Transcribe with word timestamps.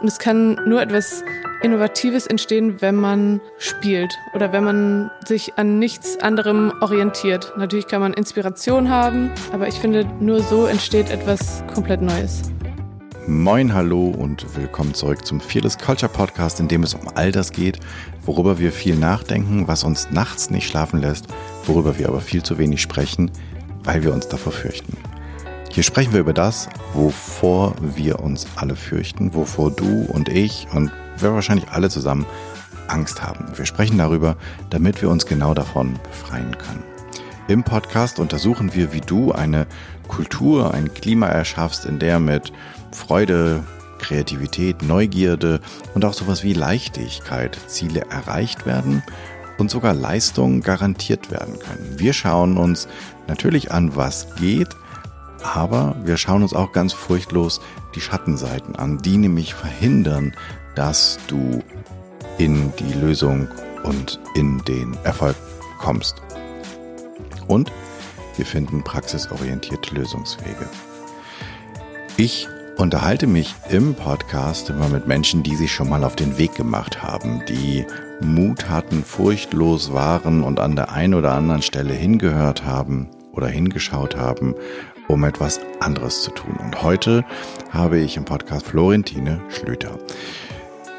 Und 0.00 0.06
es 0.06 0.18
kann 0.20 0.60
nur 0.64 0.80
etwas 0.80 1.24
Innovatives 1.60 2.28
entstehen, 2.28 2.80
wenn 2.80 2.94
man 2.94 3.40
spielt 3.58 4.16
oder 4.32 4.52
wenn 4.52 4.62
man 4.62 5.10
sich 5.26 5.58
an 5.58 5.80
nichts 5.80 6.16
anderem 6.20 6.72
orientiert. 6.80 7.52
Natürlich 7.56 7.88
kann 7.88 8.00
man 8.00 8.12
Inspiration 8.12 8.88
haben, 8.88 9.32
aber 9.52 9.66
ich 9.66 9.74
finde, 9.74 10.04
nur 10.20 10.40
so 10.40 10.66
entsteht 10.66 11.10
etwas 11.10 11.64
komplett 11.74 12.00
Neues. 12.00 12.42
Moin, 13.26 13.74
hallo 13.74 14.06
und 14.06 14.56
willkommen 14.56 14.94
zurück 14.94 15.26
zum 15.26 15.40
Fearless 15.40 15.76
Culture 15.76 16.10
Podcast, 16.10 16.60
in 16.60 16.68
dem 16.68 16.84
es 16.84 16.94
um 16.94 17.08
all 17.16 17.32
das 17.32 17.50
geht, 17.50 17.80
worüber 18.24 18.60
wir 18.60 18.70
viel 18.70 18.94
nachdenken, 18.94 19.66
was 19.66 19.82
uns 19.82 20.10
nachts 20.12 20.48
nicht 20.48 20.68
schlafen 20.68 21.00
lässt, 21.00 21.26
worüber 21.66 21.98
wir 21.98 22.08
aber 22.08 22.20
viel 22.20 22.42
zu 22.44 22.56
wenig 22.56 22.80
sprechen, 22.80 23.32
weil 23.82 24.04
wir 24.04 24.14
uns 24.14 24.28
davor 24.28 24.52
fürchten. 24.52 24.96
Hier 25.78 25.84
sprechen 25.84 26.12
wir 26.12 26.18
über 26.18 26.32
das, 26.32 26.68
wovor 26.92 27.76
wir 27.80 28.18
uns 28.18 28.48
alle 28.56 28.74
fürchten, 28.74 29.32
wovor 29.32 29.70
du 29.70 30.06
und 30.06 30.28
ich 30.28 30.66
und 30.72 30.90
wir 31.18 31.32
wahrscheinlich 31.32 31.68
alle 31.68 31.88
zusammen 31.88 32.26
Angst 32.88 33.22
haben. 33.22 33.46
Wir 33.56 33.64
sprechen 33.64 33.96
darüber, 33.96 34.36
damit 34.70 35.00
wir 35.00 35.08
uns 35.08 35.24
genau 35.24 35.54
davon 35.54 35.94
befreien 36.02 36.58
können. 36.58 36.82
Im 37.46 37.62
Podcast 37.62 38.18
untersuchen 38.18 38.74
wir, 38.74 38.92
wie 38.92 39.02
du 39.02 39.30
eine 39.30 39.68
Kultur, 40.08 40.74
ein 40.74 40.92
Klima 40.94 41.28
erschaffst, 41.28 41.84
in 41.84 42.00
der 42.00 42.18
mit 42.18 42.52
Freude, 42.90 43.62
Kreativität, 44.00 44.82
Neugierde 44.82 45.60
und 45.94 46.04
auch 46.04 46.14
sowas 46.14 46.42
wie 46.42 46.54
Leichtigkeit 46.54 47.56
Ziele 47.68 48.04
erreicht 48.10 48.66
werden 48.66 49.04
und 49.58 49.70
sogar 49.70 49.94
Leistungen 49.94 50.60
garantiert 50.60 51.30
werden 51.30 51.60
können. 51.60 52.00
Wir 52.00 52.14
schauen 52.14 52.56
uns 52.56 52.88
natürlich 53.28 53.70
an, 53.70 53.94
was 53.94 54.34
geht, 54.34 54.74
aber 55.42 55.96
wir 56.02 56.16
schauen 56.16 56.42
uns 56.42 56.54
auch 56.54 56.72
ganz 56.72 56.92
furchtlos 56.92 57.60
die 57.94 58.00
Schattenseiten 58.00 58.76
an, 58.76 58.98
die 58.98 59.16
nämlich 59.16 59.54
verhindern, 59.54 60.34
dass 60.74 61.18
du 61.26 61.62
in 62.38 62.72
die 62.78 62.92
Lösung 62.92 63.48
und 63.82 64.20
in 64.34 64.58
den 64.64 64.96
Erfolg 65.04 65.36
kommst. 65.78 66.22
Und 67.46 67.72
wir 68.36 68.46
finden 68.46 68.84
praxisorientierte 68.84 69.94
Lösungswege. 69.94 70.68
Ich 72.16 72.48
unterhalte 72.76 73.26
mich 73.26 73.54
im 73.70 73.94
Podcast 73.94 74.70
immer 74.70 74.88
mit 74.88 75.08
Menschen, 75.08 75.42
die 75.42 75.56
sich 75.56 75.72
schon 75.72 75.88
mal 75.88 76.04
auf 76.04 76.14
den 76.14 76.38
Weg 76.38 76.54
gemacht 76.54 77.02
haben, 77.02 77.42
die 77.48 77.84
Mut 78.20 78.68
hatten, 78.68 79.02
furchtlos 79.02 79.92
waren 79.92 80.44
und 80.44 80.60
an 80.60 80.76
der 80.76 80.92
einen 80.92 81.14
oder 81.14 81.32
anderen 81.32 81.62
Stelle 81.62 81.94
hingehört 81.94 82.64
haben 82.64 83.08
oder 83.32 83.48
hingeschaut 83.48 84.16
haben, 84.16 84.54
um 85.08 85.24
etwas 85.24 85.60
anderes 85.80 86.22
zu 86.22 86.30
tun. 86.30 86.56
Und 86.62 86.82
heute 86.82 87.24
habe 87.70 87.98
ich 87.98 88.16
im 88.16 88.24
Podcast 88.24 88.66
Florentine 88.66 89.40
Schlüter. 89.48 89.98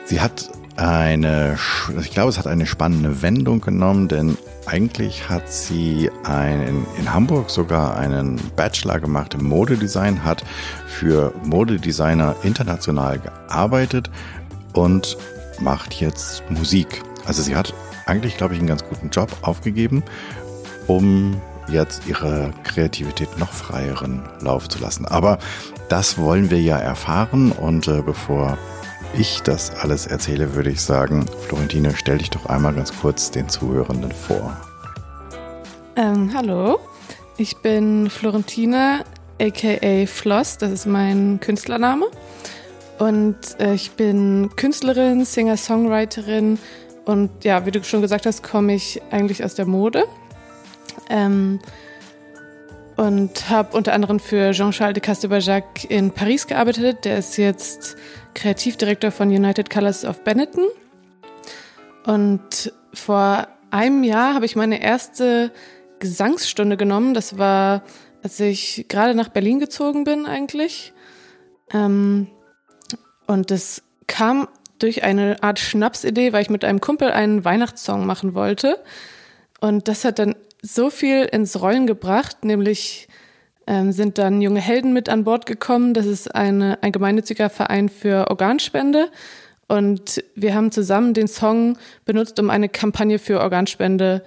Sie 0.05 0.19
hat 0.19 0.49
eine, 0.75 1.57
ich 1.99 2.11
glaube, 2.11 2.29
es 2.29 2.37
hat 2.37 2.47
eine 2.47 2.65
spannende 2.65 3.21
Wendung 3.21 3.61
genommen, 3.61 4.07
denn 4.07 4.37
eigentlich 4.65 5.29
hat 5.29 5.51
sie 5.51 6.09
ein, 6.23 6.85
in 6.97 7.13
Hamburg 7.13 7.49
sogar 7.49 7.97
einen 7.97 8.37
Bachelor 8.55 8.99
gemacht 8.99 9.33
im 9.33 9.45
Modedesign, 9.45 10.23
hat 10.23 10.43
für 10.87 11.33
Modedesigner 11.43 12.35
international 12.43 13.19
gearbeitet 13.19 14.09
und 14.73 15.17
macht 15.59 15.95
jetzt 15.95 16.43
Musik. 16.49 17.03
Also 17.25 17.41
sie 17.41 17.55
hat 17.55 17.73
eigentlich, 18.05 18.37
glaube 18.37 18.53
ich, 18.53 18.59
einen 18.59 18.67
ganz 18.67 18.83
guten 18.83 19.09
Job 19.09 19.29
aufgegeben, 19.41 20.03
um 20.87 21.39
jetzt 21.71 22.07
ihre 22.07 22.51
Kreativität 22.63 23.37
noch 23.37 23.51
freieren 23.51 24.21
Lauf 24.41 24.67
zu 24.69 24.79
lassen. 24.79 25.05
Aber 25.05 25.39
das 25.89 26.17
wollen 26.17 26.49
wir 26.49 26.61
ja 26.61 26.77
erfahren 26.77 27.51
und 27.51 27.87
äh, 27.87 28.01
bevor 28.01 28.57
ich 29.17 29.41
das 29.41 29.71
alles 29.75 30.05
erzähle, 30.05 30.53
würde 30.55 30.69
ich 30.69 30.81
sagen, 30.81 31.25
Florentine, 31.47 31.93
stell 31.95 32.19
dich 32.19 32.29
doch 32.29 32.45
einmal 32.45 32.73
ganz 32.73 32.93
kurz 32.99 33.31
den 33.31 33.49
Zuhörenden 33.49 34.11
vor. 34.11 34.55
Ähm, 35.95 36.31
hallo, 36.35 36.79
ich 37.37 37.57
bin 37.57 38.09
Florentine, 38.09 39.03
aka 39.41 40.05
Floss, 40.05 40.57
das 40.57 40.71
ist 40.71 40.85
mein 40.85 41.39
Künstlername. 41.39 42.07
Und 42.99 43.37
äh, 43.59 43.73
ich 43.73 43.91
bin 43.91 44.49
Künstlerin, 44.55 45.23
Singer-Songwriterin 45.23 46.59
und 47.05 47.43
ja, 47.43 47.65
wie 47.65 47.71
du 47.71 47.83
schon 47.83 48.01
gesagt 48.01 48.25
hast, 48.25 48.43
komme 48.43 48.75
ich 48.75 49.01
eigentlich 49.09 49.43
aus 49.43 49.55
der 49.55 49.65
Mode. 49.65 50.03
Ähm, 51.09 51.59
und 52.99 53.49
habe 53.49 53.77
unter 53.77 53.93
anderem 53.93 54.19
für 54.19 54.51
Jean-Charles 54.51 54.95
de 54.95 55.01
Castebajac 55.01 55.89
in 55.89 56.11
Paris 56.11 56.47
gearbeitet. 56.47 57.05
Der 57.05 57.17
ist 57.17 57.37
jetzt 57.37 57.95
Kreativdirektor 58.33 59.09
von 59.11 59.29
United 59.29 59.69
Colors 59.69 60.03
of 60.03 60.23
Benetton. 60.25 60.65
Und 62.05 62.73
vor 62.93 63.47
einem 63.71 64.03
Jahr 64.03 64.33
habe 64.33 64.45
ich 64.45 64.57
meine 64.57 64.81
erste 64.81 65.51
Gesangsstunde 65.99 66.75
genommen. 66.75 67.13
Das 67.13 67.37
war, 67.37 67.83
als 68.21 68.37
ich 68.41 68.85
gerade 68.89 69.15
nach 69.15 69.29
Berlin 69.29 69.59
gezogen 69.59 70.03
bin 70.03 70.25
eigentlich. 70.25 70.91
Ähm, 71.71 72.27
und 73.27 73.49
das 73.49 73.81
kam 74.07 74.49
durch 74.79 75.03
eine 75.03 75.41
Art 75.41 75.59
Schnapsidee, 75.59 76.33
weil 76.33 76.41
ich 76.41 76.49
mit 76.49 76.65
einem 76.65 76.81
Kumpel 76.81 77.11
einen 77.11 77.45
Weihnachtssong 77.45 78.05
machen 78.05 78.33
wollte. 78.33 78.83
Und 79.59 79.87
das 79.87 80.03
hat 80.03 80.19
dann 80.19 80.35
so 80.61 80.89
viel 80.89 81.25
ins 81.25 81.61
Rollen 81.61 81.87
gebracht, 81.87 82.43
nämlich 82.43 83.07
ähm, 83.67 83.91
sind 83.91 84.17
dann 84.17 84.41
junge 84.41 84.59
Helden 84.59 84.93
mit 84.93 85.09
an 85.09 85.23
Bord 85.23 85.45
gekommen. 85.45 85.93
Das 85.93 86.05
ist 86.05 86.33
eine, 86.33 86.81
ein 86.81 86.91
gemeinnütziger 86.91 87.49
Verein 87.49 87.89
für 87.89 88.29
Organspende. 88.29 89.09
Und 89.67 90.23
wir 90.35 90.55
haben 90.55 90.71
zusammen 90.71 91.13
den 91.13 91.27
Song 91.27 91.77
benutzt, 92.03 92.39
um 92.39 92.49
eine 92.49 92.69
Kampagne 92.69 93.19
für 93.19 93.39
Organspende 93.39 94.23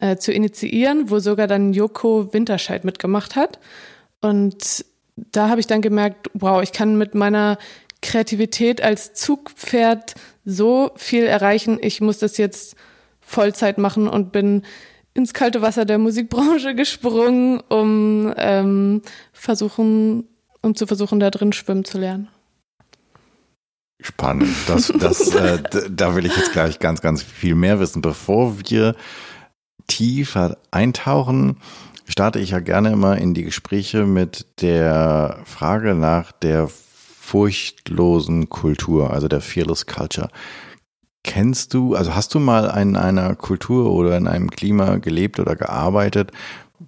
äh, 0.00 0.16
zu 0.16 0.32
initiieren, 0.32 1.10
wo 1.10 1.18
sogar 1.18 1.48
dann 1.48 1.72
Joko 1.72 2.32
Winterscheid 2.32 2.84
mitgemacht 2.84 3.34
hat. 3.34 3.58
Und 4.20 4.84
da 5.16 5.48
habe 5.48 5.60
ich 5.60 5.66
dann 5.66 5.82
gemerkt, 5.82 6.30
wow, 6.32 6.62
ich 6.62 6.72
kann 6.72 6.96
mit 6.96 7.14
meiner 7.14 7.58
Kreativität 8.00 8.82
als 8.82 9.14
Zugpferd 9.14 10.14
so 10.44 10.92
viel 10.96 11.24
erreichen. 11.24 11.78
Ich 11.80 12.00
muss 12.00 12.18
das 12.18 12.36
jetzt 12.36 12.76
Vollzeit 13.20 13.78
machen 13.78 14.06
und 14.08 14.30
bin 14.30 14.62
ins 15.14 15.32
kalte 15.32 15.62
Wasser 15.62 15.84
der 15.84 15.98
Musikbranche 15.98 16.74
gesprungen, 16.74 17.60
um 17.68 18.34
ähm, 18.36 19.02
versuchen, 19.32 20.28
um 20.60 20.74
zu 20.74 20.86
versuchen, 20.86 21.20
da 21.20 21.30
drin 21.30 21.52
schwimmen 21.52 21.84
zu 21.84 21.98
lernen. 21.98 22.28
Spannend. 24.00 24.54
Das, 24.66 24.92
das, 24.98 25.28
äh, 25.34 25.62
da 25.90 26.14
will 26.14 26.26
ich 26.26 26.36
jetzt 26.36 26.52
gleich 26.52 26.78
ganz, 26.78 27.00
ganz 27.00 27.22
viel 27.22 27.54
mehr 27.54 27.80
wissen. 27.80 28.02
Bevor 28.02 28.58
wir 28.68 28.96
tiefer 29.86 30.58
eintauchen, 30.70 31.58
starte 32.06 32.38
ich 32.38 32.50
ja 32.50 32.60
gerne 32.60 32.90
immer 32.90 33.16
in 33.16 33.34
die 33.34 33.44
Gespräche 33.44 34.04
mit 34.04 34.46
der 34.60 35.38
Frage 35.44 35.94
nach 35.94 36.32
der 36.32 36.68
furchtlosen 36.68 38.50
Kultur, 38.50 39.10
also 39.10 39.28
der 39.28 39.40
Fearless 39.40 39.86
Culture. 39.86 40.28
Kennst 41.24 41.72
du, 41.72 41.94
also 41.94 42.14
hast 42.14 42.34
du 42.34 42.38
mal 42.38 42.66
in 42.80 42.96
einer 42.96 43.34
Kultur 43.34 43.90
oder 43.90 44.16
in 44.18 44.28
einem 44.28 44.50
Klima 44.50 44.96
gelebt 44.98 45.40
oder 45.40 45.56
gearbeitet, 45.56 46.32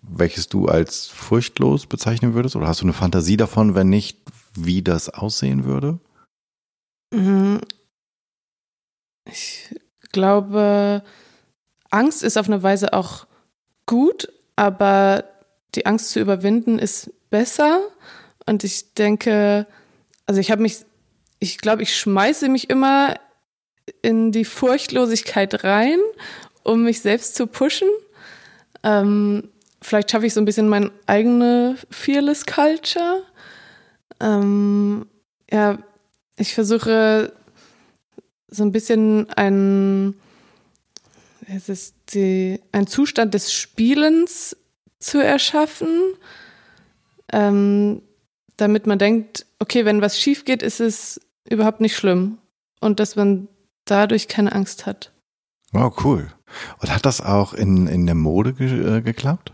welches 0.03 0.49
du 0.49 0.67
als 0.67 1.07
furchtlos 1.07 1.87
bezeichnen 1.87 2.35
würdest? 2.35 2.55
Oder 2.55 2.69
hast 2.69 2.83
du 2.83 2.85
eine 2.85 2.93
Fantasie 2.93 3.39
davon, 3.39 3.75
wenn 3.75 3.89
nicht, 3.89 4.19
wie 4.55 4.83
das 4.83 5.09
aussehen 5.09 5.65
würde? 5.65 5.99
Mhm. 7.15 7.61
Ich 9.25 9.75
glaube, 10.13 11.03
Angst 11.91 12.23
ist 12.23 12.37
auf 12.37 12.47
eine 12.47 12.63
Weise 12.63 12.93
auch 12.93 13.27
gut, 13.87 14.29
aber 14.55 15.25
die 15.75 15.87
Angst 15.87 16.11
zu 16.11 16.21
überwinden 16.21 16.79
ist 16.79 17.11
besser. 17.31 17.81
Und 18.45 18.65
ich 18.65 18.93
denke, 18.93 19.67
also 20.27 20.41
ich 20.43 20.51
habe 20.51 20.61
mich, 20.61 20.85
ich 21.39 21.57
glaube, 21.57 21.83
ich 21.83 21.97
schmeiße 21.97 22.51
mich 22.51 22.69
immer 22.69 23.15
in 24.03 24.33
die 24.33 24.45
Furchtlosigkeit 24.45 25.65
rein, 25.65 25.99
um 26.63 26.85
mich 26.85 27.01
selbst 27.01 27.35
zu 27.35 27.47
pushen. 27.47 27.89
Ähm, 28.83 29.51
vielleicht 29.81 30.11
schaffe 30.11 30.27
ich 30.27 30.35
so 30.35 30.41
ein 30.41 30.45
bisschen 30.45 30.69
meine 30.69 30.91
eigene 31.07 31.77
Fearless 31.91 32.47
Culture. 32.47 33.23
Ähm, 34.21 35.07
ja, 35.51 35.79
ich 36.37 36.55
versuche 36.55 37.33
so 38.49 38.63
ein 38.63 38.73
bisschen 38.73 39.31
ein, 39.31 40.15
es 41.47 41.69
ist 41.69 41.95
die, 42.15 42.61
ein 42.73 42.87
Zustand 42.87 43.35
des 43.35 43.53
Spielens 43.53 44.57
zu 44.99 45.19
erschaffen, 45.19 46.15
ähm, 47.33 48.03
damit 48.57 48.87
man 48.87 48.99
denkt, 48.99 49.47
okay, 49.59 49.85
wenn 49.85 50.01
was 50.01 50.21
schief 50.21 50.45
geht, 50.45 50.63
ist 50.63 50.81
es 50.81 51.21
überhaupt 51.49 51.81
nicht 51.81 51.97
schlimm. 51.97 52.39
Und 52.81 53.01
dass 53.01 53.17
man 53.17 53.49
dadurch 53.87 54.29
keine 54.29 54.53
Angst 54.53 54.87
hat. 54.87 55.13
Wow, 55.73 56.05
cool. 56.05 56.29
Und 56.81 56.95
hat 56.95 57.07
das 57.07 57.21
auch 57.21 57.55
in, 57.55 57.87
in 57.87 58.07
der 58.07 58.15
Mode 58.15 58.53
ge 58.53 58.99
äh, 58.99 59.01
geklappt? 59.01 59.53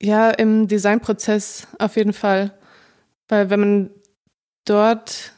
Ja, 0.00 0.30
im 0.30 0.68
Designprozess 0.68 1.66
auf 1.78 1.96
jeden 1.96 2.12
Fall. 2.12 2.56
Weil 3.28 3.50
wenn 3.50 3.60
man 3.60 3.90
dort 4.64 5.34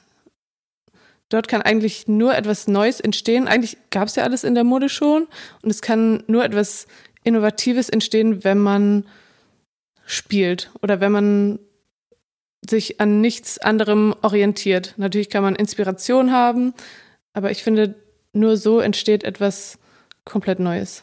dort 1.28 1.48
kann 1.48 1.62
eigentlich 1.62 2.08
nur 2.08 2.34
etwas 2.36 2.68
Neues 2.68 3.00
entstehen. 3.00 3.48
Eigentlich 3.48 3.76
gab 3.90 4.08
es 4.08 4.16
ja 4.16 4.24
alles 4.24 4.44
in 4.44 4.54
der 4.54 4.64
Mode 4.64 4.88
schon 4.88 5.26
und 5.62 5.70
es 5.70 5.82
kann 5.82 6.22
nur 6.26 6.44
etwas 6.44 6.86
Innovatives 7.24 7.88
entstehen, 7.88 8.44
wenn 8.44 8.58
man 8.58 9.04
spielt 10.04 10.70
oder 10.82 11.00
wenn 11.00 11.12
man 11.12 11.58
sich 12.68 13.00
an 13.00 13.20
nichts 13.20 13.58
anderem 13.58 14.14
orientiert. 14.22 14.94
Natürlich 14.96 15.30
kann 15.30 15.42
man 15.42 15.56
Inspiration 15.56 16.32
haben, 16.32 16.74
aber 17.36 17.50
ich 17.50 17.62
finde, 17.62 17.94
nur 18.32 18.56
so 18.56 18.80
entsteht 18.80 19.22
etwas 19.22 19.78
komplett 20.24 20.58
Neues. 20.58 21.02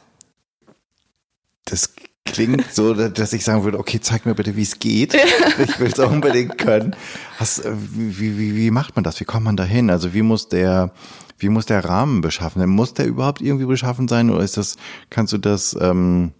Das 1.66 1.94
klingt 2.26 2.74
so, 2.74 2.96
dass 2.96 3.34
ich 3.34 3.44
sagen 3.44 3.64
würde, 3.64 3.78
okay, 3.78 4.00
zeig 4.02 4.26
mir 4.26 4.34
bitte, 4.34 4.56
wie 4.56 4.64
es 4.64 4.80
geht. 4.80 5.14
Ich 5.14 5.80
will 5.80 5.92
es 5.92 6.00
auch 6.00 6.12
unbedingt 6.12 6.58
können. 6.58 6.96
Was, 7.38 7.62
wie, 7.64 8.40
wie, 8.40 8.56
wie 8.56 8.72
macht 8.72 8.96
man 8.96 9.04
das? 9.04 9.20
Wie 9.20 9.26
kommt 9.26 9.46
man 9.46 9.56
da 9.56 9.64
hin? 9.64 9.92
Also 9.92 10.16
wie 10.16 10.24
muss 10.24 10.50
der, 10.50 10.92
wie 11.38 11.50
muss 11.50 11.68
der 11.68 11.86
Rahmen 11.86 12.22
beschaffen? 12.22 12.68
Muss 12.68 12.96
der 12.96 13.06
überhaupt 13.06 13.40
irgendwie 13.40 13.68
beschaffen 13.68 14.08
sein 14.08 14.32
oder 14.32 14.44
ist 14.44 14.58
das, 14.58 14.78
kannst 15.12 15.34
du 15.34 15.38
das 15.38 15.78
ähm, 15.80 16.32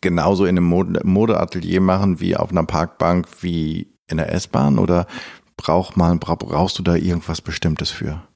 genauso 0.00 0.46
in 0.46 0.56
einem 0.56 0.64
Mode 0.64 1.02
Modeatelier 1.04 1.82
machen 1.82 2.20
wie 2.20 2.36
auf 2.36 2.50
einer 2.50 2.64
Parkbank 2.64 3.28
wie 3.42 3.92
in 4.06 4.16
der 4.16 4.32
S-Bahn 4.32 4.78
oder 4.78 5.06
braucht 5.58 5.98
man, 5.98 6.18
brauchst 6.20 6.78
du 6.78 6.82
da 6.82 6.94
irgendwas 6.94 7.42
Bestimmtes 7.42 7.90
für? 7.90 8.26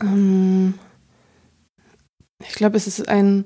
Ähm, 0.00 0.74
ich 2.40 2.54
glaube, 2.54 2.76
es 2.76 2.86
ist 2.86 3.08
ein 3.08 3.44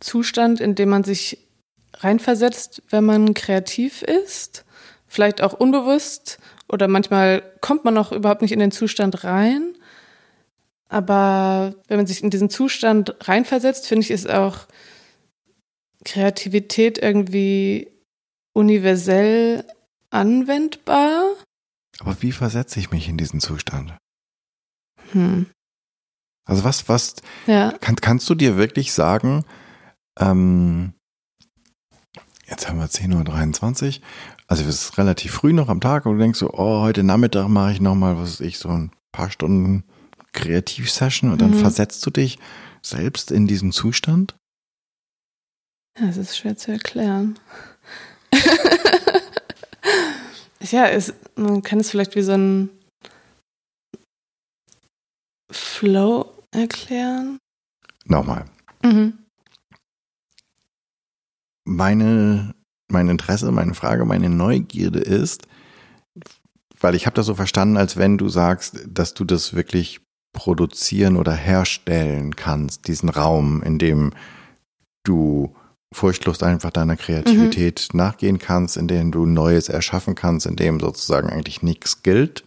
Zustand, 0.00 0.60
in 0.60 0.74
dem 0.74 0.88
man 0.88 1.04
sich 1.04 1.48
reinversetzt, 1.94 2.82
wenn 2.90 3.04
man 3.04 3.34
kreativ 3.34 4.02
ist, 4.02 4.64
vielleicht 5.06 5.42
auch 5.42 5.54
unbewusst 5.54 6.38
oder 6.68 6.86
manchmal 6.86 7.42
kommt 7.60 7.84
man 7.84 7.96
auch 7.98 8.12
überhaupt 8.12 8.42
nicht 8.42 8.52
in 8.52 8.60
den 8.60 8.70
Zustand 8.70 9.24
rein. 9.24 9.74
Aber 10.88 11.74
wenn 11.88 11.98
man 11.98 12.06
sich 12.06 12.22
in 12.22 12.30
diesen 12.30 12.50
Zustand 12.50 13.14
reinversetzt, 13.28 13.86
finde 13.86 14.04
ich, 14.04 14.10
ist 14.10 14.30
auch 14.30 14.66
Kreativität 16.04 16.98
irgendwie 16.98 17.90
universell 18.54 19.64
anwendbar. 20.10 21.24
Aber 22.00 22.22
wie 22.22 22.32
versetze 22.32 22.80
ich 22.80 22.90
mich 22.90 23.08
in 23.08 23.18
diesen 23.18 23.40
Zustand? 23.40 23.96
Hm. 25.12 25.46
Also 26.48 26.64
was, 26.64 26.88
was, 26.88 27.16
ja. 27.46 27.72
kann, 27.80 27.96
kannst 27.96 28.28
du 28.30 28.34
dir 28.34 28.56
wirklich 28.56 28.94
sagen, 28.94 29.44
ähm, 30.18 30.94
jetzt 32.46 32.68
haben 32.68 32.78
wir 32.78 32.86
10.23 32.86 33.98
Uhr, 33.98 34.04
also 34.46 34.62
es 34.64 34.68
ist 34.68 34.98
relativ 34.98 35.32
früh 35.32 35.52
noch 35.52 35.68
am 35.68 35.82
Tag 35.82 36.06
und 36.06 36.14
du 36.14 36.22
denkst 36.22 36.38
so, 36.38 36.50
oh, 36.54 36.80
heute 36.80 37.02
Nachmittag 37.02 37.48
mache 37.48 37.72
ich 37.72 37.80
nochmal, 37.82 38.16
was 38.16 38.40
weiß 38.40 38.40
ich, 38.40 38.58
so 38.58 38.70
ein 38.70 38.90
paar 39.12 39.30
Stunden 39.30 39.84
Kreativsession 40.32 41.30
und 41.32 41.42
dann 41.42 41.50
mhm. 41.50 41.60
versetzt 41.60 42.04
du 42.06 42.10
dich 42.10 42.38
selbst 42.80 43.30
in 43.30 43.46
diesen 43.46 43.70
Zustand? 43.70 44.34
Das 46.00 46.16
ist 46.16 46.38
schwer 46.38 46.56
zu 46.56 46.72
erklären. 46.72 47.38
ja, 50.62 50.86
es, 50.86 51.12
man 51.34 51.62
kann 51.62 51.80
es 51.80 51.90
vielleicht 51.90 52.16
wie 52.16 52.22
so 52.22 52.32
ein 52.32 52.70
Flow 55.50 56.37
erklären. 56.52 57.38
Nochmal. 58.04 58.44
Mhm. 58.82 59.18
Meine, 61.64 62.54
mein 62.90 63.08
Interesse, 63.08 63.52
meine 63.52 63.74
Frage, 63.74 64.04
meine 64.04 64.30
Neugierde 64.30 65.00
ist, 65.00 65.46
weil 66.80 66.94
ich 66.94 67.06
habe 67.06 67.14
das 67.14 67.26
so 67.26 67.34
verstanden, 67.34 67.76
als 67.76 67.96
wenn 67.96 68.18
du 68.18 68.28
sagst, 68.28 68.80
dass 68.86 69.14
du 69.14 69.24
das 69.24 69.54
wirklich 69.54 70.00
produzieren 70.32 71.16
oder 71.16 71.32
herstellen 71.34 72.36
kannst, 72.36 72.88
diesen 72.88 73.08
Raum, 73.08 73.62
in 73.62 73.78
dem 73.78 74.12
du 75.04 75.54
furchtlos 75.92 76.42
einfach 76.42 76.70
deiner 76.70 76.96
Kreativität 76.96 77.88
mhm. 77.92 77.98
nachgehen 77.98 78.38
kannst, 78.38 78.76
in 78.76 78.88
dem 78.88 79.10
du 79.10 79.26
Neues 79.26 79.68
erschaffen 79.68 80.14
kannst, 80.14 80.46
in 80.46 80.56
dem 80.56 80.80
sozusagen 80.80 81.30
eigentlich 81.30 81.62
nichts 81.62 82.02
gilt. 82.02 82.44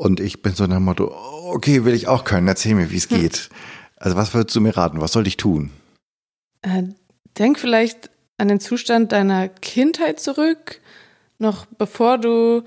Und 0.00 0.18
ich 0.18 0.40
bin 0.40 0.54
so 0.54 0.64
nach 0.64 0.76
dem 0.76 0.84
Motto, 0.84 1.14
okay, 1.52 1.84
will 1.84 1.92
ich 1.92 2.08
auch 2.08 2.24
können, 2.24 2.48
erzähl 2.48 2.74
mir, 2.74 2.90
wie 2.90 2.96
es 2.96 3.10
hm. 3.10 3.20
geht. 3.20 3.50
Also 3.96 4.16
was 4.16 4.32
würdest 4.32 4.56
du 4.56 4.62
mir 4.62 4.74
raten? 4.74 5.02
Was 5.02 5.12
soll 5.12 5.26
ich 5.26 5.36
tun? 5.36 5.72
Äh, 6.62 6.84
denk 7.36 7.58
vielleicht 7.58 8.08
an 8.38 8.48
den 8.48 8.60
Zustand 8.60 9.12
deiner 9.12 9.48
Kindheit 9.48 10.18
zurück, 10.18 10.80
noch 11.38 11.66
bevor 11.66 12.16
du 12.16 12.62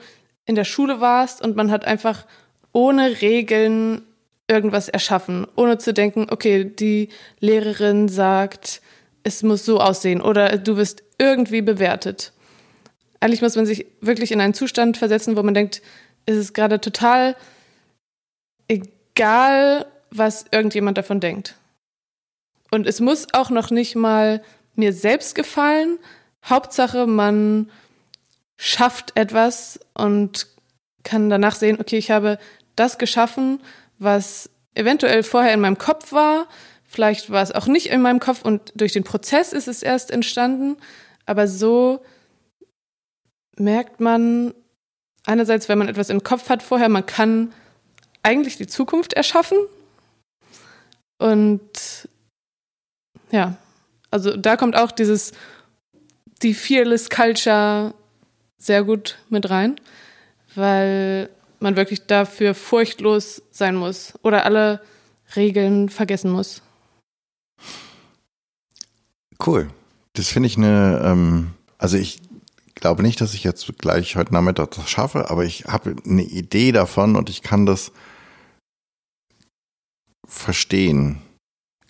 in 0.45 0.53
der 0.53 0.63
Schule 0.63 1.01
warst 1.01 1.41
und 1.41 1.56
man 1.56 1.71
hat 1.71 1.85
einfach 1.85 2.27
ohne 2.71 3.19
Regeln 3.21 4.03
irgendwas 4.47 4.88
erschaffen, 4.88 5.47
ohne 5.56 5.79
zu 5.79 5.91
denken, 5.91 6.27
okay, 6.29 6.63
die 6.65 7.09
Lehrerin 7.39 8.09
sagt, 8.09 8.79
es 9.24 9.41
muss 9.41 9.65
so 9.65 9.79
aussehen 9.79 10.21
oder 10.21 10.59
du 10.59 10.77
wirst 10.77 11.01
irgendwie 11.18 11.63
bewertet. 11.63 12.31
Eigentlich 13.19 13.41
muss 13.41 13.56
man 13.56 13.65
sich 13.65 13.88
wirklich 14.01 14.31
in 14.31 14.39
einen 14.39 14.53
Zustand 14.53 14.97
versetzen, 14.97 15.36
wo 15.36 15.41
man 15.41 15.56
denkt, 15.56 15.81
es 16.25 16.38
ist 16.38 16.54
gerade 16.54 16.80
total 16.80 17.36
egal, 18.68 19.86
was 20.12 20.46
irgendjemand 20.52 20.98
davon 20.98 21.20
denkt. 21.20 21.56
Und 22.72 22.88
es 22.88 23.00
muss 23.00 23.28
auch 23.34 23.50
noch 23.50 23.72
nicht 23.72 23.96
mal 23.96 24.44
mir 24.75 24.94
selbst 24.94 25.36
gefallen. 25.36 26.00
Hauptsache, 26.44 27.08
man 27.08 27.70
schafft 28.58 29.16
etwas 29.16 29.80
und 29.94 30.48
kann 31.04 31.30
danach 31.30 31.56
sehen, 31.56 31.80
okay, 31.80 31.98
ich 31.98 32.12
habe 32.12 32.40
das 32.75 32.98
geschaffen, 32.98 33.62
was 34.00 34.50
eventuell 34.74 35.24
vorher 35.24 35.54
in 35.54 35.60
meinem 35.60 35.78
Kopf 35.78 36.12
war. 36.12 36.48
Vielleicht 36.86 37.30
war 37.30 37.44
es 37.44 37.52
auch 37.52 37.68
nicht 37.68 37.88
in 37.88 38.02
meinem 38.02 38.20
Kopf 38.20 38.44
und 38.44 38.72
durch 38.75 38.94
den 38.94 39.04
Prozess 39.04 39.54
ist 39.54 39.68
es 39.68 39.84
erst 39.84 40.12
entstanden. 40.12 40.78
Aber 41.25 41.48
so 41.48 42.04
merkt 43.58 44.00
man 44.00 44.54
einerseits, 45.25 45.70
wenn 45.70 45.78
man 45.78 45.88
etwas 45.88 46.10
im 46.10 46.24
Kopf 46.24 46.50
hat 46.50 46.64
vorher, 46.64 46.90
man 46.90 47.06
kann 47.06 47.54
eigentlich 48.22 48.58
die 48.58 48.68
Zukunft 48.68 49.14
erschaffen. 49.14 49.58
Und 51.18 52.08
ja, 53.31 53.58
also 54.12 54.36
da 54.36 54.58
kommt 54.58 54.75
auch 54.75 54.92
dieses, 54.92 55.32
die 56.42 56.53
Fearless 56.53 57.10
Culture 57.10 57.94
sehr 58.58 58.84
gut 58.84 59.18
mit 59.30 59.50
rein, 59.50 59.80
weil 60.56 61.30
man 61.60 61.75
wirklich 61.75 62.06
dafür 62.06 62.53
furchtlos 62.53 63.42
sein 63.51 63.75
muss 63.75 64.13
oder 64.22 64.46
alle 64.46 64.82
Regeln 65.36 65.89
vergessen 65.89 66.32
muss. 66.32 66.62
Cool. 69.46 69.70
Das 70.13 70.30
finde 70.30 70.48
ich 70.48 70.58
eine, 70.58 71.01
ähm, 71.03 71.53
also 71.77 71.98
ich 71.98 72.22
glaube 72.84 73.02
nicht, 73.02 73.22
dass 73.22 73.34
ich 73.34 73.46
jetzt 73.46 73.78
gleich 73.78 74.18
heute 74.18 74.34
Nachmittag 74.34 74.72
das 74.72 74.90
schaffe, 74.90 75.30
aber 75.30 75.46
ich 75.46 75.63
habe 75.68 75.96
eine 76.06 76.22
Idee 76.22 76.74
davon 76.74 77.16
und 77.16 77.30
ich 77.30 77.42
kann 77.42 77.66
das 77.66 77.94
verstehen, 80.28 81.22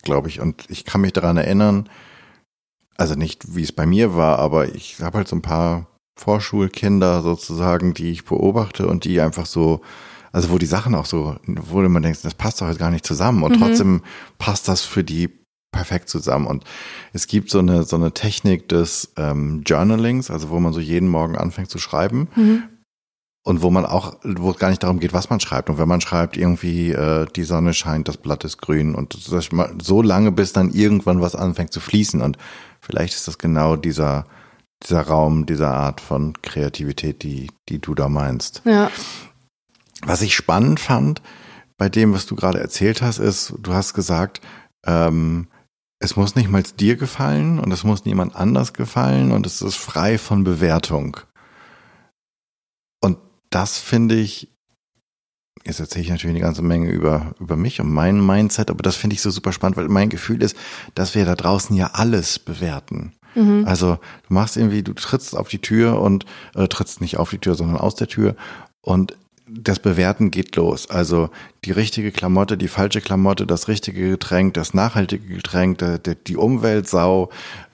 glaube 0.04 0.30
ich. 0.30 0.40
Und 0.40 0.70
ich 0.70 0.86
kann 0.86 1.02
mich 1.02 1.12
daran 1.12 1.38
erinnern, 1.38 1.90
also 2.96 3.16
nicht, 3.16 3.56
wie 3.56 3.64
es 3.64 3.72
bei 3.72 3.88
mir 3.88 4.14
war, 4.14 4.38
aber 4.38 4.76
ich 4.76 5.02
habe 5.02 5.18
halt 5.18 5.28
so 5.28 5.36
ein 5.36 5.42
paar 5.42 5.88
Vorschulkinder 6.16 7.24
sozusagen, 7.24 7.96
die 7.96 8.12
ich 8.12 8.24
beobachte 8.24 8.86
und 8.86 9.04
die 9.04 9.20
einfach 9.20 9.48
so, 9.48 9.82
also 10.32 10.52
wo 10.52 10.60
die 10.60 10.68
Sachen 10.68 10.94
auch 10.94 11.08
so, 11.08 11.38
wo 11.48 11.82
man 11.82 12.04
denkt, 12.04 12.24
das 12.24 12.36
passt 12.36 12.62
doch 12.62 12.68
jetzt 12.68 12.78
gar 12.78 12.92
nicht 12.92 13.08
zusammen 13.08 13.42
und 13.42 13.56
mhm. 13.56 13.60
trotzdem 13.60 14.04
passt 14.38 14.68
das 14.68 14.82
für 14.82 15.04
die 15.04 15.43
perfekt 15.74 16.08
zusammen. 16.08 16.48
Und 16.48 16.64
es 17.12 17.28
gibt 17.28 17.50
so 17.50 17.60
eine, 17.60 17.84
so 17.84 17.98
eine 17.98 18.14
Technik 18.14 18.70
des 18.70 19.12
ähm, 19.18 19.64
Journalings, 19.66 20.32
also 20.32 20.50
wo 20.50 20.60
man 20.62 20.72
so 20.72 20.80
jeden 20.80 21.10
Morgen 21.10 21.36
anfängt 21.36 21.70
zu 21.70 21.80
schreiben. 21.80 22.30
Mhm. 22.36 22.64
Und 23.46 23.62
wo 23.62 23.70
man 23.70 23.86
auch, 23.86 24.16
wo 24.24 24.52
es 24.52 24.58
gar 24.58 24.70
nicht 24.70 24.84
darum 24.84 25.02
geht, 25.02 25.12
was 25.12 25.30
man 25.30 25.42
schreibt. 25.42 25.70
Und 25.70 25.78
wenn 25.78 25.88
man 25.90 26.00
schreibt, 26.00 26.38
irgendwie, 26.38 26.92
äh, 26.92 27.26
die 27.36 27.44
Sonne 27.44 27.74
scheint, 27.74 28.08
das 28.08 28.16
Blatt 28.16 28.46
ist 28.46 28.60
grün 28.60 28.96
und 28.96 29.30
das, 29.30 29.50
so 29.82 30.02
lange, 30.02 30.32
bis 30.32 30.54
dann 30.54 30.72
irgendwann 30.72 31.20
was 31.20 31.36
anfängt 31.36 31.74
zu 31.74 31.82
fließen. 31.82 32.22
Und 32.22 32.38
vielleicht 32.80 33.16
ist 33.16 33.28
das 33.28 33.38
genau 33.38 33.76
dieser, 33.76 34.28
dieser 34.82 35.02
Raum, 35.02 35.46
dieser 35.46 35.74
Art 35.74 36.00
von 36.00 36.42
Kreativität, 36.42 37.22
die, 37.24 37.52
die 37.68 37.80
du 37.80 37.96
da 37.96 38.08
meinst. 38.08 38.62
Ja. 38.64 38.90
Was 40.06 40.22
ich 40.22 40.36
spannend 40.36 40.80
fand 40.80 41.22
bei 41.78 41.90
dem, 41.90 42.14
was 42.14 42.26
du 42.26 42.36
gerade 42.36 42.62
erzählt 42.62 43.02
hast, 43.02 43.20
ist, 43.20 43.56
du 43.60 43.74
hast 43.74 43.94
gesagt, 43.94 44.40
ähm, 44.86 45.48
es 46.04 46.18
muss 46.18 46.36
nicht 46.36 46.50
mal 46.50 46.64
dir 46.64 46.98
gefallen 46.98 47.60
und 47.60 47.72
es 47.72 47.86
muss 47.86 48.04
niemand 48.04 48.36
anders 48.36 48.74
gefallen 48.74 49.32
und 49.32 49.46
es 49.46 49.62
ist 49.62 49.78
frei 49.78 50.18
von 50.18 50.44
Bewertung. 50.44 51.16
Und 53.00 53.18
das 53.50 53.80
finde 53.80 54.16
ich, 54.16 54.50
jetzt 55.64 55.80
erzähle 55.80 56.04
ich 56.04 56.10
natürlich 56.10 56.36
eine 56.36 56.44
ganze 56.44 56.62
Menge 56.62 56.90
über, 56.90 57.34
über 57.40 57.56
mich 57.56 57.80
und 57.80 57.90
mein 57.90 58.24
Mindset, 58.24 58.70
aber 58.70 58.84
das 58.84 58.98
finde 58.98 59.14
ich 59.14 59.22
so 59.22 59.32
super 59.32 59.54
spannend, 59.54 59.78
weil 59.78 59.88
mein 59.88 60.10
Gefühl 60.10 60.44
ist, 60.44 60.58
dass 60.94 61.16
wir 61.16 61.24
da 61.24 61.36
draußen 61.36 61.74
ja 61.74 61.92
alles 61.94 62.38
bewerten. 62.38 63.14
Mhm. 63.34 63.64
Also 63.66 63.98
du 64.28 64.34
machst 64.34 64.58
irgendwie, 64.58 64.84
du 64.84 64.92
trittst 64.92 65.38
auf 65.38 65.48
die 65.48 65.62
Tür 65.62 66.02
und 66.02 66.26
äh, 66.54 66.68
trittst 66.68 67.00
nicht 67.00 67.16
auf 67.16 67.30
die 67.30 67.40
Tür, 67.40 67.56
sondern 67.56 67.78
aus 67.78 67.96
der 67.96 68.10
Tür 68.10 68.36
und 68.82 69.18
das 69.48 69.80
Bewerten 69.80 70.32
geht 70.32 70.56
los. 70.56 70.90
Also 70.90 71.30
die 71.66 71.72
richtige 71.72 72.12
Klamotte, 72.12 72.58
die 72.58 72.68
falsche 72.68 73.02
Klamotte, 73.02 73.46
das 73.46 73.68
richtige 73.68 74.10
Getränk, 74.10 74.54
das 74.54 74.74
nachhaltige 74.74 75.28
Getränk, 75.28 75.80
die, 75.80 76.16
die 76.28 76.38
Umweltsau. 76.38 77.30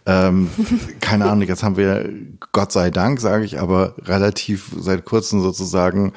Ähm, 0.06 0.50
keine 1.00 1.26
Ahnung, 1.26 1.48
jetzt 1.48 1.64
haben 1.64 1.78
wir, 1.78 2.10
Gott 2.52 2.72
sei 2.72 2.90
Dank, 2.90 3.20
sage 3.20 3.46
ich, 3.46 3.60
aber 3.60 3.96
relativ 4.00 4.72
seit 4.78 5.06
kurzem 5.06 5.42
sozusagen 5.42 6.14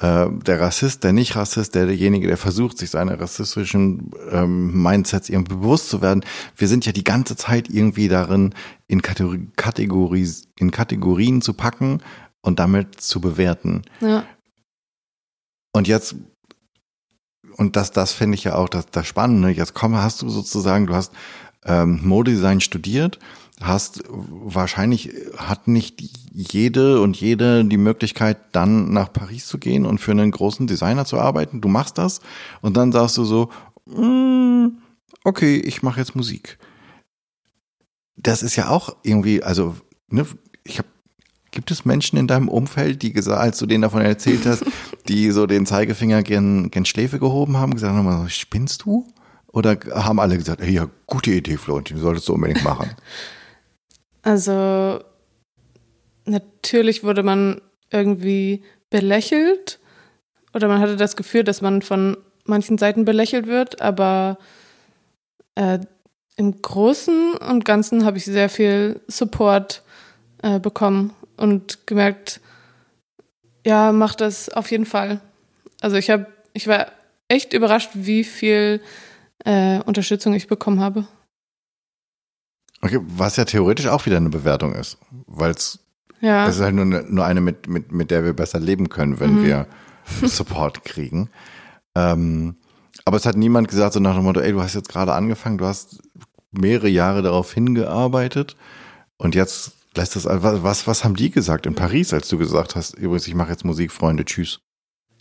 äh, 0.00 0.26
der 0.28 0.60
Rassist, 0.60 1.04
der 1.04 1.12
Nicht-Rassist, 1.12 1.74
der 1.74 1.86
derjenige, 1.86 2.26
der 2.26 2.36
versucht, 2.36 2.76
sich 2.76 2.90
seiner 2.90 3.20
rassistischen 3.20 4.10
ähm, 4.30 4.82
Mindsets 4.82 5.28
irgendwie 5.28 5.54
bewusst 5.54 5.88
zu 5.88 6.02
werden. 6.02 6.24
Wir 6.56 6.68
sind 6.68 6.84
ja 6.84 6.92
die 6.92 7.04
ganze 7.04 7.36
Zeit 7.36 7.70
irgendwie 7.70 8.08
darin, 8.08 8.54
in, 8.88 9.02
Kategorie, 9.02 10.28
in 10.58 10.70
Kategorien 10.70 11.42
zu 11.42 11.54
packen 11.54 12.00
und 12.42 12.58
damit 12.58 13.00
zu 13.00 13.20
bewerten. 13.20 13.82
Ja. 14.00 14.24
Und 15.76 15.88
jetzt, 15.88 16.14
und 17.58 17.76
das, 17.76 17.92
das 17.92 18.14
finde 18.14 18.36
ich 18.36 18.44
ja 18.44 18.54
auch 18.54 18.70
das, 18.70 18.86
das 18.86 19.06
Spannende. 19.06 19.50
Jetzt 19.50 19.74
komm, 19.74 19.94
hast 19.94 20.22
du 20.22 20.30
sozusagen, 20.30 20.86
du 20.86 20.94
hast 20.94 21.12
ähm, 21.66 22.00
Modedesign 22.02 22.62
studiert, 22.62 23.18
hast 23.60 24.02
wahrscheinlich 24.08 25.12
hat 25.36 25.68
nicht 25.68 26.00
jede 26.32 27.02
und 27.02 27.20
jede 27.20 27.62
die 27.62 27.76
Möglichkeit, 27.76 28.38
dann 28.52 28.90
nach 28.94 29.12
Paris 29.12 29.48
zu 29.48 29.58
gehen 29.58 29.84
und 29.84 29.98
für 29.98 30.12
einen 30.12 30.30
großen 30.30 30.66
Designer 30.66 31.04
zu 31.04 31.20
arbeiten. 31.20 31.60
Du 31.60 31.68
machst 31.68 31.98
das 31.98 32.22
und 32.62 32.74
dann 32.78 32.90
sagst 32.90 33.18
du 33.18 33.24
so, 33.26 33.50
mm, 33.84 34.78
okay, 35.24 35.58
ich 35.58 35.82
mache 35.82 36.00
jetzt 36.00 36.16
Musik. 36.16 36.56
Das 38.16 38.42
ist 38.42 38.56
ja 38.56 38.70
auch 38.70 38.96
irgendwie, 39.02 39.42
also 39.42 39.76
ne, 40.08 40.26
ich 40.64 40.78
habe 40.78 40.88
Gibt 41.56 41.70
es 41.70 41.86
Menschen 41.86 42.18
in 42.18 42.26
deinem 42.26 42.50
Umfeld, 42.50 43.00
die 43.00 43.14
gesagt, 43.14 43.40
als 43.40 43.58
du 43.58 43.64
denen 43.64 43.80
davon 43.80 44.02
erzählt 44.02 44.44
hast, 44.44 44.62
die 45.08 45.30
so 45.30 45.46
den 45.46 45.64
Zeigefinger 45.64 46.22
gern, 46.22 46.70
gern 46.70 46.84
Schläfe 46.84 47.18
gehoben 47.18 47.56
haben, 47.56 47.72
gesagt 47.72 47.94
haben, 47.94 48.28
spinnst 48.28 48.82
du? 48.82 49.06
Oder 49.46 49.78
haben 49.90 50.20
alle 50.20 50.36
gesagt, 50.36 50.60
hey, 50.60 50.74
ja, 50.74 50.90
gute 51.06 51.30
Idee, 51.30 51.56
Florentin, 51.56 51.96
solltest 51.96 52.28
du 52.28 52.34
unbedingt 52.34 52.62
machen? 52.62 52.90
Also, 54.22 55.04
natürlich 56.24 57.04
wurde 57.04 57.22
man 57.22 57.60
irgendwie 57.92 58.64
belächelt 58.90 59.78
oder 60.52 60.66
man 60.66 60.80
hatte 60.80 60.96
das 60.96 61.14
Gefühl, 61.14 61.44
dass 61.44 61.62
man 61.62 61.80
von 61.80 62.16
manchen 62.44 62.76
Seiten 62.76 63.04
belächelt 63.04 63.46
wird, 63.46 63.80
aber 63.80 64.38
äh, 65.54 65.78
im 66.36 66.60
Großen 66.60 67.34
und 67.34 67.64
Ganzen 67.64 68.04
habe 68.04 68.18
ich 68.18 68.24
sehr 68.24 68.48
viel 68.48 69.00
Support 69.06 69.84
äh, 70.42 70.58
bekommen 70.58 71.12
und 71.36 71.86
gemerkt, 71.86 72.40
ja, 73.64 73.92
mach 73.92 74.14
das 74.14 74.48
auf 74.48 74.70
jeden 74.70 74.86
Fall. 74.86 75.20
Also 75.80 75.96
ich 75.96 76.10
habe, 76.10 76.26
ich 76.52 76.68
war 76.68 76.86
echt 77.28 77.52
überrascht, 77.52 77.90
wie 77.94 78.24
viel 78.24 78.80
äh, 79.44 79.80
Unterstützung 79.80 80.34
ich 80.34 80.46
bekommen 80.46 80.80
habe. 80.80 81.06
Okay, 82.82 83.00
was 83.02 83.36
ja 83.36 83.44
theoretisch 83.44 83.88
auch 83.88 84.06
wieder 84.06 84.18
eine 84.18 84.28
Bewertung 84.28 84.74
ist, 84.74 84.98
weil 85.26 85.50
es 85.50 85.80
ja. 86.20 86.46
ist 86.46 86.60
halt 86.60 86.74
nur 86.74 86.84
eine, 86.84 87.02
nur 87.02 87.24
eine 87.24 87.40
mit, 87.40 87.68
mit, 87.68 87.90
mit 87.90 88.10
der 88.10 88.24
wir 88.24 88.32
besser 88.32 88.60
leben 88.60 88.88
können, 88.88 89.18
wenn 89.18 89.40
mhm. 89.40 89.44
wir 89.44 89.66
Support 90.22 90.84
kriegen. 90.84 91.30
Ähm, 91.94 92.56
aber 93.04 93.16
es 93.16 93.26
hat 93.26 93.36
niemand 93.36 93.68
gesagt, 93.68 93.94
so 93.94 94.00
nach 94.00 94.14
dem 94.14 94.24
Motto, 94.24 94.40
ey, 94.40 94.52
du 94.52 94.62
hast 94.62 94.74
jetzt 94.74 94.88
gerade 94.88 95.12
angefangen, 95.12 95.58
du 95.58 95.66
hast 95.66 96.00
mehrere 96.52 96.88
Jahre 96.88 97.22
darauf 97.22 97.52
hingearbeitet 97.52 98.56
und 99.16 99.34
jetzt 99.34 99.72
Lässt 99.96 100.14
das, 100.14 100.26
was, 100.26 100.86
was 100.86 101.04
haben 101.04 101.16
die 101.16 101.30
gesagt 101.30 101.66
in 101.66 101.74
Paris, 101.74 102.12
als 102.12 102.28
du 102.28 102.38
gesagt 102.38 102.76
hast, 102.76 102.94
übrigens, 102.94 103.26
ich 103.26 103.34
mache 103.34 103.50
jetzt 103.50 103.64
Musik, 103.64 103.90
Freunde, 103.92 104.24
tschüss? 104.24 104.60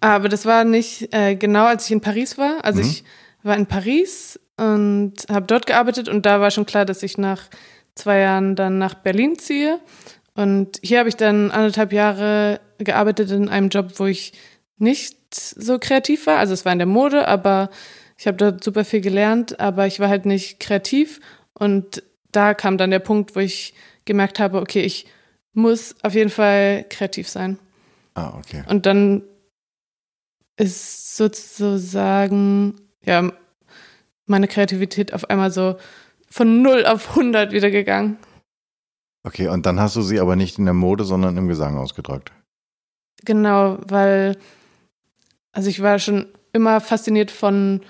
Aber 0.02 0.28
das 0.30 0.46
war 0.46 0.66
nicht 0.66 1.14
äh, 1.14 1.36
genau, 1.36 1.66
als 1.66 1.86
ich 1.86 1.92
in 1.92 2.02
Paris 2.02 2.38
war. 2.38 2.64
Also 2.64 2.82
mhm. 2.82 2.90
ich 2.90 3.04
war 3.44 3.56
in 3.56 3.66
Paris 3.66 4.40
und 4.58 5.14
habe 5.30 5.46
dort 5.46 5.66
gearbeitet 5.66 6.10
und 6.10 6.26
da 6.26 6.42
war 6.42 6.52
schon 6.52 6.66
klar, 6.66 6.86
dass 6.86 7.04
ich 7.04 7.18
nach 7.18 7.44
zwei 7.96 8.20
Jahren 8.20 8.56
dann 8.56 8.78
nach 8.78 8.94
Berlin 8.96 9.40
ziehe. 9.40 9.80
Und 10.34 10.80
hier 10.84 11.00
habe 11.00 11.10
ich 11.10 11.16
dann 11.16 11.52
anderthalb 11.52 11.94
Jahre 11.94 12.60
gearbeitet 12.78 13.32
in 13.32 13.48
einem 13.48 13.70
Job, 13.70 13.94
wo 13.98 14.06
ich 14.06 14.34
nicht 14.78 15.18
so 15.34 15.80
kreativ 15.80 16.28
war. 16.28 16.38
Also 16.38 16.54
es 16.54 16.66
war 16.66 16.74
in 16.74 16.80
der 16.80 16.86
Mode, 16.86 17.28
aber 17.28 17.70
ich 18.18 18.28
habe 18.28 18.38
dort 18.38 18.64
super 18.64 18.84
viel 18.84 19.02
gelernt, 19.02 19.60
aber 19.60 19.88
ich 19.88 20.00
war 20.00 20.10
halt 20.10 20.26
nicht 20.26 20.60
kreativ. 20.60 21.22
Und 21.54 22.04
da 22.32 22.54
kam 22.54 22.78
dann 22.78 22.92
der 22.92 23.00
Punkt, 23.00 23.36
wo 23.36 23.40
ich 23.40 23.74
gemerkt 24.06 24.40
habe, 24.40 24.60
okay, 24.62 24.82
ich 24.82 25.08
muss 25.54 25.96
auf 26.04 26.14
jeden 26.14 26.30
Fall 26.30 26.86
kreativ 26.90 27.28
sein. 27.28 27.58
Ah, 28.14 28.38
okay. 28.38 28.64
Und 28.68 28.86
dann 28.86 29.24
ist 30.58 31.18
sozusagen, 31.18 32.76
ja, 33.04 33.32
meine 34.26 34.48
Kreativität 34.48 35.14
auf 35.14 35.30
einmal 35.30 35.52
so 35.52 35.78
von 36.28 36.62
0 36.62 36.86
auf 36.86 37.10
100 37.12 37.52
wieder 37.52 37.72
gegangen. 37.72 38.18
Okay, 39.24 39.48
und 39.48 39.66
dann 39.66 39.80
hast 39.80 39.96
du 39.96 40.02
sie 40.02 40.20
aber 40.20 40.36
nicht 40.36 40.60
in 40.60 40.66
der 40.66 40.74
Mode, 40.74 41.04
sondern 41.04 41.38
im 41.38 41.48
Gesang 41.48 41.78
ausgedrückt. 41.78 42.32
Genau, 43.24 43.80
weil, 43.88 44.38
also 45.52 45.70
ich 45.70 45.82
war 45.82 46.00
schon 46.00 46.28
immer 46.54 46.80
fasziniert 46.80 47.32
von 47.32 47.82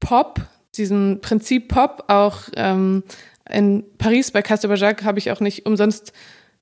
Pop, 0.00 0.40
diesem 0.76 1.20
Prinzip 1.20 1.68
Pop, 1.68 2.04
auch 2.08 2.42
ähm, 2.54 3.02
in 3.50 3.84
Paris 3.98 4.30
bei 4.30 4.42
Jacques 4.42 5.04
habe 5.04 5.18
ich 5.18 5.30
auch 5.30 5.40
nicht 5.40 5.66
umsonst 5.66 6.12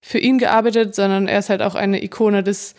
für 0.00 0.18
ihn 0.18 0.38
gearbeitet, 0.38 0.94
sondern 0.94 1.28
er 1.28 1.38
ist 1.38 1.48
halt 1.48 1.62
auch 1.62 1.74
eine 1.74 2.02
Ikone 2.02 2.42
des 2.42 2.74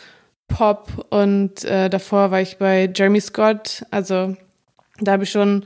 Pop 0.47 1.07
und 1.09 1.63
äh, 1.63 1.89
davor 1.89 2.31
war 2.31 2.41
ich 2.41 2.57
bei 2.57 2.91
Jeremy 2.93 3.21
Scott. 3.21 3.85
Also 3.91 4.35
da 4.99 5.13
habe 5.13 5.23
ich 5.23 5.31
schon 5.31 5.65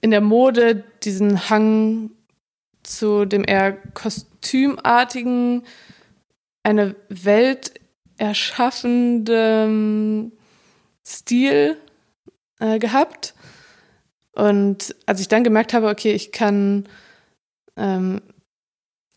in 0.00 0.10
der 0.10 0.20
Mode 0.20 0.84
diesen 1.02 1.48
Hang 1.48 2.10
zu 2.82 3.24
dem 3.24 3.44
eher 3.44 3.72
kostümartigen, 3.94 5.62
eine 6.62 6.94
Welt 7.08 7.72
erschaffenden 8.18 10.32
Stil 11.04 11.78
äh, 12.60 12.78
gehabt. 12.78 13.34
Und 14.32 14.94
als 15.06 15.20
ich 15.20 15.28
dann 15.28 15.44
gemerkt 15.44 15.72
habe, 15.72 15.88
okay, 15.88 16.12
ich 16.12 16.30
kann 16.30 16.86
ähm, 17.78 18.20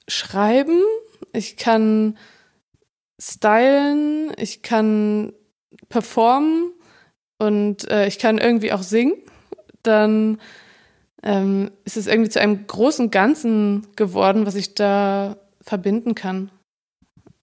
schreiben, 0.07 0.81
ich 1.33 1.57
kann 1.57 2.17
stylen, 3.19 4.31
ich 4.37 4.61
kann 4.61 5.33
performen 5.89 6.71
und 7.37 7.89
äh, 7.89 8.07
ich 8.07 8.19
kann 8.19 8.37
irgendwie 8.37 8.71
auch 8.71 8.83
singen, 8.83 9.13
dann 9.83 10.39
ähm, 11.23 11.71
ist 11.85 11.97
es 11.97 12.07
irgendwie 12.07 12.29
zu 12.29 12.39
einem 12.39 12.65
großen 12.65 13.11
Ganzen 13.11 13.87
geworden, 13.95 14.45
was 14.45 14.55
ich 14.55 14.73
da 14.73 15.37
verbinden 15.61 16.15
kann. 16.15 16.51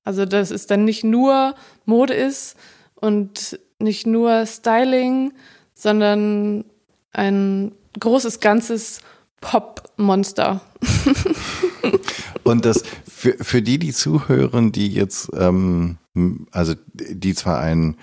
Also, 0.04 0.24
dass 0.24 0.50
es 0.50 0.66
dann 0.66 0.84
nicht 0.84 1.04
nur 1.04 1.54
Mode 1.84 2.14
ist 2.14 2.56
und 2.94 3.60
nicht 3.78 4.06
nur 4.06 4.46
Styling, 4.46 5.32
sondern 5.74 6.64
ein 7.12 7.72
großes 8.00 8.40
Ganzes 8.40 9.02
Pop-Monster. 9.40 10.60
Und 12.42 12.64
das 12.64 12.82
für, 13.08 13.36
für 13.40 13.62
die, 13.62 13.78
die 13.78 13.92
zuhören, 13.92 14.72
die 14.72 14.88
jetzt, 14.88 15.30
ähm, 15.34 15.98
also 16.50 16.74
die 16.94 17.34
zwar 17.34 17.60
einen 17.60 17.96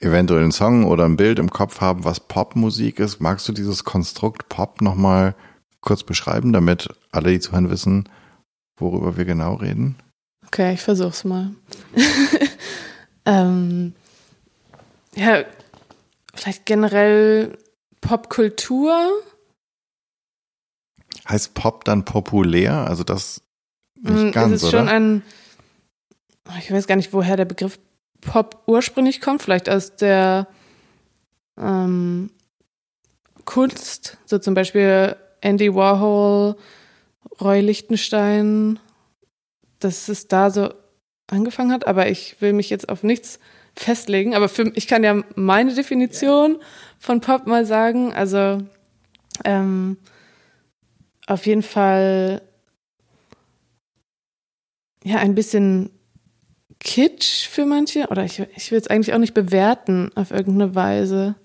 eventuellen 0.00 0.52
Song 0.52 0.84
oder 0.84 1.04
ein 1.04 1.16
Bild 1.16 1.38
im 1.38 1.50
Kopf 1.50 1.80
haben, 1.80 2.04
was 2.04 2.20
Popmusik 2.20 3.00
ist, 3.00 3.20
magst 3.20 3.48
du 3.48 3.52
dieses 3.52 3.84
Konstrukt 3.84 4.48
Pop 4.48 4.80
nochmal 4.80 5.34
kurz 5.80 6.02
beschreiben, 6.02 6.52
damit 6.52 6.88
alle, 7.10 7.30
die 7.30 7.40
zuhören, 7.40 7.70
wissen, 7.70 8.08
worüber 8.76 9.16
wir 9.16 9.24
genau 9.24 9.54
reden? 9.54 9.96
Okay, 10.46 10.74
ich 10.74 10.80
versuch's 10.80 11.24
mal. 11.24 11.50
ähm, 13.26 13.92
ja, 15.14 15.44
vielleicht 16.34 16.64
generell 16.64 17.58
Popkultur 18.00 19.10
Heißt 21.28 21.54
Pop 21.54 21.84
dann 21.84 22.04
populär? 22.04 22.86
Also 22.88 23.04
das 23.04 23.42
nicht 23.94 24.12
mm, 24.14 24.30
ganz, 24.30 24.54
es 24.54 24.62
ist 24.62 24.68
oder? 24.68 24.78
schon 24.78 24.88
ein, 24.88 25.22
ich 26.58 26.70
weiß 26.70 26.86
gar 26.86 26.96
nicht, 26.96 27.12
woher 27.12 27.36
der 27.36 27.44
Begriff 27.44 27.78
Pop 28.20 28.62
ursprünglich 28.66 29.20
kommt, 29.20 29.42
vielleicht 29.42 29.68
aus 29.68 29.96
der 29.96 30.48
ähm, 31.58 32.30
Kunst, 33.44 34.18
so 34.24 34.38
zum 34.38 34.54
Beispiel 34.54 35.16
Andy 35.40 35.74
Warhol, 35.74 36.56
Roy 37.40 37.60
Lichtenstein, 37.60 38.78
dass 39.78 40.08
es 40.08 40.28
da 40.28 40.50
so 40.50 40.72
angefangen 41.28 41.72
hat, 41.72 41.86
aber 41.86 42.08
ich 42.08 42.40
will 42.40 42.52
mich 42.52 42.70
jetzt 42.70 42.88
auf 42.88 43.02
nichts 43.02 43.38
festlegen. 43.76 44.34
Aber 44.34 44.48
für, 44.48 44.72
ich 44.74 44.88
kann 44.88 45.04
ja 45.04 45.22
meine 45.36 45.74
Definition 45.74 46.58
von 46.98 47.20
Pop 47.20 47.46
mal 47.46 47.64
sagen. 47.64 48.12
Also 48.12 48.62
ähm, 49.44 49.98
auf 51.28 51.46
jeden 51.46 51.62
Fall 51.62 52.42
ja 55.04 55.16
ein 55.18 55.34
bisschen 55.34 55.90
Kitsch 56.80 57.46
für 57.48 57.66
manche. 57.66 58.08
Oder 58.08 58.24
ich, 58.24 58.40
ich 58.56 58.70
will 58.70 58.78
es 58.78 58.88
eigentlich 58.88 59.14
auch 59.14 59.18
nicht 59.18 59.34
bewerten 59.34 60.10
auf 60.14 60.30
irgendeine 60.30 60.74
Weise. 60.74 61.36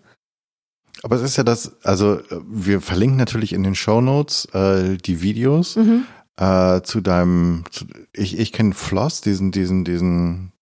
Aber 1.02 1.18
es 1.18 1.22
ist 1.22 1.38
ja 1.38 1.44
das, 1.44 1.84
also 1.84 2.20
wir 2.48 2.80
verlinken 2.80 3.18
natürlich 3.18 3.52
in 3.52 3.63
den 3.63 3.75
Show 3.75 4.00
Notes 4.00 4.46
äh, 4.54 4.98
die 4.98 5.22
Videos 5.22 5.75
mhm. 5.75 6.06
äh, 6.38 6.82
zu 6.82 7.02
deinem, 7.02 7.66
zu, 7.72 7.86
ich, 8.13 8.40
ich 8.40 8.54
kenne 8.54 8.74
Floss, 8.74 9.20
diesen, 9.20 9.52
diesen, 9.52 9.84
diesen, 9.84 10.54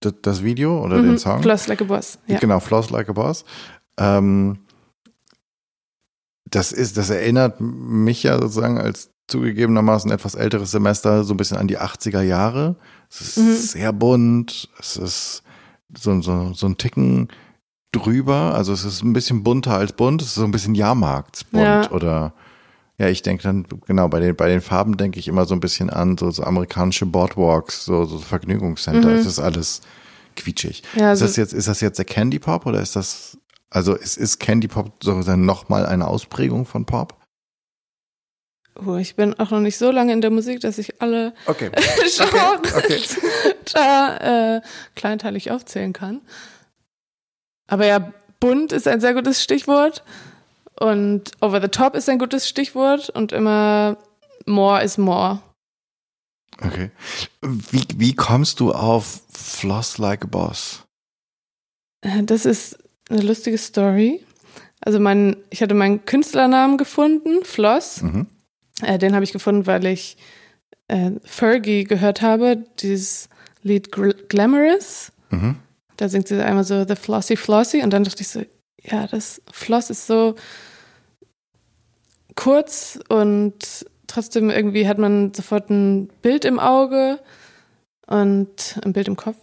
das 0.00 0.42
Video 0.42 0.82
oder 0.82 0.98
mhm. 0.98 1.10
den 1.10 1.18
Song. 1.18 1.42
Floss 1.42 1.68
Like 1.68 1.82
a 1.82 1.84
Boss. 1.84 2.18
Ja. 2.26 2.38
Genau, 2.38 2.58
Floss 2.58 2.90
Like 2.90 3.08
a 3.08 3.12
Boss. 3.12 3.44
Ähm, 3.98 4.58
das 6.56 6.72
ist, 6.72 6.96
das 6.96 7.10
erinnert 7.10 7.60
mich 7.60 8.22
ja 8.22 8.38
sozusagen 8.38 8.78
als 8.78 9.10
zugegebenermaßen 9.28 10.10
etwas 10.10 10.34
älteres 10.34 10.70
Semester 10.70 11.24
so 11.24 11.34
ein 11.34 11.36
bisschen 11.36 11.58
an 11.58 11.68
die 11.68 11.78
80er 11.78 12.22
Jahre. 12.22 12.76
Es 13.10 13.20
ist 13.20 13.38
mhm. 13.38 13.52
sehr 13.52 13.92
bunt, 13.92 14.68
es 14.78 14.96
ist 14.96 15.42
so, 15.96 16.20
so, 16.22 16.52
so 16.54 16.66
ein 16.66 16.78
Ticken 16.78 17.28
drüber, 17.92 18.54
also 18.54 18.72
es 18.72 18.84
ist 18.84 19.02
ein 19.02 19.12
bisschen 19.12 19.42
bunter 19.42 19.76
als 19.76 19.92
bunt, 19.92 20.22
es 20.22 20.28
ist 20.28 20.34
so 20.34 20.44
ein 20.44 20.50
bisschen 20.50 20.74
Jahrmarktsbunt 20.74 21.64
ja. 21.64 21.90
oder 21.90 22.32
ja, 22.98 23.08
ich 23.08 23.20
denke 23.20 23.42
dann, 23.42 23.66
genau, 23.86 24.08
bei 24.08 24.20
den, 24.20 24.34
bei 24.34 24.48
den 24.48 24.62
Farben 24.62 24.96
denke 24.96 25.18
ich 25.18 25.28
immer 25.28 25.44
so 25.44 25.54
ein 25.54 25.60
bisschen 25.60 25.90
an 25.90 26.16
so, 26.16 26.30
so 26.30 26.44
amerikanische 26.44 27.04
Boardwalks, 27.04 27.84
so, 27.84 28.06
so 28.06 28.18
Vergnügungscenter. 28.18 29.10
Mhm. 29.10 29.16
Es 29.16 29.26
ist 29.26 29.38
alles 29.38 29.82
quietschig. 30.34 30.82
Ja, 30.94 31.10
also 31.10 31.26
ist 31.26 31.32
das 31.32 31.36
jetzt, 31.36 31.52
ist 31.52 31.68
das 31.68 31.82
jetzt 31.82 31.98
der 31.98 32.06
Candy 32.06 32.38
Pop 32.38 32.64
oder 32.64 32.80
ist 32.80 32.96
das, 32.96 33.36
also 33.70 33.94
ist, 33.94 34.16
ist 34.16 34.38
Candy 34.38 34.68
Pop 34.68 34.92
sozusagen 35.02 35.44
nochmal 35.44 35.86
eine 35.86 36.06
Ausprägung 36.06 36.66
von 36.66 36.84
Pop? 36.84 37.14
Oh, 38.84 38.96
ich 38.96 39.16
bin 39.16 39.34
auch 39.34 39.50
noch 39.50 39.60
nicht 39.60 39.78
so 39.78 39.90
lange 39.90 40.12
in 40.12 40.20
der 40.20 40.30
Musik, 40.30 40.60
dass 40.60 40.78
ich 40.78 41.00
alle 41.00 41.32
okay. 41.46 41.70
Genres 41.74 42.20
okay. 42.20 42.76
okay. 42.76 43.02
da 43.72 44.56
äh, 44.56 44.60
kleinteilig 44.94 45.50
aufzählen 45.50 45.92
kann. 45.92 46.20
Aber 47.68 47.86
ja, 47.86 48.12
bunt 48.38 48.72
ist 48.72 48.86
ein 48.86 49.00
sehr 49.00 49.14
gutes 49.14 49.42
Stichwort 49.42 50.04
und 50.78 51.32
over 51.40 51.60
the 51.60 51.68
top 51.68 51.94
ist 51.94 52.08
ein 52.08 52.18
gutes 52.18 52.48
Stichwort 52.48 53.08
und 53.10 53.32
immer 53.32 53.96
more 54.44 54.82
is 54.82 54.98
more. 54.98 55.40
Okay. 56.62 56.90
Wie, 57.42 57.86
wie 57.96 58.14
kommst 58.14 58.60
du 58.60 58.72
auf 58.72 59.22
Floss 59.30 59.98
Like 59.98 60.24
a 60.24 60.26
Boss? 60.26 60.84
Äh, 62.02 62.22
das 62.24 62.46
ist 62.46 62.78
eine 63.08 63.22
lustige 63.22 63.58
Story. 63.58 64.24
Also 64.80 65.00
mein, 65.00 65.36
ich 65.50 65.62
hatte 65.62 65.74
meinen 65.74 66.04
Künstlernamen 66.04 66.78
gefunden, 66.78 67.44
Floss. 67.44 68.02
Mhm. 68.02 68.26
Äh, 68.82 68.98
den 68.98 69.14
habe 69.14 69.24
ich 69.24 69.32
gefunden, 69.32 69.66
weil 69.66 69.86
ich 69.86 70.16
äh, 70.88 71.12
Fergie 71.24 71.84
gehört 71.84 72.22
habe, 72.22 72.64
dieses 72.78 73.28
Lied 73.62 73.90
Glamorous. 73.90 75.12
Mhm. 75.30 75.56
Da 75.96 76.08
singt 76.08 76.28
sie 76.28 76.44
einmal 76.44 76.64
so 76.64 76.86
The 76.86 76.96
Flossy 76.96 77.36
Flossy 77.36 77.82
und 77.82 77.90
dann 77.90 78.04
dachte 78.04 78.22
ich 78.22 78.28
so, 78.28 78.42
ja, 78.82 79.06
das 79.06 79.42
Floss 79.50 79.90
ist 79.90 80.06
so 80.06 80.34
kurz 82.34 83.00
und 83.08 83.86
trotzdem 84.06 84.50
irgendwie 84.50 84.86
hat 84.86 84.98
man 84.98 85.32
sofort 85.34 85.70
ein 85.70 86.08
Bild 86.22 86.44
im 86.44 86.60
Auge 86.60 87.18
und 88.06 88.78
ein 88.84 88.92
Bild 88.92 89.08
im 89.08 89.16
Kopf. 89.16 89.36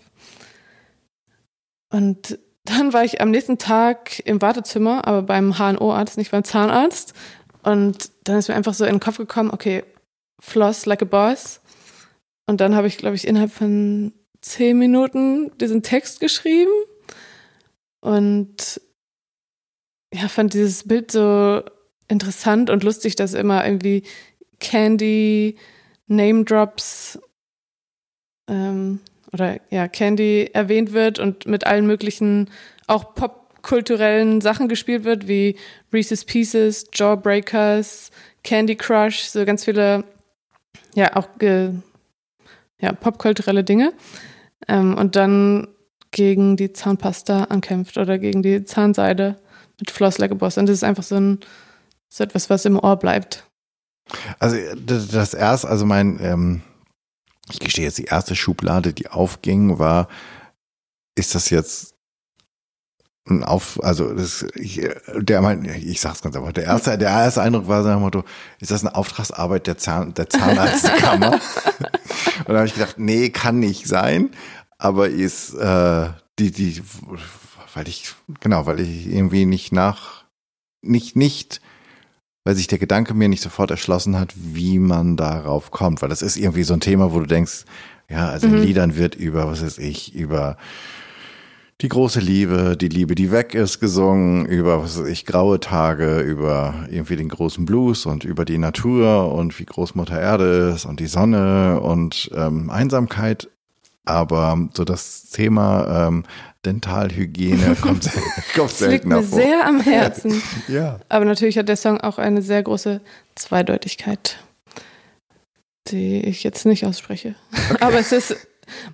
Und 1.91 2.39
dann 2.65 2.93
war 2.93 3.03
ich 3.03 3.21
am 3.21 3.31
nächsten 3.31 3.57
Tag 3.57 4.19
im 4.25 4.41
Wartezimmer, 4.41 5.05
aber 5.07 5.21
beim 5.21 5.57
HNO-Arzt, 5.57 6.17
nicht 6.17 6.31
beim 6.31 6.43
Zahnarzt. 6.43 7.13
Und 7.61 8.11
dann 8.23 8.37
ist 8.37 8.47
mir 8.47 8.55
einfach 8.55 8.73
so 8.73 8.85
in 8.85 8.95
den 8.95 8.99
Kopf 8.99 9.17
gekommen, 9.17 9.51
okay, 9.51 9.83
floss 10.39 10.85
like 10.85 11.01
a 11.01 11.05
boss. 11.05 11.61
Und 12.45 12.61
dann 12.61 12.75
habe 12.75 12.87
ich, 12.87 12.97
glaube 12.97 13.15
ich, 13.15 13.27
innerhalb 13.27 13.51
von 13.51 14.13
zehn 14.41 14.77
Minuten 14.77 15.57
diesen 15.57 15.83
Text 15.83 16.19
geschrieben 16.19 16.71
und 18.01 18.81
ja, 20.13 20.27
fand 20.27 20.53
dieses 20.53 20.85
Bild 20.87 21.09
so 21.11 21.63
interessant 22.09 22.69
und 22.69 22.83
lustig, 22.83 23.15
dass 23.15 23.33
immer 23.33 23.65
irgendwie 23.65 24.03
Candy, 24.59 25.57
Name 26.07 26.43
Drops 26.43 27.17
ähm, 28.47 28.99
oder 29.33 29.59
ja, 29.69 29.87
Candy 29.87 30.49
erwähnt 30.53 30.93
wird 30.93 31.19
und 31.19 31.45
mit 31.45 31.65
allen 31.65 31.87
möglichen 31.87 32.49
auch 32.87 33.15
popkulturellen 33.15 34.41
Sachen 34.41 34.67
gespielt 34.67 35.03
wird, 35.03 35.27
wie 35.27 35.57
Reese's 35.91 36.25
Pieces, 36.25 36.85
Jawbreakers, 36.93 38.11
Candy 38.43 38.75
Crush, 38.75 39.23
so 39.23 39.43
ganz 39.45 39.65
viele, 39.65 40.03
ja, 40.95 41.15
auch 41.15 41.27
ja, 41.41 42.91
popkulturelle 42.93 43.63
Dinge 43.63 43.93
ähm, 44.67 44.95
und 44.95 45.15
dann 45.15 45.67
gegen 46.11 46.57
die 46.57 46.73
Zahnpasta 46.73 47.45
ankämpft 47.45 47.97
oder 47.97 48.19
gegen 48.19 48.43
die 48.43 48.63
Zahnseide 48.65 49.37
mit 49.79 49.91
Floss 49.91 50.19
Like 50.19 50.31
a 50.31 50.35
Boss. 50.35 50.57
Und 50.57 50.67
das 50.67 50.75
ist 50.75 50.83
einfach 50.83 51.03
so, 51.03 51.15
ein, 51.15 51.39
so 52.09 52.23
etwas, 52.23 52.49
was 52.49 52.65
im 52.65 52.77
Ohr 52.77 52.97
bleibt. 52.97 53.45
Also 54.37 54.57
das 54.75 55.33
erste, 55.33 55.69
also 55.69 55.85
mein, 55.85 56.19
ähm, 56.21 56.61
ich 57.51 57.59
gestehe 57.59 57.85
jetzt, 57.85 57.97
die 57.97 58.05
erste 58.05 58.35
Schublade, 58.35 58.93
die 58.93 59.09
aufging, 59.09 59.79
war, 59.79 60.07
ist 61.15 61.35
das 61.35 61.49
jetzt 61.49 61.93
ein 63.25 63.43
Auf, 63.43 63.81
also 63.81 64.13
das, 64.13 64.45
ich, 64.55 64.85
der 65.15 65.41
mein, 65.41 65.63
ich 65.63 66.01
sag's 66.01 66.21
ganz 66.21 66.35
einfach, 66.35 66.51
der 66.51 66.65
erste, 66.65 66.97
der 66.97 67.09
erste 67.09 67.41
Eindruck 67.41 67.67
war 67.67 67.83
dem 67.83 68.01
Motto, 68.01 68.23
ist 68.59 68.71
das 68.71 68.83
eine 68.83 68.95
Auftragsarbeit 68.95 69.65
der 69.67 69.77
Zahn, 69.77 70.13
der 70.13 70.29
Zahnarztkammer? 70.29 71.33
Und 72.39 72.49
da 72.49 72.55
habe 72.55 72.67
ich 72.67 72.73
gedacht, 72.73 72.99
nee, 72.99 73.29
kann 73.29 73.59
nicht 73.59 73.87
sein, 73.87 74.31
aber 74.77 75.07
ist 75.07 75.53
äh, 75.53 76.09
die, 76.37 76.51
die, 76.51 76.83
weil 77.73 77.87
ich, 77.87 78.13
genau, 78.41 78.65
weil 78.65 78.81
ich 78.81 79.07
irgendwie 79.07 79.45
nicht 79.45 79.71
nach, 79.71 80.25
nicht, 80.81 81.15
nicht, 81.15 81.61
weil 82.43 82.55
sich 82.55 82.67
der 82.67 82.79
Gedanke 82.79 83.13
mir 83.13 83.29
nicht 83.29 83.41
sofort 83.41 83.71
erschlossen 83.71 84.19
hat, 84.19 84.33
wie 84.35 84.79
man 84.79 85.15
darauf 85.17 85.71
kommt, 85.71 86.01
weil 86.01 86.09
das 86.09 86.21
ist 86.21 86.37
irgendwie 86.37 86.63
so 86.63 86.73
ein 86.73 86.81
Thema, 86.81 87.13
wo 87.13 87.19
du 87.19 87.25
denkst, 87.25 87.65
ja, 88.09 88.29
also 88.29 88.47
mhm. 88.47 88.55
in 88.55 88.63
Liedern 88.63 88.95
wird 88.95 89.15
über, 89.15 89.47
was 89.47 89.63
weiß 89.63 89.77
ich, 89.77 90.13
über 90.13 90.57
die 91.81 91.89
große 91.89 92.19
Liebe, 92.19 92.77
die 92.77 92.87
Liebe, 92.87 93.15
die 93.15 93.31
weg 93.31 93.55
ist, 93.55 93.79
gesungen, 93.79 94.45
über, 94.45 94.81
was 94.81 94.99
weiß 94.99 95.07
ich, 95.07 95.25
graue 95.25 95.59
Tage, 95.59 96.19
über 96.19 96.85
irgendwie 96.89 97.15
den 97.15 97.29
großen 97.29 97.65
Blues 97.65 98.05
und 98.05 98.23
über 98.23 98.45
die 98.45 98.57
Natur 98.57 99.33
und 99.33 99.57
wie 99.59 99.65
Großmutter 99.65 100.19
Erde 100.19 100.73
ist 100.75 100.85
und 100.85 100.99
die 100.99 101.07
Sonne 101.07 101.81
und 101.81 102.29
ähm, 102.35 102.69
Einsamkeit. 102.69 103.49
Aber 104.05 104.69
so 104.73 104.83
das 104.83 105.29
Thema 105.29 106.07
ähm, 106.07 106.23
Dentalhygiene 106.65 107.75
kommt, 107.75 108.09
kommt 108.55 108.71
selten 108.71 108.93
liegt 108.93 109.05
mir 109.05 109.23
sehr 109.23 109.65
am 109.65 109.81
Herzen. 109.81 110.41
ja. 110.67 110.99
Aber 111.09 111.25
natürlich 111.25 111.57
hat 111.57 111.67
der 111.67 111.75
Song 111.75 111.99
auch 111.99 112.17
eine 112.17 112.41
sehr 112.41 112.63
große 112.63 113.01
Zweideutigkeit, 113.35 114.37
die 115.89 116.23
ich 116.23 116.43
jetzt 116.43 116.65
nicht 116.65 116.85
ausspreche. 116.85 117.35
Okay. 117.51 117.77
Aber 117.81 117.99
es 117.99 118.11
ist 118.11 118.35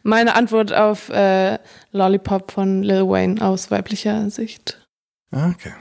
meine 0.03 0.35
Antwort 0.35 0.73
auf 0.73 1.09
äh, 1.09 1.59
Lollipop 1.91 2.51
von 2.51 2.81
Lil 2.83 3.07
Wayne 3.07 3.41
aus 3.41 3.69
weiblicher 3.69 4.29
Sicht. 4.29 4.85
Okay. 5.31 5.73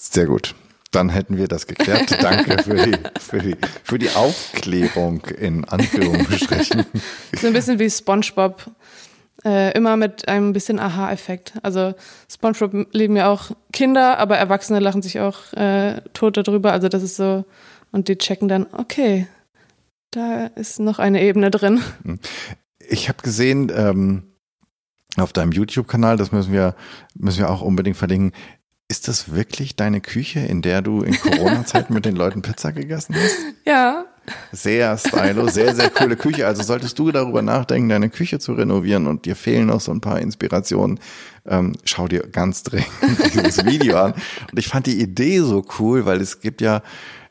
Sehr 0.00 0.26
gut. 0.26 0.54
Dann 0.90 1.08
hätten 1.08 1.38
wir 1.38 1.48
das 1.48 1.66
geklärt. 1.66 2.10
Danke 2.22 2.62
für 2.62 2.74
die, 2.74 2.98
für 3.18 3.38
die, 3.38 3.56
für 3.82 3.98
die 3.98 4.10
Aufklärung 4.10 5.24
in 5.38 5.64
Anführungsstrichen. 5.64 6.84
So 7.40 7.46
ein 7.46 7.54
bisschen 7.54 7.78
wie 7.78 7.88
SpongeBob. 7.88 8.70
Äh, 9.44 9.76
immer 9.76 9.96
mit 9.96 10.28
einem 10.28 10.52
bisschen 10.52 10.78
Aha-Effekt. 10.78 11.54
Also 11.62 11.94
SpongeBob 12.30 12.86
leben 12.92 13.16
ja 13.16 13.28
auch 13.28 13.50
Kinder, 13.72 14.18
aber 14.18 14.36
Erwachsene 14.36 14.78
lachen 14.78 15.02
sich 15.02 15.18
auch 15.18 15.52
äh, 15.54 16.00
tot 16.12 16.36
darüber. 16.36 16.72
Also 16.72 16.88
das 16.88 17.02
ist 17.02 17.16
so, 17.16 17.44
und 17.90 18.06
die 18.06 18.16
checken 18.16 18.46
dann, 18.48 18.66
okay, 18.72 19.26
da 20.12 20.46
ist 20.54 20.78
noch 20.78 20.98
eine 20.98 21.22
Ebene 21.22 21.50
drin. 21.50 21.80
Ich 22.78 23.08
habe 23.08 23.22
gesehen 23.22 23.72
ähm, 23.74 24.22
auf 25.16 25.32
deinem 25.32 25.52
YouTube-Kanal, 25.52 26.16
das 26.16 26.30
müssen 26.30 26.52
wir, 26.52 26.76
müssen 27.14 27.40
wir 27.40 27.50
auch 27.50 27.62
unbedingt 27.62 27.96
verlinken. 27.96 28.32
Ist 28.88 29.08
das 29.08 29.32
wirklich 29.32 29.74
deine 29.74 30.00
Küche, 30.00 30.40
in 30.40 30.62
der 30.62 30.82
du 30.82 31.02
in 31.02 31.16
Corona-Zeiten 31.20 31.94
mit 31.94 32.04
den 32.04 32.14
Leuten 32.14 32.42
Pizza 32.42 32.72
gegessen 32.72 33.16
hast? 33.16 33.36
Ja. 33.64 34.04
Sehr 34.52 34.96
stylo, 34.98 35.48
sehr, 35.48 35.74
sehr 35.74 35.90
coole 35.90 36.16
Küche. 36.16 36.46
Also 36.46 36.62
solltest 36.62 36.98
du 36.98 37.10
darüber 37.10 37.42
nachdenken, 37.42 37.88
deine 37.88 38.10
Küche 38.10 38.38
zu 38.38 38.52
renovieren 38.52 39.06
und 39.06 39.24
dir 39.24 39.34
fehlen 39.34 39.66
noch 39.66 39.80
so 39.80 39.92
ein 39.92 40.00
paar 40.00 40.20
Inspirationen, 40.20 41.00
ähm, 41.46 41.72
schau 41.84 42.06
dir 42.06 42.28
ganz 42.28 42.62
dringend 42.62 42.88
dieses 43.34 43.64
Video 43.64 43.98
an. 43.98 44.12
Und 44.12 44.58
ich 44.58 44.68
fand 44.68 44.86
die 44.86 45.00
Idee 45.00 45.40
so 45.40 45.64
cool, 45.78 46.06
weil 46.06 46.20
es 46.20 46.40
gibt 46.40 46.60
ja, 46.60 46.82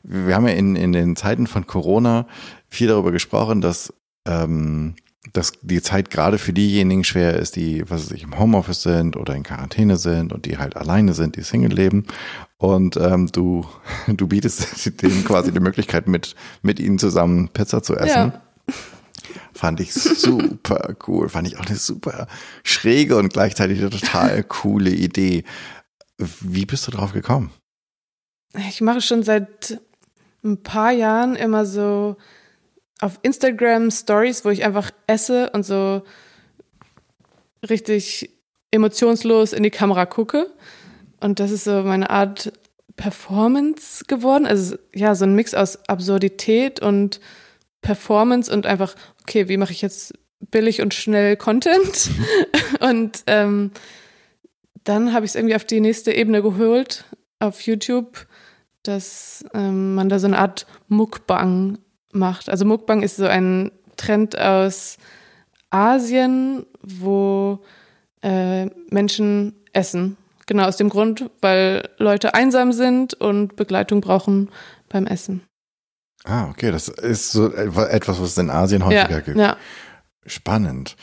wir 0.02 0.34
haben 0.34 0.46
ja 0.46 0.54
in, 0.54 0.76
in 0.76 0.92
den 0.92 1.16
Zeiten 1.16 1.46
von 1.46 1.66
Corona 1.66 2.26
viel 2.68 2.88
darüber 2.88 3.12
gesprochen, 3.12 3.60
dass, 3.60 3.92
ähm, 4.26 4.94
dass 5.32 5.52
die 5.62 5.80
Zeit 5.80 6.10
gerade 6.10 6.36
für 6.36 6.52
diejenigen 6.52 7.04
schwer 7.04 7.36
ist, 7.36 7.54
die, 7.54 7.88
was 7.88 8.04
weiß 8.04 8.12
ich, 8.12 8.24
im 8.24 8.38
Homeoffice 8.38 8.82
sind 8.82 9.16
oder 9.16 9.36
in 9.36 9.44
Quarantäne 9.44 9.96
sind 9.96 10.32
und 10.32 10.46
die 10.46 10.58
halt 10.58 10.76
alleine 10.76 11.14
sind, 11.14 11.36
die 11.36 11.42
Single 11.42 11.72
leben. 11.72 12.06
Und 12.58 12.96
ähm, 12.96 13.28
du, 13.30 13.64
du 14.08 14.26
bietest 14.26 15.00
denen 15.02 15.24
quasi 15.24 15.52
die 15.52 15.60
Möglichkeit, 15.60 16.08
mit, 16.08 16.34
mit 16.62 16.80
ihnen 16.80 16.98
zusammen 16.98 17.48
Pizza 17.48 17.82
zu 17.82 17.94
essen. 17.94 18.32
Ja. 18.32 18.42
Fand 19.54 19.80
ich 19.80 19.92
super 19.92 20.96
cool. 21.06 21.28
Fand 21.28 21.46
ich 21.46 21.56
auch 21.58 21.66
eine 21.66 21.76
super 21.76 22.26
schräge 22.64 23.16
und 23.16 23.32
gleichzeitig 23.32 23.78
eine 23.78 23.90
total 23.90 24.42
coole 24.42 24.90
Idee. 24.90 25.44
Wie 26.18 26.66
bist 26.66 26.86
du 26.86 26.90
drauf 26.90 27.12
gekommen? 27.12 27.50
Ich 28.68 28.80
mache 28.80 29.00
schon 29.00 29.22
seit 29.22 29.80
ein 30.42 30.62
paar 30.62 30.90
Jahren 30.90 31.36
immer 31.36 31.64
so 31.64 32.16
auf 33.02 33.18
Instagram 33.22 33.90
Stories, 33.90 34.44
wo 34.44 34.50
ich 34.50 34.64
einfach 34.64 34.90
esse 35.06 35.50
und 35.50 35.64
so 35.64 36.02
richtig 37.68 38.30
emotionslos 38.70 39.52
in 39.52 39.62
die 39.62 39.70
Kamera 39.70 40.06
gucke. 40.06 40.50
Und 41.20 41.40
das 41.40 41.50
ist 41.50 41.64
so 41.64 41.82
meine 41.82 42.10
Art 42.10 42.52
Performance 42.96 44.04
geworden. 44.06 44.46
Also 44.46 44.76
ja, 44.94 45.14
so 45.14 45.24
ein 45.24 45.34
Mix 45.34 45.54
aus 45.54 45.78
Absurdität 45.88 46.80
und 46.80 47.20
Performance 47.80 48.52
und 48.52 48.66
einfach, 48.66 48.94
okay, 49.22 49.48
wie 49.48 49.56
mache 49.56 49.72
ich 49.72 49.82
jetzt 49.82 50.14
billig 50.50 50.80
und 50.80 50.94
schnell 50.94 51.36
Content? 51.36 52.10
und 52.80 53.24
ähm, 53.26 53.72
dann 54.84 55.12
habe 55.12 55.24
ich 55.24 55.32
es 55.32 55.34
irgendwie 55.34 55.56
auf 55.56 55.64
die 55.64 55.80
nächste 55.80 56.12
Ebene 56.12 56.40
geholt 56.40 57.04
auf 57.40 57.62
YouTube, 57.62 58.26
dass 58.84 59.44
ähm, 59.54 59.94
man 59.94 60.08
da 60.08 60.20
so 60.20 60.28
eine 60.28 60.38
Art 60.38 60.66
Mukbang 60.86 61.78
macht. 62.12 62.48
Also 62.48 62.64
Mukbang 62.64 63.02
ist 63.02 63.16
so 63.16 63.26
ein 63.26 63.72
Trend 63.96 64.38
aus 64.38 64.98
Asien, 65.70 66.66
wo 66.82 67.60
äh, 68.22 68.66
Menschen 68.90 69.54
essen. 69.72 70.16
Genau 70.46 70.64
aus 70.64 70.76
dem 70.76 70.88
Grund, 70.88 71.30
weil 71.40 71.88
Leute 71.98 72.34
einsam 72.34 72.72
sind 72.72 73.14
und 73.14 73.56
Begleitung 73.56 74.00
brauchen 74.00 74.50
beim 74.88 75.06
Essen. 75.06 75.42
Ah, 76.24 76.48
okay, 76.50 76.70
das 76.70 76.88
ist 76.88 77.32
so 77.32 77.52
etwas, 77.52 78.20
was 78.20 78.30
es 78.30 78.38
in 78.38 78.50
Asien 78.50 78.84
häufiger 78.84 79.10
ja, 79.10 79.20
gibt. 79.20 79.38
Ja. 79.38 79.56
Spannend. 80.26 80.96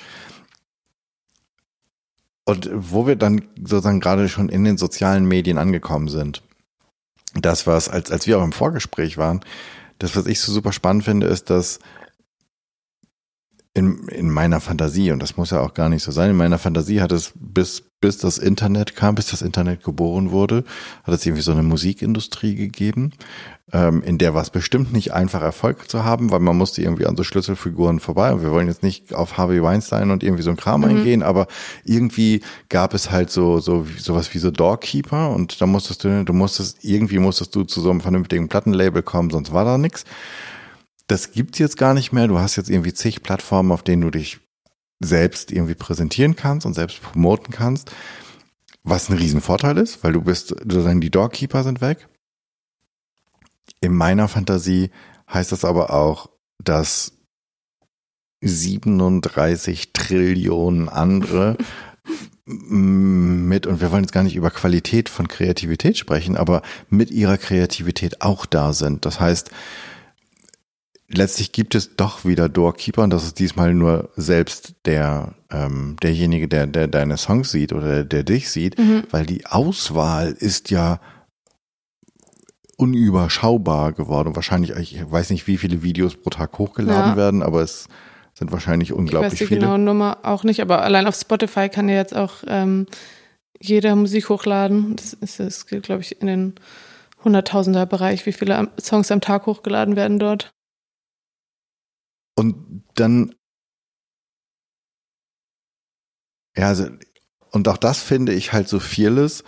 Und 2.45 2.69
wo 2.73 3.05
wir 3.05 3.15
dann 3.15 3.43
sozusagen 3.57 3.99
gerade 3.99 4.29
schon 4.29 4.49
in 4.49 4.63
den 4.63 4.77
sozialen 4.77 5.25
Medien 5.25 5.57
angekommen 5.57 6.07
sind, 6.07 6.41
das 7.35 7.67
was, 7.67 7.89
als, 7.89 8.11
als 8.11 8.27
wir 8.27 8.39
auch 8.39 8.43
im 8.43 8.53
Vorgespräch 8.53 9.17
waren, 9.17 9.41
das, 9.99 10.15
was 10.15 10.25
ich 10.25 10.39
so 10.39 10.51
super 10.51 10.71
spannend 10.71 11.03
finde, 11.03 11.27
ist, 11.27 11.49
dass 11.49 11.79
in, 13.73 14.07
in 14.07 14.31
meiner 14.31 14.59
Fantasie, 14.61 15.11
und 15.11 15.21
das 15.21 15.37
muss 15.37 15.51
ja 15.51 15.61
auch 15.61 15.73
gar 15.73 15.89
nicht 15.89 16.03
so 16.03 16.11
sein, 16.11 16.31
in 16.31 16.37
meiner 16.37 16.57
Fantasie 16.57 17.01
hat 17.01 17.11
es 17.11 17.33
bis, 17.35 17.83
bis 18.01 18.17
das 18.17 18.39
Internet 18.39 18.95
kam, 18.95 19.13
bis 19.13 19.27
das 19.27 19.43
Internet 19.43 19.83
geboren 19.83 20.31
wurde, 20.31 20.63
hat 21.03 21.13
es 21.13 21.25
irgendwie 21.25 21.43
so 21.43 21.51
eine 21.51 21.61
Musikindustrie 21.61 22.55
gegeben, 22.55 23.11
ähm, 23.71 24.01
in 24.01 24.17
der 24.17 24.33
war 24.33 24.41
es 24.41 24.49
bestimmt 24.49 24.91
nicht 24.91 25.13
einfach 25.13 25.43
Erfolg 25.43 25.87
zu 25.87 26.03
haben, 26.03 26.31
weil 26.31 26.39
man 26.39 26.57
musste 26.57 26.81
irgendwie 26.81 27.05
an 27.05 27.15
so 27.15 27.23
Schlüsselfiguren 27.23 27.99
vorbei. 27.99 28.33
Und 28.33 28.41
wir 28.41 28.51
wollen 28.51 28.67
jetzt 28.67 28.81
nicht 28.81 29.13
auf 29.13 29.37
Harvey 29.37 29.61
Weinstein 29.61 30.09
und 30.09 30.23
irgendwie 30.23 30.41
so 30.41 30.49
ein 30.49 30.57
Kram 30.57 30.81
mhm. 30.81 30.87
eingehen, 30.87 31.21
aber 31.21 31.45
irgendwie 31.83 32.41
gab 32.69 32.95
es 32.95 33.11
halt 33.11 33.29
so, 33.29 33.59
so, 33.59 33.85
sowas 33.97 34.33
wie 34.33 34.39
so 34.39 34.49
Doorkeeper 34.49 35.29
und 35.29 35.61
da 35.61 35.67
musstest 35.67 36.03
du, 36.03 36.25
du 36.25 36.33
musstest, 36.33 36.83
irgendwie 36.83 37.19
musstest 37.19 37.53
du 37.53 37.63
zu 37.63 37.81
so 37.81 37.91
einem 37.91 38.01
vernünftigen 38.01 38.49
Plattenlabel 38.49 39.03
kommen, 39.03 39.29
sonst 39.29 39.53
war 39.53 39.65
da 39.65 39.77
nichts 39.77 40.05
das 41.09 41.31
gibt's 41.31 41.57
jetzt 41.59 41.77
gar 41.77 41.93
nicht 41.93 42.13
mehr. 42.13 42.27
Du 42.27 42.39
hast 42.39 42.55
jetzt 42.55 42.69
irgendwie 42.69 42.93
zig 42.93 43.23
Plattformen, 43.23 43.71
auf 43.71 43.83
denen 43.83 44.03
du 44.03 44.11
dich 44.11 44.39
selbst 44.99 45.51
irgendwie 45.51 45.75
präsentieren 45.75 46.35
kannst 46.35 46.65
und 46.65 46.75
selbst 46.75 47.01
promoten 47.01 47.53
kannst. 47.53 47.91
Was 48.83 49.09
ein 49.09 49.17
Riesenvorteil 49.17 49.77
ist, 49.77 50.03
weil 50.03 50.13
du 50.13 50.21
bist, 50.21 50.49
sozusagen 50.49 51.01
die 51.01 51.09
Dogkeeper 51.09 51.63
sind 51.63 51.81
weg. 51.81 52.07
In 53.81 53.93
meiner 53.93 54.27
Fantasie 54.27 54.91
heißt 55.31 55.51
das 55.51 55.65
aber 55.65 55.93
auch, 55.93 56.29
dass 56.63 57.13
37 58.41 59.93
Trillionen 59.93 60.89
andere 60.89 61.57
mit, 62.45 63.67
und 63.67 63.81
wir 63.81 63.91
wollen 63.91 64.03
jetzt 64.03 64.13
gar 64.13 64.23
nicht 64.23 64.35
über 64.35 64.49
Qualität 64.49 65.09
von 65.09 65.27
Kreativität 65.27 65.97
sprechen, 65.97 66.35
aber 66.35 66.61
mit 66.89 67.11
ihrer 67.11 67.37
Kreativität 67.37 68.21
auch 68.21 68.45
da 68.45 68.73
sind. 68.73 69.05
Das 69.05 69.19
heißt, 69.19 69.51
letztlich 71.09 71.51
gibt 71.51 71.75
es 71.75 71.95
doch 71.95 72.25
wieder 72.25 72.49
Doorkeeper 72.49 73.03
und 73.03 73.09
das 73.09 73.23
ist 73.23 73.39
diesmal 73.39 73.73
nur 73.73 74.09
selbst 74.15 74.75
der 74.85 75.33
ähm, 75.51 75.97
derjenige, 76.01 76.47
der, 76.47 76.67
der 76.67 76.87
deine 76.87 77.17
Songs 77.17 77.51
sieht 77.51 77.73
oder 77.73 78.03
der 78.03 78.23
dich 78.23 78.49
sieht, 78.51 78.77
mhm. 78.77 79.03
weil 79.11 79.25
die 79.25 79.45
Auswahl 79.45 80.31
ist 80.31 80.69
ja 80.69 80.99
unüberschaubar 82.77 83.93
geworden. 83.93 84.35
Wahrscheinlich, 84.35 84.71
ich 84.71 85.11
weiß 85.11 85.31
nicht, 85.31 85.47
wie 85.47 85.57
viele 85.57 85.83
Videos 85.83 86.15
pro 86.15 86.29
Tag 86.29 86.57
hochgeladen 86.57 87.11
ja. 87.11 87.17
werden, 87.17 87.43
aber 87.43 87.61
es 87.61 87.87
sind 88.33 88.51
wahrscheinlich 88.51 88.93
unglaublich 88.93 89.31
viele. 89.31 89.35
Ich 89.35 89.41
weiß 89.41 89.47
die 89.47 89.47
viele. 89.47 89.59
genaue 89.59 89.79
Nummer 89.79 90.19
auch 90.23 90.43
nicht, 90.43 90.61
aber 90.61 90.83
allein 90.83 91.07
auf 91.07 91.15
Spotify 91.15 91.67
kann 91.67 91.89
ja 91.89 91.95
jetzt 91.95 92.15
auch 92.15 92.35
ähm, 92.47 92.85
jeder 93.59 93.95
Musik 93.95 94.29
hochladen. 94.29 94.95
Das 94.95 95.13
ist, 95.13 95.39
das 95.39 95.65
geht, 95.65 95.83
glaube 95.83 96.01
ich, 96.01 96.21
in 96.21 96.27
den 96.27 96.55
Hunderttausender 97.23 97.85
Bereich, 97.85 98.25
wie 98.25 98.31
viele 98.31 98.69
Songs 98.79 99.11
am 99.11 99.19
Tag 99.19 99.45
hochgeladen 99.45 99.97
werden 99.97 100.19
dort. 100.19 100.53
Und 102.39 102.85
dann, 102.95 103.35
ja, 106.55 106.67
also, 106.69 106.87
und 107.51 107.67
auch 107.67 107.75
das 107.75 108.01
finde 108.01 108.33
ich 108.33 108.53
halt 108.53 108.69
so 108.69 108.79
vieles, 108.79 109.43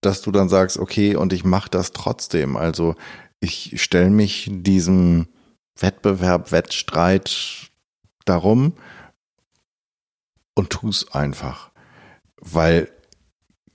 dass 0.00 0.20
du 0.20 0.32
dann 0.32 0.48
sagst, 0.48 0.78
okay, 0.78 1.14
und 1.14 1.32
ich 1.32 1.44
mache 1.44 1.70
das 1.70 1.92
trotzdem. 1.92 2.56
Also 2.56 2.96
ich 3.38 3.80
stelle 3.80 4.10
mich 4.10 4.50
diesem 4.50 5.28
Wettbewerb, 5.78 6.50
Wettstreit 6.50 7.70
darum 8.24 8.72
und 10.56 10.70
tu 10.70 10.88
es 10.88 11.12
einfach. 11.12 11.70
Weil 12.40 12.90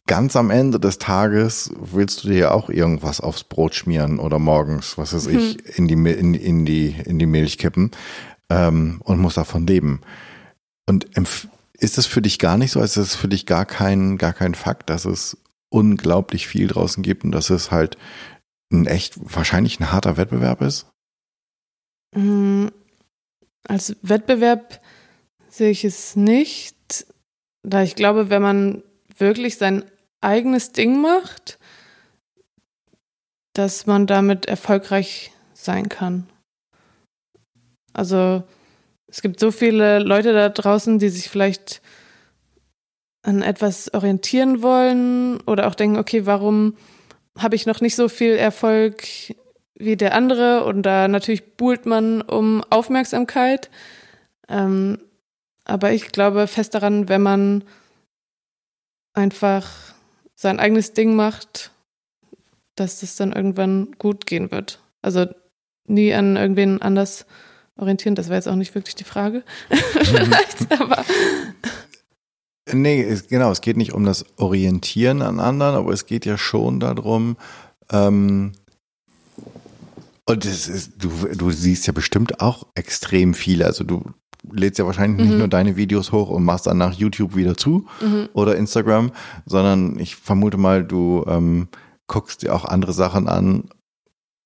ganz 0.05 0.35
am 0.35 0.49
Ende 0.49 0.81
des 0.81 0.97
Tages 0.97 1.71
willst 1.79 2.25
du 2.25 2.27
dir 2.27 2.37
ja 2.37 2.51
auch 2.51 2.69
irgendwas 2.69 3.21
aufs 3.21 3.45
Brot 3.45 3.73
schmieren 3.73 4.19
oder 4.19 4.37
morgens, 4.37 4.97
was 4.97 5.13
weiß 5.13 5.27
ich, 5.27 5.55
mhm. 5.55 5.73
in 5.75 5.87
die, 5.87 6.11
in, 6.11 6.33
in 6.33 6.65
die, 6.65 6.93
in 7.05 7.19
die 7.19 7.25
Milch 7.25 7.57
kippen 7.57 7.91
ähm, 8.49 9.01
und 9.03 9.19
muss 9.19 9.35
davon 9.35 9.67
leben. 9.67 10.01
Und 10.87 11.07
ist 11.73 11.97
das 11.97 12.05
für 12.05 12.21
dich 12.21 12.39
gar 12.39 12.57
nicht 12.57 12.71
so? 12.71 12.81
Ist 12.81 12.97
das 12.97 13.15
für 13.15 13.27
dich 13.27 13.45
gar 13.45 13.65
kein, 13.65 14.17
gar 14.17 14.33
kein 14.33 14.55
Fakt, 14.55 14.89
dass 14.89 15.05
es 15.05 15.37
unglaublich 15.69 16.47
viel 16.47 16.67
draußen 16.67 17.03
gibt 17.03 17.23
und 17.23 17.31
dass 17.31 17.49
es 17.49 17.71
halt 17.71 17.97
ein 18.71 18.85
echt, 18.85 19.15
wahrscheinlich 19.17 19.79
ein 19.79 19.91
harter 19.91 20.17
Wettbewerb 20.17 20.61
ist? 20.61 20.87
Mm, 22.15 22.67
als 23.63 23.95
Wettbewerb 24.01 24.81
sehe 25.47 25.69
ich 25.69 25.85
es 25.85 26.15
nicht, 26.15 27.05
da 27.63 27.83
ich 27.83 27.95
glaube, 27.95 28.29
wenn 28.29 28.41
man 28.41 28.83
wirklich 29.17 29.57
sein 29.57 29.85
eigenes 30.21 30.71
Ding 30.71 31.01
macht, 31.01 31.59
dass 33.53 33.85
man 33.85 34.07
damit 34.07 34.45
erfolgreich 34.45 35.31
sein 35.53 35.89
kann. 35.89 36.27
Also 37.99 38.43
es 39.07 39.21
gibt 39.21 39.41
so 39.41 39.51
viele 39.51 39.99
Leute 39.99 40.31
da 40.31 40.47
draußen, 40.47 40.99
die 40.99 41.09
sich 41.09 41.29
vielleicht 41.29 41.81
an 43.23 43.41
etwas 43.41 43.93
orientieren 43.93 44.61
wollen 44.61 45.41
oder 45.41 45.67
auch 45.67 45.75
denken, 45.75 45.97
okay, 45.97 46.25
warum 46.25 46.77
habe 47.37 47.57
ich 47.57 47.65
noch 47.65 47.81
nicht 47.81 47.97
so 47.97 48.07
viel 48.07 48.37
Erfolg 48.37 49.03
wie 49.75 49.97
der 49.97 50.15
andere? 50.15 50.63
Und 50.63 50.83
da 50.83 51.09
natürlich 51.09 51.57
buhlt 51.57 51.85
man 51.85 52.21
um 52.21 52.63
Aufmerksamkeit. 52.69 53.69
Ähm, 54.47 54.99
aber 55.65 55.91
ich 55.91 56.13
glaube 56.13 56.47
fest 56.47 56.75
daran, 56.75 57.09
wenn 57.09 57.21
man 57.21 57.65
einfach 59.13 59.69
sein 60.35 60.57
eigenes 60.57 60.93
Ding 60.93 61.17
macht, 61.17 61.71
dass 62.75 63.01
das 63.01 63.17
dann 63.17 63.33
irgendwann 63.33 63.91
gut 63.97 64.25
gehen 64.25 64.51
wird. 64.51 64.79
Also 65.01 65.25
nie 65.85 66.13
an 66.13 66.37
irgendwen 66.37 66.81
anders 66.81 67.25
orientieren. 67.79 68.15
Das 68.15 68.29
war 68.29 68.35
jetzt 68.35 68.47
auch 68.47 68.55
nicht 68.55 68.75
wirklich 68.75 68.95
die 68.95 69.03
Frage. 69.03 69.43
Vielleicht, 69.69 70.81
aber. 70.81 71.03
Nee, 72.71 73.01
es, 73.01 73.27
genau, 73.27 73.51
es 73.51 73.61
geht 73.61 73.77
nicht 73.77 73.93
um 73.93 74.03
das 74.03 74.25
Orientieren 74.37 75.21
an 75.21 75.39
anderen, 75.39 75.75
aber 75.75 75.91
es 75.91 76.05
geht 76.05 76.25
ja 76.25 76.37
schon 76.37 76.79
darum, 76.79 77.37
ähm, 77.91 78.51
und 80.29 80.45
ist, 80.45 80.91
du, 80.99 81.09
du 81.35 81.49
siehst 81.49 81.87
ja 81.87 81.93
bestimmt 81.93 82.39
auch 82.39 82.67
extrem 82.75 83.33
viele. 83.33 83.65
Also 83.65 83.83
du 83.83 84.03
lädst 84.51 84.77
ja 84.77 84.85
wahrscheinlich 84.85 85.19
mhm. 85.19 85.27
nicht 85.27 85.39
nur 85.39 85.47
deine 85.47 85.75
Videos 85.75 86.11
hoch 86.11 86.29
und 86.29 86.43
machst 86.43 86.67
dann 86.67 86.77
nach 86.77 86.93
YouTube 86.93 87.35
wieder 87.35 87.57
zu 87.57 87.87
mhm. 87.99 88.29
oder 88.33 88.55
Instagram, 88.55 89.11
sondern 89.47 89.97
ich 89.97 90.15
vermute 90.15 90.57
mal, 90.57 90.83
du 90.83 91.25
ähm, 91.27 91.67
guckst 92.05 92.43
dir 92.43 92.53
auch 92.53 92.63
andere 92.63 92.93
Sachen 92.93 93.27
an 93.27 93.69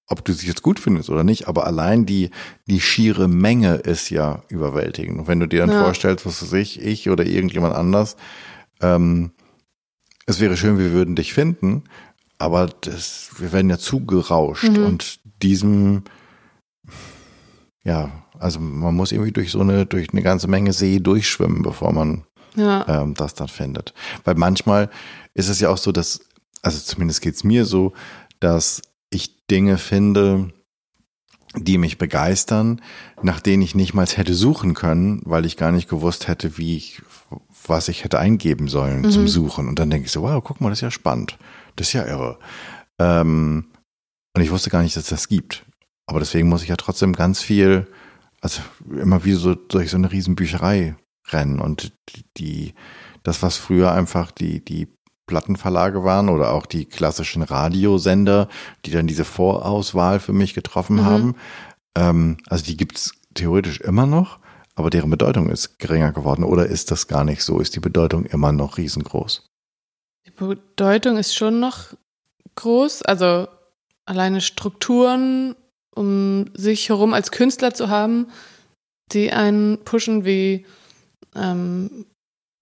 ob 0.08 0.26
du 0.26 0.34
sie 0.34 0.48
jetzt 0.48 0.64
gut 0.64 0.80
findest 0.80 1.10
oder 1.10 1.24
nicht, 1.24 1.48
aber 1.48 1.66
allein 1.66 2.06
die, 2.06 2.30
die 2.68 2.82
schiere 2.82 3.28
Menge 3.28 3.76
ist 3.76 4.10
ja 4.10 4.44
überwältigend. 4.50 5.20
Und 5.20 5.28
wenn 5.28 5.40
du 5.40 5.48
dir 5.48 5.62
dann 5.62 5.72
ja. 5.72 5.84
vorstellst, 5.84 6.26
was 6.26 6.42
weiß 6.42 6.54
ich, 6.54 6.82
ich 6.82 7.10
oder 7.10 7.26
irgendjemand 7.26 7.74
anders, 7.74 8.18
ähm, 8.82 9.32
es 10.26 10.40
wäre 10.40 10.58
schön, 10.58 10.78
wir 10.78 10.92
würden 10.92 11.16
dich 11.16 11.34
finden, 11.34 11.84
aber 12.38 12.70
das, 12.82 13.30
wir 13.38 13.54
werden 13.54 13.70
ja 13.70 13.78
zugerauscht 13.78 14.70
mhm. 14.70 14.86
und 14.86 15.20
diesem, 15.42 16.04
ja, 17.84 18.12
Also 18.40 18.60
man 18.60 18.96
muss 18.96 19.12
irgendwie 19.12 19.32
durch 19.32 19.52
so 19.52 19.62
eine, 19.62 19.86
durch 19.86 20.10
eine 20.12 20.22
ganze 20.22 20.48
Menge 20.50 20.74
See 20.74 21.00
durchschwimmen, 21.00 21.62
bevor 21.62 21.94
man 21.94 22.24
ja. 22.56 22.86
ähm, 22.88 23.14
das 23.14 23.34
dann 23.36 23.48
findet. 23.48 23.94
Weil 24.26 24.36
manchmal 24.36 24.90
ist 25.34 25.50
es 25.50 25.62
ja 25.62 25.70
auch 25.70 25.78
so, 25.78 25.92
dass, 25.92 26.20
also 26.62 26.80
zumindest 26.80 27.22
geht's 27.22 27.44
mir 27.44 27.66
so, 27.66 27.94
dass 28.40 28.82
Dinge 29.54 29.78
finde, 29.78 30.52
die 31.56 31.78
mich 31.78 32.00
begeistern, 32.00 32.82
nach 33.22 33.40
denen 33.40 33.62
ich 33.62 33.76
nicht 33.76 33.94
mal 33.94 34.08
hätte 34.08 34.34
suchen 34.34 34.74
können, 34.74 35.22
weil 35.26 35.46
ich 35.46 35.58
gar 35.58 35.72
nicht 35.72 35.88
gewusst 35.88 36.28
hätte, 36.28 36.58
wie 36.58 36.76
ich, 36.76 37.04
was 37.68 37.88
ich 37.88 38.04
hätte 38.04 38.18
eingeben 38.18 38.68
sollen 38.68 39.04
mhm. 39.04 39.12
zum 39.12 39.28
Suchen. 39.28 39.68
Und 39.68 39.78
dann 39.78 39.92
denke 39.92 40.08
ich 40.08 40.12
so, 40.12 40.24
wow, 40.24 40.44
guck 40.44 40.60
mal, 40.60 40.70
das 40.70 40.80
ist 40.80 40.82
ja 40.84 40.90
spannend. 40.90 41.38
Das 41.76 41.88
ist 41.88 41.94
ja 41.94 42.08
irre. 42.08 42.40
Ähm, 42.98 43.66
und 44.36 44.42
ich 44.42 44.50
wusste 44.50 44.72
gar 44.72 44.82
nicht, 44.82 44.96
dass 44.96 45.04
es 45.04 45.10
das 45.10 45.28
gibt. 45.28 45.64
Aber 46.08 46.20
deswegen 46.20 46.50
muss 46.50 46.64
ich 46.64 46.70
ja 46.70 46.76
trotzdem 46.76 47.14
ganz 47.14 47.40
viel, 47.40 47.86
also 48.42 48.64
immer 48.90 49.24
wie 49.24 49.34
so 49.34 49.54
durch 49.54 49.92
so 49.92 49.98
eine 49.98 50.12
Riesenbücherei 50.12 50.96
rennen. 51.28 51.60
Und 51.60 51.94
die, 52.38 52.74
das, 53.22 53.44
was 53.44 53.58
früher 53.58 53.92
einfach 53.92 54.32
die, 54.32 54.66
die 54.66 54.88
Plattenverlage 55.26 56.04
waren 56.04 56.30
oder 56.30 56.54
auch 56.54 56.66
die 56.66 56.86
klassischen 56.86 57.42
Radiosender, 57.44 58.50
die 58.86 58.92
dann 58.92 59.08
diese 59.08 59.26
Vorauswahl 59.26 60.20
für 60.20 60.34
mich 60.34 60.54
getroffen 60.54 60.98
mhm. 60.98 61.06
haben. 61.06 61.36
Ähm, 61.96 62.38
also 62.48 62.66
die 62.66 62.78
gibt's 62.78 63.14
theoretisch 63.34 63.80
immer 63.82 64.06
noch, 64.06 64.40
aber 64.76 64.90
deren 64.90 65.10
Bedeutung 65.10 65.50
ist 65.50 65.80
geringer 65.80 66.12
geworden. 66.12 66.44
Oder 66.44 66.66
ist 66.66 66.92
das 66.92 67.08
gar 67.08 67.24
nicht 67.24 67.44
so? 67.44 67.60
Ist 67.60 67.76
die 67.76 67.80
Bedeutung 67.80 68.26
immer 68.26 68.52
noch 68.52 68.78
riesengroß? 68.78 69.50
Die 70.26 70.32
Bedeutung 70.32 71.18
ist 71.18 71.36
schon 71.36 71.60
noch 71.60 71.94
groß. 72.56 73.04
Also 73.04 73.48
alleine 74.06 74.42
Strukturen, 74.42 75.56
um 75.96 76.46
sich 76.54 76.90
herum 76.90 77.14
als 77.14 77.32
Künstler 77.32 77.74
zu 77.74 77.90
haben, 77.90 78.28
die 79.12 79.32
einen 79.32 79.84
pushen 79.84 80.26
wie 80.26 80.66
ähm, 81.36 82.06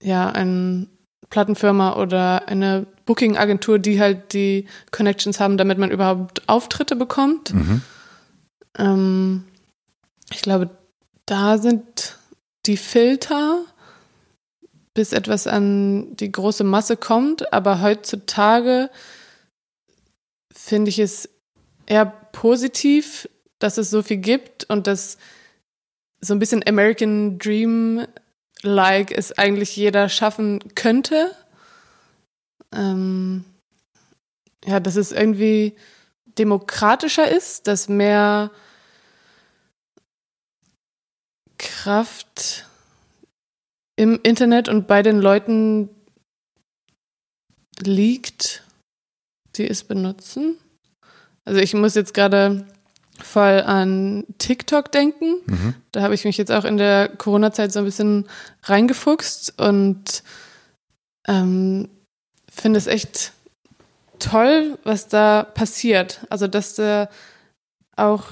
ja 0.02 0.30
ein 0.30 0.90
Plattenfirma 1.32 1.96
oder 1.96 2.48
eine 2.48 2.86
Booking-Agentur, 3.06 3.80
die 3.80 4.00
halt 4.00 4.34
die 4.34 4.68
Connections 4.92 5.40
haben, 5.40 5.58
damit 5.58 5.80
man 5.80 5.90
überhaupt 5.90 6.48
Auftritte 6.48 6.96
bekommt. 6.96 7.54
Mhm. 7.54 7.82
Ähm, 8.78 9.44
ich 10.32 10.44
glaube, 10.44 10.70
da 11.26 11.58
sind 11.58 12.20
die 12.68 12.78
Filter, 12.78 13.66
bis 14.94 15.14
etwas 15.14 15.48
an 15.48 16.16
die 16.18 16.32
große 16.32 16.64
Masse 16.64 16.98
kommt. 16.98 17.54
Aber 17.54 17.82
heutzutage 17.82 18.90
finde 20.54 20.90
ich 20.90 21.00
es 21.00 21.30
eher 21.86 22.06
positiv, 22.06 23.28
dass 23.60 23.78
es 23.78 23.90
so 23.90 24.02
viel 24.04 24.18
gibt 24.18 24.70
und 24.70 24.88
dass 24.88 25.18
so 26.20 26.34
ein 26.34 26.40
bisschen 26.40 26.64
American 26.68 27.40
Dream 27.40 28.06
like 28.64 29.12
es 29.12 29.38
eigentlich 29.38 29.76
jeder 29.76 30.10
schaffen 30.10 30.60
könnte. 30.76 31.36
Ähm, 32.74 33.46
ja, 34.66 34.80
dass 34.80 34.96
es 34.96 35.12
irgendwie 35.12 35.76
demokratischer 36.38 37.30
ist, 37.30 37.68
dass 37.68 37.90
mehr 37.90 38.52
Kraft 41.58 42.68
im 43.96 44.20
Internet 44.24 44.70
und 44.70 44.88
bei 44.88 45.04
den 45.04 45.20
Leuten 45.20 45.90
liegt, 47.80 48.64
die 49.56 49.68
es 49.68 49.84
benutzen. 49.84 50.58
Also 51.46 51.60
ich 51.60 51.74
muss 51.74 51.96
jetzt 51.96 52.14
gerade 52.14 52.66
voll 53.24 53.62
an 53.62 54.26
TikTok 54.38 54.92
denken. 54.92 55.36
Mhm. 55.46 55.76
Da 55.92 56.02
habe 56.02 56.14
ich 56.14 56.26
mich 56.26 56.38
jetzt 56.38 56.52
auch 56.52 56.66
in 56.66 56.78
der 56.78 57.10
Corona-Zeit 57.10 57.72
so 57.72 57.80
ein 57.80 57.86
bisschen 57.86 58.28
reingefuchst 58.64 59.60
und 59.60 60.24
ähm, 61.28 61.90
finde 62.52 62.78
es 62.78 62.88
echt 62.88 63.34
toll, 64.20 64.78
was 64.84 65.08
da 65.08 65.44
passiert. 65.44 66.26
Also, 66.30 66.48
dass 66.48 66.76
da 66.76 67.10
auch 67.96 68.26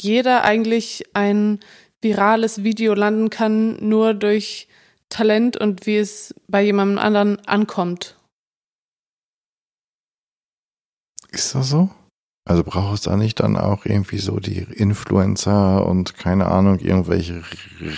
jeder 0.00 0.44
eigentlich 0.44 1.04
ein 1.14 1.60
virales 2.00 2.62
Video 2.64 2.94
landen 2.94 3.30
kann, 3.30 3.76
nur 3.86 4.14
durch 4.14 4.68
Talent 5.08 5.56
und 5.56 5.86
wie 5.86 5.96
es 5.96 6.34
bei 6.48 6.62
jemandem 6.62 6.98
anderen 6.98 7.46
ankommt. 7.46 8.16
Ist 11.30 11.54
das 11.54 11.68
so? 11.68 11.90
Also 12.44 12.64
brauchst 12.64 13.06
du 13.06 13.10
da 13.10 13.16
nicht 13.16 13.40
dann 13.40 13.56
auch 13.56 13.84
irgendwie 13.84 14.18
so 14.18 14.40
die 14.40 14.66
Influencer 14.72 15.86
und 15.86 16.16
keine 16.16 16.46
Ahnung, 16.46 16.78
irgendwelche 16.78 17.42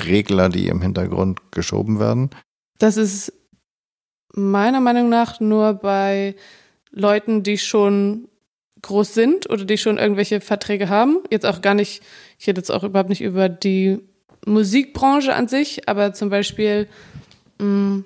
Regler, 0.06 0.48
die 0.48 0.68
im 0.68 0.82
Hintergrund 0.82 1.40
geschoben 1.52 2.00
werden? 2.00 2.30
Das 2.78 2.96
ist 2.96 3.32
meiner 4.34 4.80
Meinung 4.80 5.08
nach 5.08 5.40
nur 5.40 5.74
bei 5.74 6.34
Leuten, 6.90 7.42
die 7.42 7.58
schon 7.58 8.28
groß 8.82 9.14
sind 9.14 9.48
oder 9.48 9.64
die 9.64 9.78
schon 9.78 9.98
irgendwelche 9.98 10.40
Verträge 10.40 10.88
haben. 10.88 11.18
Jetzt 11.30 11.46
auch 11.46 11.62
gar 11.62 11.74
nicht, 11.74 12.02
ich 12.38 12.46
rede 12.48 12.58
jetzt 12.58 12.70
auch 12.70 12.82
überhaupt 12.82 13.08
nicht 13.08 13.22
über 13.22 13.48
die 13.48 14.00
Musikbranche 14.44 15.34
an 15.34 15.46
sich, 15.46 15.88
aber 15.88 16.12
zum 16.14 16.30
Beispiel 16.30 16.88
mh, 17.58 18.02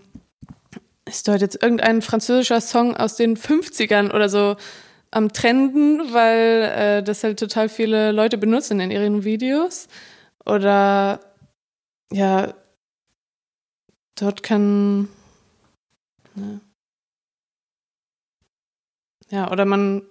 ist 1.06 1.26
dort 1.26 1.40
jetzt 1.40 1.62
irgendein 1.62 2.02
französischer 2.02 2.60
Song 2.60 2.94
aus 2.94 3.16
den 3.16 3.36
50ern 3.36 4.12
oder 4.12 4.28
so 4.28 4.56
am 5.10 5.32
Trenden, 5.32 6.12
weil 6.12 6.62
äh, 6.62 7.02
das 7.02 7.24
halt 7.24 7.38
total 7.38 7.68
viele 7.68 8.12
Leute 8.12 8.38
benutzen 8.38 8.80
in 8.80 8.90
ihren 8.90 9.24
Videos. 9.24 9.88
Oder 10.44 11.20
ja, 12.12 12.54
dort 14.14 14.42
kann. 14.42 15.08
Ne. 16.34 16.60
Ja, 19.28 19.50
oder 19.50 19.64
man, 19.64 20.02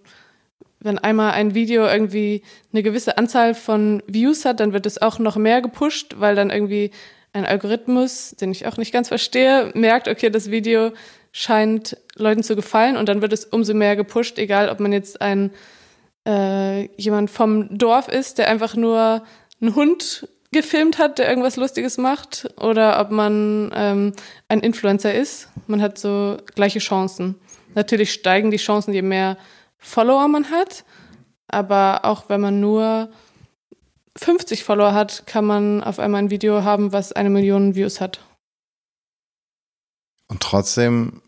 wenn 0.80 1.00
einmal 1.00 1.32
ein 1.32 1.56
Video 1.56 1.86
irgendwie 1.86 2.44
eine 2.74 2.84
gewisse 2.84 3.18
Anzahl 3.18 3.54
von 3.54 4.04
Views 4.08 4.44
hat, 4.44 4.60
dann 4.60 4.74
wird 4.74 4.86
es 4.86 5.02
auch 5.02 5.20
noch 5.20 5.38
mehr 5.38 5.62
gepusht, 5.62 6.16
weil 6.18 6.36
dann 6.36 6.50
irgendwie 6.50 6.92
ein 7.32 7.46
Algorithmus, 7.46 8.32
den 8.32 8.52
ich 8.52 8.66
auch 8.66 8.78
nicht 8.78 8.92
ganz 8.92 9.10
verstehe, 9.10 9.72
merkt, 9.74 10.08
okay, 10.08 10.30
das 10.30 10.52
Video 10.52 10.92
scheint 11.32 11.98
Leuten 12.18 12.44
zu 12.44 12.56
gefallen 12.56 12.98
und 12.98 13.10
dann 13.10 13.22
wird 13.22 13.34
es 13.34 13.46
umso 13.46 13.74
mehr 13.74 13.96
gepusht, 13.96 14.38
egal 14.38 14.70
ob 14.70 14.80
man 14.80 14.94
jetzt 14.94 15.22
ein 15.22 15.52
äh, 16.28 16.86
jemand 16.96 17.30
vom 17.30 17.78
Dorf 17.78 18.08
ist, 18.08 18.38
der 18.38 18.50
einfach 18.50 18.76
nur 18.76 19.24
einen 19.62 19.76
Hund 19.76 20.28
gefilmt 20.52 20.98
hat, 20.98 21.20
der 21.20 21.28
irgendwas 21.28 21.58
Lustiges 21.58 21.98
macht, 21.98 22.50
oder 22.58 23.00
ob 23.00 23.12
man 23.12 23.72
ähm, 23.76 24.14
ein 24.48 24.62
Influencer 24.62 25.14
ist. 25.14 25.50
Man 25.68 25.82
hat 25.82 25.98
so 25.98 26.38
gleiche 26.56 26.80
Chancen. 26.80 27.36
Natürlich 27.74 28.14
steigen 28.14 28.52
die 28.52 28.58
Chancen, 28.58 28.94
je 28.94 29.02
mehr 29.02 29.38
Follower 29.78 30.28
man 30.28 30.50
hat, 30.50 30.86
aber 31.48 32.06
auch 32.06 32.30
wenn 32.30 32.42
man 32.42 32.60
nur 32.60 33.10
50 34.18 34.64
Follower 34.64 34.94
hat, 34.94 35.28
kann 35.28 35.46
man 35.46 35.84
auf 35.84 36.00
einmal 36.00 36.24
ein 36.24 36.30
Video 36.30 36.64
haben, 36.64 36.94
was 36.94 37.12
eine 37.12 37.30
Million 37.30 37.76
Views 37.76 38.00
hat. 38.00 38.22
Und 40.28 40.42
trotzdem 40.42 41.22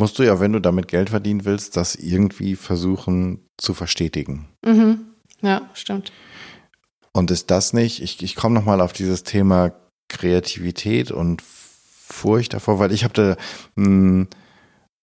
musst 0.00 0.18
du 0.18 0.22
ja, 0.22 0.40
wenn 0.40 0.54
du 0.54 0.60
damit 0.60 0.88
Geld 0.88 1.10
verdienen 1.10 1.44
willst, 1.44 1.76
das 1.76 1.94
irgendwie 1.94 2.56
versuchen 2.56 3.46
zu 3.58 3.74
verstetigen. 3.74 4.48
Mhm. 4.64 5.00
Ja, 5.42 5.68
stimmt. 5.74 6.10
Und 7.12 7.30
ist 7.30 7.50
das 7.50 7.74
nicht, 7.74 8.02
ich, 8.02 8.22
ich 8.22 8.34
komme 8.34 8.54
nochmal 8.54 8.80
auf 8.80 8.94
dieses 8.94 9.24
Thema 9.24 9.72
Kreativität 10.08 11.10
und 11.10 11.42
Furcht 11.42 12.54
davor, 12.54 12.78
weil 12.78 12.92
ich 12.92 13.04
habe 13.04 13.12
da 13.12 13.36
einen 13.76 14.28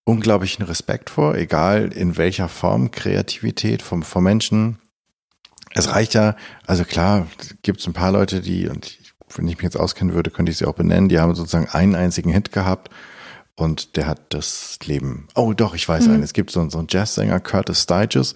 unglaublichen 0.03 0.65
Respekt 0.65 1.11
vor, 1.11 1.35
egal 1.35 1.93
in 1.93 2.17
welcher 2.17 2.49
Form 2.49 2.89
Kreativität 2.89 3.83
vom, 3.83 4.01
vom 4.01 4.23
Menschen. 4.23 4.79
Es 5.75 5.91
reicht 5.91 6.15
ja, 6.15 6.35
also 6.65 6.85
klar, 6.85 7.27
gibt 7.61 7.81
es 7.81 7.87
ein 7.87 7.93
paar 7.93 8.11
Leute, 8.11 8.41
die, 8.41 8.67
und 8.67 8.97
wenn 9.35 9.47
ich 9.47 9.57
mich 9.57 9.63
jetzt 9.63 9.79
auskennen 9.79 10.15
würde, 10.15 10.31
könnte 10.31 10.51
ich 10.51 10.57
sie 10.57 10.65
auch 10.65 10.73
benennen, 10.73 11.07
die 11.07 11.19
haben 11.19 11.35
sozusagen 11.35 11.69
einen 11.69 11.93
einzigen 11.93 12.31
Hit 12.31 12.51
gehabt 12.51 12.89
und 13.57 13.97
der 13.97 14.05
hat 14.05 14.21
das 14.29 14.77
Leben. 14.85 15.27
Oh, 15.35 15.51
doch, 15.53 15.73
ich 15.73 15.89
weiß 15.89 16.07
mhm. 16.07 16.13
einen. 16.13 16.23
Es 16.23 16.33
gibt 16.33 16.51
so, 16.51 16.69
so 16.69 16.77
einen 16.77 16.87
Jazzsänger, 16.89 17.39
Curtis 17.39 17.83
Sturgis, 17.83 18.35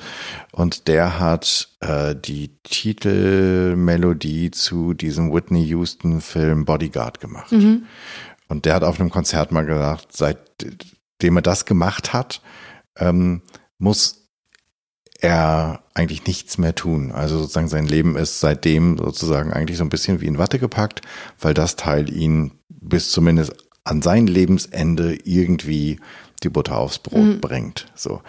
und 0.51 0.88
der 0.88 1.19
hat 1.19 1.69
äh, 1.79 2.15
die 2.15 2.57
Titelmelodie 2.63 4.49
zu 4.51 4.93
diesem 4.93 5.31
Whitney 5.31 5.63
Houston-Film 5.65 6.65
Bodyguard 6.65 7.19
gemacht. 7.19 7.51
Mhm. 7.51 7.84
Und 8.49 8.65
der 8.65 8.73
hat 8.73 8.84
auf 8.84 8.99
einem 8.99 9.12
Konzert 9.12 9.51
mal 9.51 9.65
gesagt, 9.65 10.07
seitdem 10.12 11.38
er 11.38 11.41
das 11.43 11.65
gemacht 11.65 12.13
hat, 12.13 12.41
ähm, 12.97 13.43
muss 13.77 14.27
er 15.19 15.84
eigentlich 15.93 16.25
nichts 16.25 16.57
mehr 16.57 16.73
tun. 16.73 17.12
Also 17.12 17.38
sozusagen 17.38 17.67
sein 17.67 17.86
Leben 17.86 18.17
ist 18.17 18.39
seitdem 18.39 18.97
sozusagen 18.97 19.53
eigentlich 19.53 19.77
so 19.77 19.84
ein 19.84 19.89
bisschen 19.89 20.19
wie 20.19 20.25
in 20.25 20.39
Watte 20.39 20.57
gepackt, 20.57 21.01
weil 21.39 21.53
das 21.53 21.75
Teil 21.75 22.12
ihn 22.12 22.53
bis 22.69 23.12
zumindest 23.12 23.53
an 23.83 24.01
sein 24.01 24.27
Lebensende 24.27 25.17
irgendwie 25.23 25.99
die 26.43 26.49
Butter 26.49 26.77
aufs 26.77 26.99
Brot 26.99 27.25
mhm. 27.25 27.41
bringt. 27.41 27.91
So. 27.95 28.21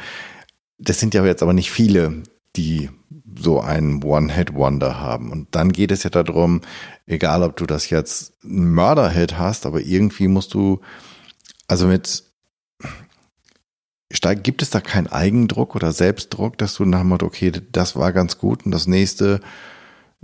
Das 0.79 0.99
sind 0.99 1.15
ja 1.15 1.25
jetzt 1.25 1.43
aber 1.43 1.53
nicht 1.53 1.71
viele, 1.71 2.23
die 2.57 2.91
so 3.39 3.61
einen 3.61 4.03
One-Hit-Wonder 4.03 5.01
haben. 5.01 5.31
Und 5.31 5.55
dann 5.55 5.73
geht 5.73 5.91
es 5.91 6.03
ja 6.03 6.11
darum, 6.11 6.61
egal 7.07 7.43
ob 7.43 7.57
du 7.57 7.67
das 7.67 7.91
jetzt 7.91 8.35
einen 8.45 8.73
Mörder-Hit 8.73 9.39
hast, 9.39 9.67
aber 9.67 9.81
irgendwie 9.81 10.29
musst 10.29 10.55
du, 10.55 10.81
also 11.67 11.87
mit, 11.87 12.25
gibt 14.43 14.63
es 14.63 14.71
da 14.71 14.81
keinen 14.81 15.07
Eigendruck 15.07 15.75
oder 15.75 15.93
Selbstdruck, 15.93 16.59
dass 16.59 16.75
du 16.75 16.85
nach 16.85 17.01
dem 17.01 17.09
Motto, 17.09 17.27
okay, 17.27 17.53
das 17.73 17.97
war 17.97 18.13
ganz 18.13 18.39
gut 18.39 18.67
und 18.67 18.73
das 18.73 18.87
nächste 18.87 19.41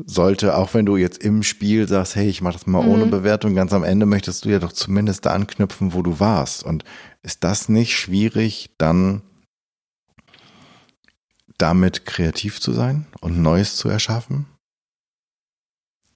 sollte, 0.06 0.56
auch 0.56 0.74
wenn 0.74 0.86
du 0.86 0.96
jetzt 0.96 1.18
im 1.18 1.42
Spiel 1.42 1.88
sagst, 1.88 2.14
hey, 2.14 2.28
ich 2.28 2.40
mach 2.40 2.52
das 2.52 2.66
mal 2.66 2.82
mhm. 2.82 2.90
ohne 2.90 3.06
Bewertung, 3.06 3.54
ganz 3.54 3.72
am 3.72 3.84
Ende 3.84 4.06
möchtest 4.06 4.44
du 4.44 4.48
ja 4.48 4.58
doch 4.58 4.72
zumindest 4.72 5.26
da 5.26 5.30
anknüpfen, 5.30 5.92
wo 5.92 6.02
du 6.02 6.20
warst. 6.20 6.62
Und 6.62 6.84
ist 7.22 7.44
das 7.44 7.68
nicht 7.68 7.96
schwierig, 7.96 8.70
dann 8.78 9.22
damit 11.58 12.06
kreativ 12.06 12.60
zu 12.60 12.72
sein 12.72 13.06
und 13.20 13.42
Neues 13.42 13.76
zu 13.76 13.88
erschaffen? 13.88 14.46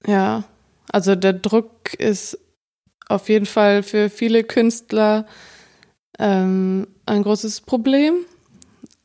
Ja, 0.05 0.45
also 0.89 1.15
der 1.15 1.33
Druck 1.33 1.93
ist 1.95 2.37
auf 3.07 3.27
jeden 3.27 3.45
Fall 3.45 3.83
für 3.83 4.09
viele 4.09 4.43
Künstler 4.43 5.27
ähm, 6.19 6.87
ein 7.05 7.23
großes 7.23 7.61
Problem. 7.61 8.25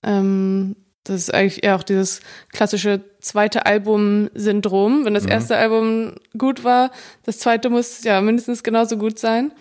Ähm, 0.04 0.76
das 1.08 1.22
ist 1.22 1.34
eigentlich 1.34 1.64
eher 1.64 1.76
auch 1.76 1.82
dieses 1.82 2.20
klassische 2.52 3.00
zweite 3.20 3.66
Album-Syndrom. 3.66 5.04
Wenn 5.04 5.14
das 5.14 5.24
mhm. 5.24 5.30
erste 5.30 5.56
Album 5.56 6.14
gut 6.36 6.64
war, 6.64 6.90
das 7.24 7.38
zweite 7.38 7.70
muss 7.70 8.04
ja 8.04 8.20
mindestens 8.20 8.62
genauso 8.62 8.96
gut 8.96 9.18
sein. 9.18 9.52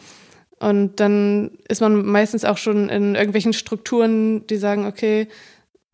Und 0.59 0.99
dann 0.99 1.51
ist 1.67 1.81
man 1.81 2.05
meistens 2.05 2.43
auch 2.43 2.57
schon 2.57 2.89
in 2.89 3.15
irgendwelchen 3.15 3.53
Strukturen, 3.53 4.45
die 4.47 4.57
sagen, 4.57 4.85
okay, 4.85 5.27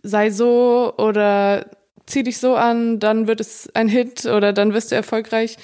sei 0.02 0.30
so 0.30 0.94
oder 0.98 1.66
zieh 2.06 2.24
dich 2.24 2.38
so 2.38 2.56
an, 2.56 3.00
dann 3.00 3.28
wird 3.28 3.40
es 3.40 3.70
ein 3.76 3.88
Hit 3.88 4.26
oder 4.26 4.54
dann 4.54 4.74
wirst 4.74 4.92
du 4.92 4.96
erfolgreich. 4.96 5.58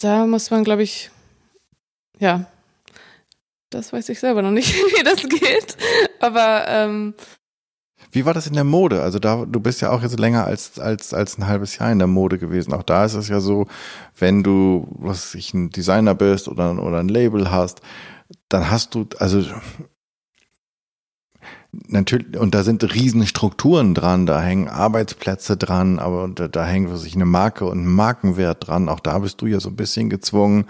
Da 0.00 0.26
muss 0.26 0.50
man, 0.50 0.64
glaube 0.64 0.82
ich, 0.82 1.10
ja, 2.18 2.46
das 3.70 3.92
weiß 3.92 4.08
ich 4.08 4.20
selber 4.20 4.42
noch 4.42 4.50
nicht, 4.50 4.74
wie 4.96 5.02
das 5.02 5.28
geht. 5.28 5.76
Aber 6.20 6.64
ähm, 6.68 7.14
wie 8.12 8.26
war 8.26 8.34
das 8.34 8.46
in 8.46 8.52
der 8.52 8.64
Mode? 8.64 9.02
Also 9.02 9.18
da, 9.18 9.44
du 9.46 9.58
bist 9.58 9.80
ja 9.80 9.90
auch 9.90 10.02
jetzt 10.02 10.18
länger 10.18 10.44
als, 10.44 10.78
als, 10.78 11.14
als 11.14 11.38
ein 11.38 11.46
halbes 11.48 11.78
Jahr 11.78 11.90
in 11.90 11.98
der 11.98 12.08
Mode 12.08 12.38
gewesen. 12.38 12.74
Auch 12.74 12.82
da 12.82 13.06
ist 13.06 13.14
es 13.14 13.28
ja 13.28 13.40
so, 13.40 13.66
wenn 14.18 14.42
du, 14.42 14.86
was 14.90 15.34
ich, 15.34 15.54
ein 15.54 15.70
Designer 15.70 16.14
bist 16.14 16.46
oder, 16.46 16.80
oder 16.82 16.98
ein 16.98 17.08
Label 17.08 17.50
hast, 17.50 17.80
dann 18.50 18.70
hast 18.70 18.94
du, 18.94 19.06
also 19.18 19.42
natürlich, 21.72 22.38
und 22.38 22.54
da 22.54 22.64
sind 22.64 22.84
riesen 22.94 23.26
Strukturen 23.26 23.94
dran, 23.94 24.26
da 24.26 24.42
hängen 24.42 24.68
Arbeitsplätze 24.68 25.56
dran, 25.56 25.98
aber 25.98 26.28
da, 26.28 26.48
da 26.48 26.66
hängt 26.66 26.94
sich 26.98 27.14
eine 27.14 27.24
Marke 27.24 27.64
und 27.64 27.82
ein 27.82 27.92
Markenwert 27.94 28.68
dran. 28.68 28.90
Auch 28.90 29.00
da 29.00 29.20
bist 29.20 29.40
du 29.40 29.46
ja 29.46 29.58
so 29.58 29.70
ein 29.70 29.76
bisschen 29.76 30.10
gezwungen, 30.10 30.66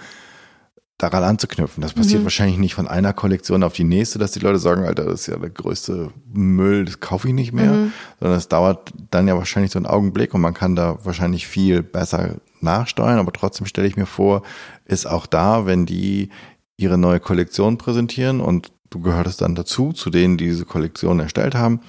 daran 1.03 1.25
anzuknüpfen. 1.25 1.83
Das 1.83 1.95
passiert 1.95 2.21
mhm. 2.21 2.27
wahrscheinlich 2.27 2.59
nicht 2.59 2.75
von 2.75 2.87
einer 2.87 3.13
Kollektion 3.13 3.63
auf 3.63 3.73
die 3.73 3.85
nächste, 3.85 4.19
dass 4.19 4.33
die 4.33 4.39
Leute 4.39 4.59
sagen, 4.59 4.85
Alter, 4.85 5.05
das 5.05 5.23
ist 5.23 5.27
ja 5.27 5.37
der 5.37 5.51
größte 5.51 6.11
Müll, 6.33 6.85
das 6.85 7.01
kaufe 7.01 7.29
ich 7.29 7.35
nicht 7.35 7.53
mehr, 7.53 7.73
mhm. 7.73 7.93
sondern 8.21 8.39
es 8.39 8.49
dauert 8.49 8.93
dann 9.11 9.27
ja 9.27 9.37
wahrscheinlich 9.37 9.73
so 9.73 9.79
einen 9.79 9.87
Augenblick 9.87 10.33
und 10.35 10.41
man 10.41 10.55
kann 10.55 10.77
da 10.77 10.99
wahrscheinlich 11.05 11.47
viel 11.47 11.83
besser 11.83 12.37
nachsteuern, 12.61 13.19
aber 13.19 13.33
trotzdem 13.33 13.67
stelle 13.67 13.89
ich 13.89 13.97
mir 13.97 14.07
vor, 14.07 14.43
ist 14.85 15.07
auch 15.07 15.27
da, 15.27 15.67
wenn 15.67 15.87
die 15.87 16.29
ihre 16.77 16.99
neue 16.99 17.21
Kollektion 17.21 17.79
präsentieren 17.79 18.41
und 18.41 18.71
du 18.91 19.01
gehörtest 19.01 19.41
dann 19.41 19.55
dazu, 19.55 19.93
zu 19.93 20.11
denen, 20.11 20.37
die 20.37 20.47
diese 20.47 20.65
Kollektion 20.65 21.19
erstellt 21.19 21.55
haben, 21.57 21.81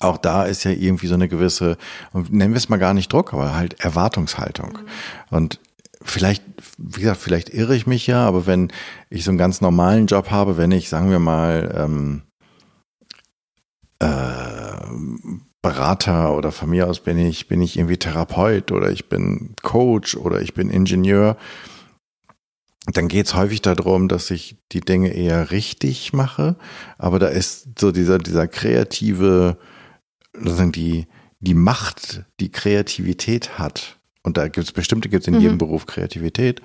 auch 0.00 0.18
da 0.18 0.44
ist 0.44 0.64
ja 0.64 0.70
irgendwie 0.70 1.06
so 1.06 1.14
eine 1.14 1.28
gewisse, 1.28 1.76
nennen 2.12 2.52
wir 2.52 2.58
es 2.58 2.68
mal 2.68 2.78
gar 2.78 2.94
nicht 2.94 3.12
Druck, 3.12 3.32
aber 3.32 3.54
halt 3.54 3.80
Erwartungshaltung. 3.80 4.72
Mhm. 4.72 5.36
Und 5.36 5.60
vielleicht, 6.06 6.42
wie 6.78 7.00
gesagt, 7.00 7.20
vielleicht 7.20 7.50
irre 7.50 7.76
ich 7.76 7.86
mich 7.86 8.06
ja, 8.06 8.26
aber 8.26 8.46
wenn 8.46 8.72
ich 9.10 9.24
so 9.24 9.30
einen 9.30 9.38
ganz 9.38 9.60
normalen 9.60 10.06
Job 10.06 10.30
habe, 10.30 10.56
wenn 10.56 10.70
ich, 10.70 10.88
sagen 10.88 11.10
wir 11.10 11.18
mal, 11.18 11.74
ähm, 11.76 12.22
äh, 13.98 14.56
Berater 15.62 16.36
oder 16.36 16.52
von 16.52 16.70
mir 16.70 16.86
aus 16.88 17.00
bin 17.00 17.18
ich, 17.18 17.48
bin 17.48 17.60
ich 17.60 17.76
irgendwie 17.76 17.96
Therapeut 17.96 18.70
oder 18.70 18.90
ich 18.90 19.08
bin 19.08 19.54
Coach 19.62 20.16
oder 20.16 20.40
ich 20.40 20.54
bin 20.54 20.70
Ingenieur, 20.70 21.36
dann 22.92 23.08
geht 23.08 23.26
es 23.26 23.34
häufig 23.34 23.62
darum, 23.62 24.06
dass 24.06 24.30
ich 24.30 24.58
die 24.70 24.80
Dinge 24.80 25.12
eher 25.12 25.50
richtig 25.50 26.12
mache, 26.12 26.56
aber 26.98 27.18
da 27.18 27.26
ist 27.26 27.80
so 27.80 27.90
dieser, 27.90 28.18
dieser 28.18 28.46
kreative, 28.46 29.58
sozusagen 30.32 30.72
die, 30.72 31.06
die 31.40 31.54
Macht, 31.54 32.24
die 32.38 32.52
Kreativität 32.52 33.58
hat, 33.58 33.95
und 34.26 34.36
da 34.36 34.48
gibt 34.48 34.66
es 34.66 34.72
bestimmte, 34.72 35.08
gibt 35.08 35.22
es 35.22 35.28
in 35.28 35.34
mhm. 35.34 35.40
jedem 35.40 35.58
Beruf 35.58 35.86
Kreativität. 35.86 36.60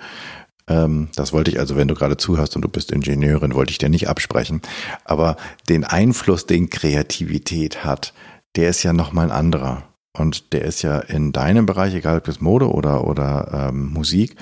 Ähm, 0.66 1.08
das 1.14 1.32
wollte 1.32 1.50
ich 1.52 1.60
also, 1.60 1.76
wenn 1.76 1.86
du 1.86 1.94
gerade 1.94 2.16
zuhörst 2.16 2.56
und 2.56 2.62
du 2.62 2.68
bist 2.68 2.90
Ingenieurin, 2.90 3.54
wollte 3.54 3.70
ich 3.70 3.78
dir 3.78 3.88
nicht 3.88 4.08
absprechen. 4.08 4.60
Aber 5.04 5.36
den 5.68 5.84
Einfluss, 5.84 6.44
den 6.44 6.70
Kreativität 6.70 7.84
hat, 7.84 8.14
der 8.56 8.68
ist 8.68 8.82
ja 8.82 8.92
nochmal 8.92 9.26
ein 9.26 9.36
anderer. 9.36 9.84
Und 10.12 10.52
der 10.52 10.62
ist 10.62 10.82
ja 10.82 10.98
in 10.98 11.32
deinem 11.32 11.64
Bereich, 11.64 11.94
egal 11.94 12.18
ob 12.18 12.28
es 12.28 12.40
Mode 12.40 12.68
oder, 12.68 13.06
oder 13.06 13.68
ähm, 13.70 13.92
Musik, 13.92 14.34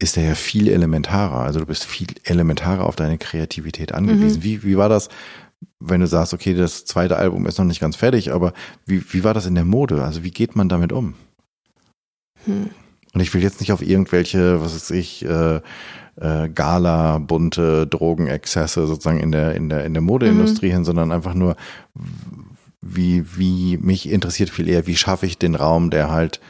ist 0.00 0.16
der 0.16 0.24
ja 0.24 0.34
viel 0.34 0.66
elementarer. 0.68 1.40
Also 1.40 1.60
du 1.60 1.66
bist 1.66 1.84
viel 1.84 2.08
elementarer 2.24 2.84
auf 2.84 2.96
deine 2.96 3.16
Kreativität 3.16 3.92
angewiesen. 3.92 4.40
Mhm. 4.40 4.42
Wie, 4.42 4.62
wie 4.64 4.76
war 4.76 4.88
das, 4.88 5.08
wenn 5.78 6.00
du 6.00 6.08
sagst, 6.08 6.34
okay, 6.34 6.54
das 6.54 6.84
zweite 6.84 7.16
Album 7.16 7.46
ist 7.46 7.58
noch 7.58 7.64
nicht 7.64 7.80
ganz 7.80 7.94
fertig, 7.94 8.32
aber 8.32 8.54
wie, 8.86 9.04
wie 9.12 9.22
war 9.22 9.34
das 9.34 9.46
in 9.46 9.54
der 9.54 9.64
Mode? 9.64 10.02
Also 10.02 10.24
wie 10.24 10.32
geht 10.32 10.56
man 10.56 10.68
damit 10.68 10.92
um? 10.92 11.14
Hm. 12.46 12.70
Und 13.12 13.20
ich 13.20 13.34
will 13.34 13.42
jetzt 13.42 13.60
nicht 13.60 13.72
auf 13.72 13.82
irgendwelche, 13.82 14.60
was 14.60 14.74
weiß 14.74 14.90
ich, 14.90 15.24
äh, 15.24 15.60
äh, 16.16 16.48
Gala, 16.48 17.18
bunte 17.18 17.86
Drogenexzesse 17.86 18.86
sozusagen 18.86 19.20
in 19.20 19.32
der, 19.32 19.54
in 19.54 19.68
der, 19.68 19.84
in 19.84 19.94
der 19.94 20.02
Modeindustrie 20.02 20.68
mhm. 20.68 20.72
hin, 20.72 20.84
sondern 20.84 21.12
einfach 21.12 21.34
nur, 21.34 21.56
wie, 22.80 23.36
wie 23.36 23.78
mich 23.78 24.08
interessiert 24.08 24.50
viel 24.50 24.68
eher, 24.68 24.86
wie 24.86 24.96
schaffe 24.96 25.26
ich 25.26 25.38
den 25.38 25.54
Raum, 25.54 25.90
der 25.90 26.10
halt, 26.10 26.40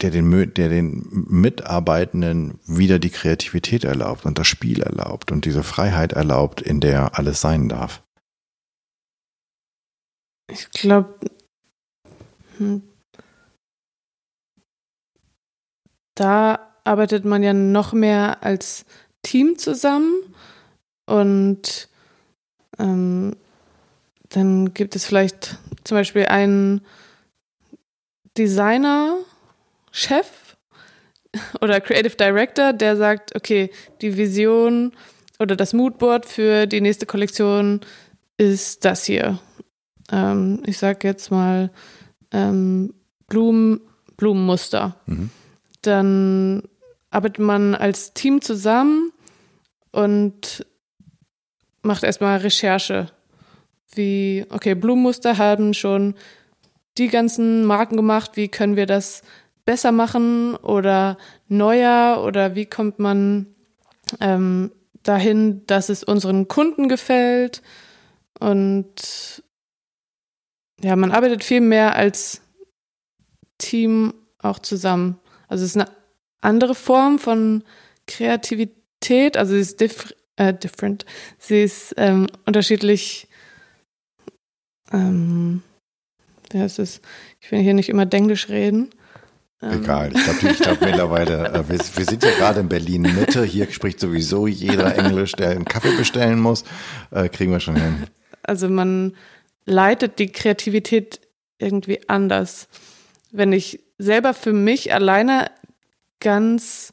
der 0.00 0.10
den, 0.10 0.30
der 0.54 0.68
den 0.68 1.06
Mitarbeitenden 1.10 2.58
wieder 2.66 2.98
die 2.98 3.10
Kreativität 3.10 3.84
erlaubt 3.84 4.24
und 4.24 4.38
das 4.38 4.48
Spiel 4.48 4.82
erlaubt 4.82 5.30
und 5.30 5.44
diese 5.44 5.62
Freiheit 5.62 6.12
erlaubt, 6.12 6.60
in 6.60 6.80
der 6.80 7.18
alles 7.18 7.40
sein 7.40 7.68
darf. 7.68 8.02
Ich 10.50 10.70
glaube, 10.70 11.14
hm, 12.58 12.82
da 16.14 16.72
arbeitet 16.84 17.24
man 17.24 17.42
ja 17.42 17.52
noch 17.52 17.92
mehr 17.92 18.42
als 18.42 18.84
Team 19.22 19.58
zusammen 19.58 20.14
und 21.06 21.88
ähm, 22.78 23.36
dann 24.28 24.74
gibt 24.74 24.96
es 24.96 25.04
vielleicht 25.04 25.58
zum 25.84 25.96
Beispiel 25.98 26.26
einen 26.26 26.80
Designer-Chef 28.36 30.26
oder 31.60 31.80
Creative 31.80 32.16
Director, 32.16 32.72
der 32.72 32.96
sagt, 32.96 33.36
okay, 33.36 33.70
die 34.00 34.16
Vision 34.16 34.92
oder 35.38 35.54
das 35.56 35.72
Moodboard 35.72 36.26
für 36.26 36.66
die 36.66 36.80
nächste 36.80 37.06
Kollektion 37.06 37.80
ist 38.38 38.84
das 38.84 39.04
hier. 39.04 39.38
Ähm, 40.10 40.62
ich 40.66 40.78
sage 40.78 41.06
jetzt 41.06 41.30
mal 41.30 41.70
ähm, 42.32 42.94
Blumen, 43.28 43.80
Blumenmuster. 44.16 44.96
Mhm 45.06 45.30
dann 45.82 46.62
arbeitet 47.10 47.38
man 47.38 47.74
als 47.74 48.14
Team 48.14 48.40
zusammen 48.40 49.12
und 49.90 50.66
macht 51.82 52.02
erstmal 52.02 52.38
Recherche. 52.38 53.10
Wie, 53.94 54.46
okay, 54.50 54.74
Blumenmuster 54.74 55.36
haben 55.36 55.74
schon 55.74 56.14
die 56.98 57.08
ganzen 57.08 57.64
Marken 57.64 57.96
gemacht, 57.96 58.32
wie 58.34 58.48
können 58.48 58.76
wir 58.76 58.86
das 58.86 59.22
besser 59.64 59.92
machen 59.92 60.56
oder 60.56 61.18
neuer 61.48 62.22
oder 62.24 62.54
wie 62.54 62.66
kommt 62.66 62.98
man 62.98 63.54
ähm, 64.20 64.72
dahin, 65.02 65.66
dass 65.66 65.88
es 65.88 66.04
unseren 66.04 66.48
Kunden 66.48 66.88
gefällt 66.88 67.62
und 68.38 69.42
ja, 70.82 70.96
man 70.96 71.12
arbeitet 71.12 71.44
viel 71.44 71.60
mehr 71.60 71.94
als 71.94 72.42
Team 73.58 74.14
auch 74.38 74.58
zusammen. 74.58 75.18
Also 75.52 75.64
es 75.64 75.76
ist 75.76 75.82
eine 75.82 75.90
andere 76.40 76.74
Form 76.74 77.18
von 77.18 77.62
Kreativität, 78.06 79.36
also 79.36 79.52
sie 79.52 79.60
ist 79.60 79.80
diff 79.82 80.14
äh, 80.36 80.54
different, 80.54 81.04
sie 81.38 81.62
ist 81.62 81.92
ähm, 81.98 82.26
unterschiedlich, 82.46 83.28
ähm, 84.92 85.62
ja, 86.54 86.64
es 86.64 86.78
ist, 86.78 87.02
ich 87.38 87.52
will 87.52 87.60
hier 87.60 87.74
nicht 87.74 87.90
immer 87.90 88.06
Denglisch 88.06 88.48
reden. 88.48 88.88
Ähm. 89.60 89.82
Egal, 89.82 90.12
ich 90.16 90.24
glaube 90.24 90.54
glaub 90.54 90.80
mittlerweile, 90.80 91.48
äh, 91.50 91.68
wir, 91.68 91.78
wir, 91.78 92.04
sind 92.06 92.24
ja 92.24 92.30
gerade 92.30 92.60
in 92.60 92.70
Berlin 92.70 93.02
Mitte, 93.02 93.44
hier 93.44 93.70
spricht 93.70 94.00
sowieso 94.00 94.46
jeder 94.46 94.96
Englisch, 94.96 95.32
der 95.32 95.50
einen 95.50 95.66
Kaffee 95.66 95.94
bestellen 95.98 96.40
muss, 96.40 96.64
äh, 97.10 97.28
kriegen 97.28 97.52
wir 97.52 97.60
schon 97.60 97.76
hin. 97.76 98.06
Also 98.42 98.70
man 98.70 99.14
leitet 99.66 100.18
die 100.18 100.32
Kreativität 100.32 101.20
irgendwie 101.58 102.08
anders. 102.08 102.68
Wenn 103.32 103.52
ich 103.52 103.80
selber 103.98 104.34
für 104.34 104.52
mich 104.52 104.92
alleine 104.92 105.50
ganz 106.20 106.92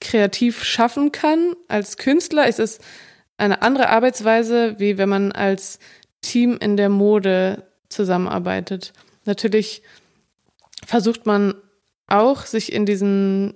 kreativ 0.00 0.62
schaffen 0.62 1.12
kann 1.12 1.54
als 1.68 1.96
Künstler, 1.96 2.46
ist 2.46 2.58
es 2.58 2.78
eine 3.36 3.62
andere 3.62 3.88
Arbeitsweise, 3.88 4.78
wie 4.78 4.98
wenn 4.98 5.08
man 5.08 5.32
als 5.32 5.78
Team 6.20 6.58
in 6.60 6.76
der 6.76 6.88
Mode 6.88 7.66
zusammenarbeitet. 7.88 8.92
Natürlich 9.24 9.82
versucht 10.84 11.26
man 11.26 11.54
auch, 12.08 12.44
sich 12.44 12.72
in 12.72 12.86
diesen 12.86 13.54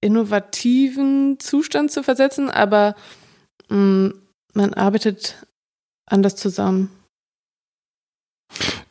innovativen 0.00 1.40
Zustand 1.40 1.90
zu 1.90 2.02
versetzen, 2.02 2.50
aber 2.50 2.94
mh, 3.68 3.76
mm, 3.76 4.22
man 4.52 4.74
arbeitet 4.74 5.46
anders 6.06 6.36
zusammen. 6.36 6.90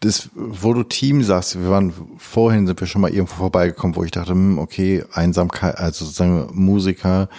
Das, 0.04 0.30
wo 0.36 0.74
du 0.74 0.84
Team 0.84 1.24
sagst, 1.24 1.58
wir 1.58 1.70
waren 1.70 1.94
vorhin, 2.18 2.68
sind 2.68 2.78
wir 2.78 2.88
schon 2.88 3.02
mal 3.02 3.12
irgendwo 3.12 3.36
vorbeigekommen, 3.36 3.96
wo 3.96 4.04
ich 4.04 4.12
dachte, 4.12 4.32
hm, 4.32 4.58
okay, 4.60 5.04
Einsamkeit, 5.14 5.78
also 5.78 6.04
sozusagen 6.04 6.50
Musiker 6.52 7.30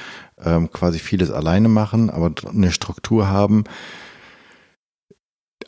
ähm, 0.43 0.71
quasi 0.73 0.99
vieles 0.99 1.31
alleine 1.31 1.69
machen, 1.69 2.09
aber 2.09 2.33
eine 2.49 2.73
Struktur 2.73 3.29
haben. 3.29 3.65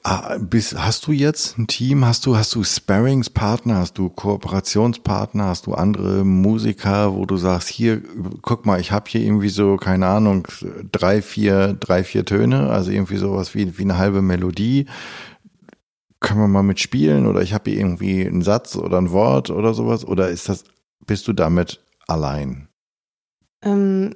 Ah, 0.03 0.39
bist, 0.39 0.79
hast 0.79 1.07
du 1.09 1.13
jetzt 1.13 1.59
ein 1.59 1.67
Team? 1.67 2.05
Hast 2.05 2.25
du, 2.27 2.37
hast 2.37 2.55
du 2.55 2.63
Sparringspartner? 2.63 3.79
Hast 3.79 3.99
du 3.99 4.09
Kooperationspartner? 4.09 5.47
Hast 5.47 5.67
du 5.67 5.75
andere 5.75 6.25
Musiker, 6.25 7.15
wo 7.15 7.27
du 7.27 7.37
sagst, 7.37 7.69
hier, 7.69 8.03
guck 8.41 8.67
mal, 8.67 8.81
ich 8.81 8.93
habe 8.93 9.07
hier 9.09 9.21
irgendwie 9.21 9.49
so, 9.49 9.77
keine 9.77 10.07
Ahnung, 10.07 10.47
drei, 10.93 11.23
vier, 11.23 11.75
drei, 11.75 12.05
vier 12.05 12.25
Töne, 12.25 12.71
also 12.71 12.93
irgendwie 12.93 13.17
sowas 13.17 13.55
wie, 13.55 13.79
wie 13.79 13.83
eine 13.83 13.99
halbe 13.99 14.23
Melodie. 14.23 14.87
Können 16.21 16.41
wir 16.41 16.49
mal 16.49 16.63
mitspielen? 16.63 17.27
Oder 17.27 17.43
ich 17.43 17.53
habe 17.53 17.71
hier 17.71 17.81
irgendwie 17.81 18.27
einen 18.27 18.43
Satz 18.43 18.77
oder 18.77 18.99
ein 18.99 19.11
Wort 19.11 19.51
oder 19.51 19.75
sowas? 19.75 20.05
Oder 20.05 20.29
ist 20.29 20.49
das, 20.49 20.65
bist 21.05 21.29
du 21.29 21.33
damit 21.33 21.81
allein? 22.07 22.69
Ähm, 23.63 24.15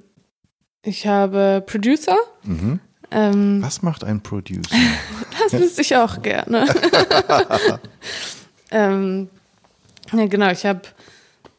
ich 0.83 1.07
habe 1.07 1.63
Producer. 1.67 2.17
Mhm. 2.43 2.81
Ähm, 3.11 3.63
Was 3.63 3.83
macht 3.83 4.05
ein 4.05 4.23
Producer? 4.23 4.75
das 5.43 5.61
wüsste 5.61 5.83
ich 5.83 5.97
auch 5.97 6.23
gerne. 6.23 6.67
ähm, 8.71 9.29
ja, 10.13 10.27
genau, 10.27 10.51
ich 10.51 10.65
habe, 10.65 10.83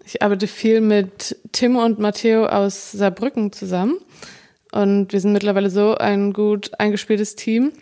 ich 0.05 0.21
arbeite 0.21 0.47
viel 0.47 0.81
mit 0.81 1.37
Tim 1.51 1.75
und 1.75 1.99
Matteo 1.99 2.45
aus 2.45 2.91
Saarbrücken 2.91 3.51
zusammen. 3.51 3.97
Und 4.71 5.11
wir 5.11 5.19
sind 5.19 5.33
mittlerweile 5.33 5.69
so 5.69 5.95
ein 5.95 6.31
gut 6.33 6.71
eingespieltes 6.79 7.35
Team. 7.35 7.73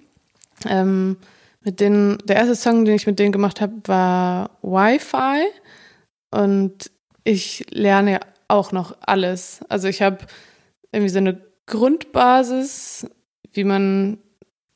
Ähm, 0.66 1.18
mit 1.62 1.80
denen, 1.80 2.18
der 2.26 2.38
erste 2.38 2.56
Song, 2.56 2.86
den 2.86 2.96
ich 2.96 3.08
mit 3.08 3.20
denen 3.20 3.32
gemacht 3.32 3.62
habe, 3.62 3.74
war 3.86 4.58
Wi-Fi. 4.62 5.46
Und 6.32 6.92
ich 7.24 7.66
lerne 7.72 8.20
auch 8.48 8.72
noch 8.72 8.96
alles. 9.02 9.62
Also 9.70 9.88
ich 9.88 10.02
habe 10.02 10.20
irgendwie 10.92 11.10
so 11.10 11.20
eine 11.20 11.42
Grundbasis 11.66 13.08
wie 13.54 13.64
man 13.64 14.18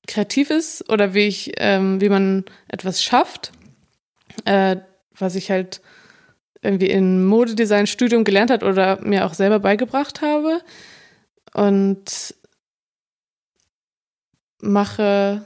kreativ 0.07 0.49
ist 0.49 0.89
oder 0.89 1.13
wie 1.13 1.27
ich, 1.27 1.53
ähm, 1.57 2.01
wie 2.01 2.09
man 2.09 2.45
etwas 2.67 3.03
schafft, 3.03 3.51
äh, 4.45 4.77
was 5.17 5.35
ich 5.35 5.49
halt 5.51 5.81
irgendwie 6.61 6.87
im 6.87 7.25
Modedesign-Studium 7.25 8.23
gelernt 8.23 8.49
hat 8.51 8.63
oder 8.63 8.99
mir 9.01 9.25
auch 9.25 9.33
selber 9.33 9.59
beigebracht 9.59 10.21
habe. 10.21 10.61
Und 11.53 12.35
mache, 14.61 15.45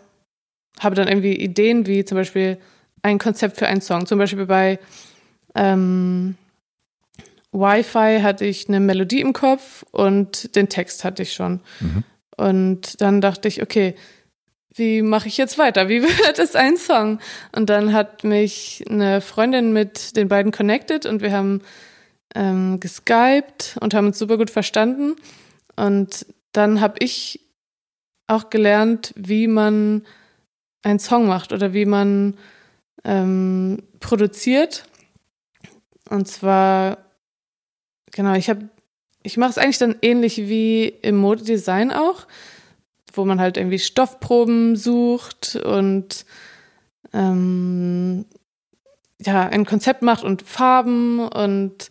habe 0.79 0.95
dann 0.95 1.07
irgendwie 1.07 1.35
Ideen 1.35 1.85
wie 1.87 2.05
zum 2.05 2.17
Beispiel 2.17 2.57
ein 3.01 3.17
Konzept 3.19 3.57
für 3.57 3.67
einen 3.67 3.81
Song. 3.81 4.05
Zum 4.05 4.19
Beispiel 4.19 4.45
bei 4.45 4.79
ähm, 5.55 6.35
Wi-Fi 7.51 8.19
hatte 8.21 8.45
ich 8.45 8.67
eine 8.67 8.79
Melodie 8.79 9.21
im 9.21 9.33
Kopf 9.33 9.83
und 9.91 10.55
den 10.55 10.69
Text 10.69 11.03
hatte 11.03 11.23
ich 11.23 11.33
schon. 11.33 11.61
Mhm. 11.79 12.03
Und 12.35 13.01
dann 13.01 13.21
dachte 13.21 13.47
ich, 13.47 13.61
okay, 13.63 13.95
wie 14.75 15.01
mache 15.01 15.27
ich 15.27 15.37
jetzt 15.37 15.57
weiter? 15.57 15.89
Wie 15.89 16.03
wird 16.03 16.39
es 16.39 16.55
ein 16.55 16.77
Song? 16.77 17.19
Und 17.55 17.69
dann 17.69 17.93
hat 17.93 18.23
mich 18.23 18.85
eine 18.89 19.21
Freundin 19.21 19.73
mit 19.73 20.15
den 20.15 20.27
beiden 20.27 20.51
connected 20.51 21.05
und 21.05 21.21
wir 21.21 21.31
haben 21.31 21.61
ähm, 22.35 22.79
geskypt 22.79 23.77
und 23.81 23.93
haben 23.93 24.07
uns 24.07 24.19
super 24.19 24.37
gut 24.37 24.51
verstanden. 24.51 25.15
Und 25.75 26.25
dann 26.51 26.81
habe 26.81 26.95
ich 26.99 27.41
auch 28.27 28.49
gelernt, 28.49 29.13
wie 29.15 29.47
man 29.47 30.05
einen 30.87 30.99
Song 30.99 31.27
macht 31.27 31.51
oder 31.51 31.73
wie 31.73 31.85
man 31.85 32.37
ähm, 33.03 33.83
produziert. 33.99 34.85
Und 36.09 36.27
zwar, 36.27 36.97
genau, 38.11 38.33
ich 38.33 38.49
habe 38.49 38.69
ich 39.23 39.35
mache 39.35 39.49
es 39.49 39.57
eigentlich 39.57 39.77
dann 39.77 39.97
ähnlich 40.01 40.37
wie 40.37 40.87
im 40.87 41.17
Modedesign 41.17 41.91
auch, 41.91 42.27
wo 43.13 43.25
man 43.25 43.41
halt 43.41 43.57
irgendwie 43.57 43.79
Stoffproben 43.79 44.77
sucht 44.77 45.57
und 45.57 46.25
ähm, 47.13 48.25
ja, 49.19 49.47
ein 49.47 49.65
Konzept 49.65 50.01
macht 50.01 50.23
und 50.23 50.43
Farben 50.43 51.19
und 51.19 51.89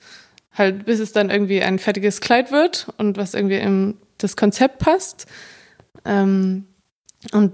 halt 0.53 0.87
bis 0.87 0.99
es 0.99 1.13
dann 1.13 1.29
irgendwie 1.29 1.63
ein 1.63 1.79
fertiges 1.79 2.23
Kleid 2.23 2.53
wird 2.53 2.89
und 2.97 3.19
was 3.19 3.35
irgendwie 3.35 3.59
in 3.59 3.99
das 4.17 4.37
Konzept 4.37 4.79
passt. 4.79 5.27
Ähm, 6.07 6.65
und 7.33 7.53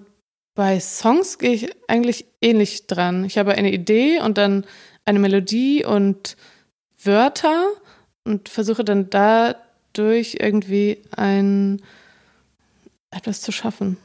bei 0.54 0.80
Songs 0.80 1.38
gehe 1.38 1.52
ich 1.52 1.70
eigentlich 1.88 2.26
ähnlich 2.40 2.86
dran. 2.86 3.24
Ich 3.24 3.38
habe 3.38 3.54
eine 3.54 3.72
Idee 3.72 4.20
und 4.20 4.38
dann 4.38 4.66
eine 5.04 5.18
Melodie 5.18 5.84
und 5.84 6.36
Wörter 7.02 7.66
und 8.24 8.48
versuche 8.48 8.84
dann 8.84 9.10
da 9.10 9.56
durch 9.92 10.36
irgendwie 10.40 11.02
ein 11.16 11.82
etwas 13.10 13.40
zu 13.40 13.52
schaffen 13.52 13.98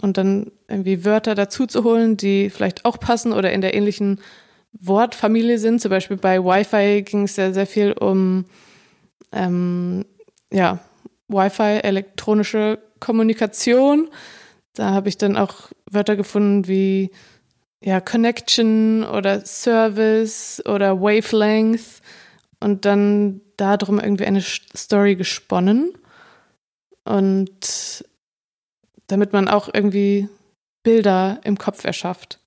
und 0.00 0.16
dann 0.16 0.50
irgendwie 0.68 1.04
Wörter 1.04 1.34
dazu 1.34 1.66
zu 1.66 1.84
holen, 1.84 2.16
die 2.16 2.50
vielleicht 2.50 2.84
auch 2.84 2.98
passen 2.98 3.32
oder 3.32 3.52
in 3.52 3.60
der 3.60 3.74
ähnlichen 3.74 4.20
Wortfamilie 4.72 5.58
sind. 5.58 5.80
Zum 5.80 5.90
Beispiel 5.90 6.16
bei 6.16 6.42
Wi-Fi 6.42 7.02
ging 7.02 7.24
es 7.24 7.34
sehr, 7.34 7.52
sehr 7.54 7.66
viel 7.66 7.92
um 7.92 8.46
ähm, 9.32 10.04
ja, 10.52 10.78
Wi-Fi, 11.28 11.80
elektronische 11.82 12.78
Kommunikation. 13.00 14.08
Da 14.74 14.90
habe 14.90 15.08
ich 15.08 15.18
dann 15.18 15.36
auch 15.36 15.70
Wörter 15.94 16.16
gefunden 16.16 16.66
wie 16.66 17.10
ja, 17.82 18.00
Connection 18.00 19.04
oder 19.04 19.44
Service 19.44 20.62
oder 20.66 21.00
Wavelength 21.00 22.00
und 22.60 22.84
dann 22.84 23.42
darum 23.56 24.00
irgendwie 24.00 24.24
eine 24.24 24.40
Story 24.40 25.16
gesponnen. 25.16 25.92
Und 27.04 28.04
damit 29.06 29.34
man 29.34 29.48
auch 29.48 29.68
irgendwie 29.72 30.28
Bilder 30.82 31.40
im 31.44 31.58
Kopf 31.58 31.84
erschafft. 31.84 32.38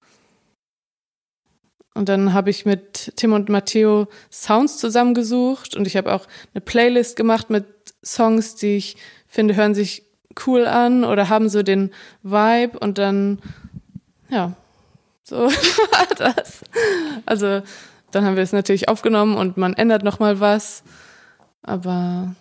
Und 1.93 2.09
dann 2.09 2.33
habe 2.33 2.49
ich 2.49 2.65
mit 2.65 3.13
Tim 3.15 3.33
und 3.33 3.49
Matteo 3.49 4.07
Sounds 4.31 4.77
zusammengesucht 4.77 5.75
und 5.75 5.87
ich 5.87 5.97
habe 5.97 6.13
auch 6.13 6.27
eine 6.53 6.61
Playlist 6.61 7.15
gemacht 7.15 7.49
mit 7.49 7.65
Songs, 8.03 8.55
die 8.55 8.77
ich 8.77 8.97
finde, 9.27 9.55
hören 9.55 9.73
sich 9.73 10.03
cool 10.45 10.67
an 10.67 11.03
oder 11.03 11.29
haben 11.29 11.49
so 11.49 11.63
den 11.63 11.91
Vibe 12.23 12.77
und 12.79 12.97
dann, 12.97 13.39
ja, 14.29 14.53
so 15.23 15.35
war 15.37 16.15
das. 16.17 16.63
Also 17.25 17.61
dann 18.11 18.25
haben 18.25 18.35
wir 18.35 18.43
es 18.43 18.53
natürlich 18.53 18.89
aufgenommen 18.89 19.35
und 19.35 19.57
man 19.57 19.73
ändert 19.73 20.03
nochmal 20.03 20.39
was. 20.39 20.83
Aber 21.61 22.35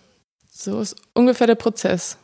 so 0.51 0.81
ist 0.81 0.97
ungefähr 1.15 1.47
der 1.47 1.57
Prozess. 1.57 2.19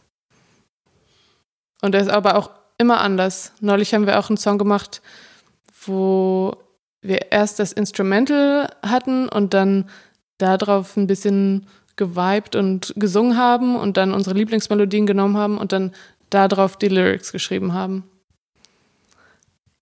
Und 1.82 1.94
er 1.94 2.00
ist 2.00 2.10
aber 2.10 2.36
auch 2.36 2.50
immer 2.78 3.00
anders. 3.00 3.52
Neulich 3.60 3.92
haben 3.92 4.06
wir 4.06 4.18
auch 4.18 4.30
einen 4.30 4.36
Song 4.36 4.58
gemacht, 4.58 5.02
wo 5.86 6.56
wir 7.00 7.32
erst 7.32 7.58
das 7.58 7.72
Instrumental 7.72 8.70
hatten 8.82 9.28
und 9.28 9.52
dann 9.54 9.90
darauf 10.38 10.96
ein 10.96 11.06
bisschen 11.06 11.66
geweibt 11.96 12.56
und 12.56 12.94
gesungen 12.96 13.36
haben 13.36 13.76
und 13.76 13.96
dann 13.96 14.12
unsere 14.12 14.36
Lieblingsmelodien 14.36 15.06
genommen 15.06 15.36
haben 15.36 15.58
und 15.58 15.72
dann 15.72 15.92
darauf 16.30 16.76
die 16.76 16.88
Lyrics 16.88 17.32
geschrieben 17.32 17.74
haben. 17.74 18.04